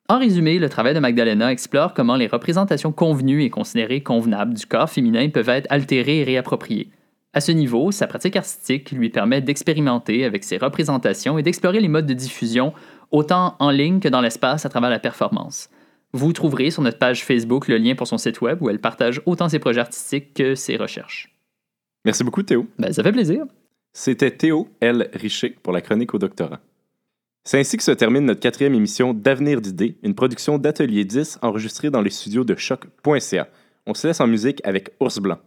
En 0.07 0.19
résumé, 0.19 0.59
le 0.59 0.69
travail 0.69 0.93
de 0.93 0.99
Magdalena 0.99 1.51
explore 1.51 1.95
comment 1.95 2.15
les 2.15 2.27
représentations 2.27 2.91
convenues 2.91 3.43
et 3.43 3.49
considérées 3.49 4.03
convenables 4.03 4.53
du 4.53 4.67
corps 4.67 4.89
féminin 4.89 5.29
peuvent 5.29 5.49
être 5.49 5.65
altérées 5.71 6.19
et 6.19 6.23
réappropriées. 6.23 6.91
À 7.33 7.41
ce 7.41 7.51
niveau, 7.51 7.91
sa 7.91 8.05
pratique 8.05 8.35
artistique 8.35 8.91
lui 8.91 9.09
permet 9.09 9.41
d'expérimenter 9.41 10.23
avec 10.23 10.43
ses 10.43 10.57
représentations 10.57 11.39
et 11.39 11.43
d'explorer 11.43 11.79
les 11.79 11.87
modes 11.87 12.05
de 12.05 12.13
diffusion 12.13 12.71
autant 13.09 13.55
en 13.57 13.71
ligne 13.71 13.99
que 13.99 14.07
dans 14.07 14.21
l'espace 14.21 14.65
à 14.65 14.69
travers 14.69 14.91
la 14.91 14.99
performance. 14.99 15.69
Vous 16.13 16.31
trouverez 16.33 16.69
sur 16.69 16.83
notre 16.83 16.99
page 16.99 17.25
Facebook 17.25 17.67
le 17.67 17.77
lien 17.77 17.95
pour 17.95 18.07
son 18.07 18.19
site 18.19 18.41
web 18.41 18.61
où 18.61 18.69
elle 18.69 18.79
partage 18.79 19.21
autant 19.25 19.49
ses 19.49 19.59
projets 19.59 19.81
artistiques 19.81 20.35
que 20.35 20.53
ses 20.53 20.77
recherches. 20.77 21.35
Merci 22.05 22.23
beaucoup, 22.23 22.43
Théo. 22.43 22.67
Ben, 22.77 22.93
ça 22.93 23.01
fait 23.01 23.11
plaisir. 23.11 23.45
C'était 23.91 24.31
Théo 24.31 24.69
L. 24.81 25.09
Richer 25.13 25.57
pour 25.63 25.73
la 25.73 25.81
chronique 25.81 26.13
au 26.13 26.19
doctorat. 26.19 26.61
C'est 27.47 27.59
ainsi 27.59 27.77
que 27.77 27.83
se 27.83 27.91
termine 27.91 28.25
notre 28.25 28.39
quatrième 28.39 28.73
émission 28.73 29.13
d'Avenir 29.13 29.61
d'idées, 29.61 29.97
une 30.01 30.15
production 30.15 30.57
d'Atelier 30.57 31.05
10 31.05 31.37
enregistrée 31.43 31.91
dans 31.91 32.01
les 32.01 32.09
studios 32.09 32.43
de 32.43 32.55
choc.ca. 32.55 33.47
On 33.85 33.93
se 33.93 34.07
laisse 34.07 34.19
en 34.19 34.25
musique 34.25 34.61
avec 34.63 34.89
Ours 34.99 35.19
Blanc. 35.19 35.37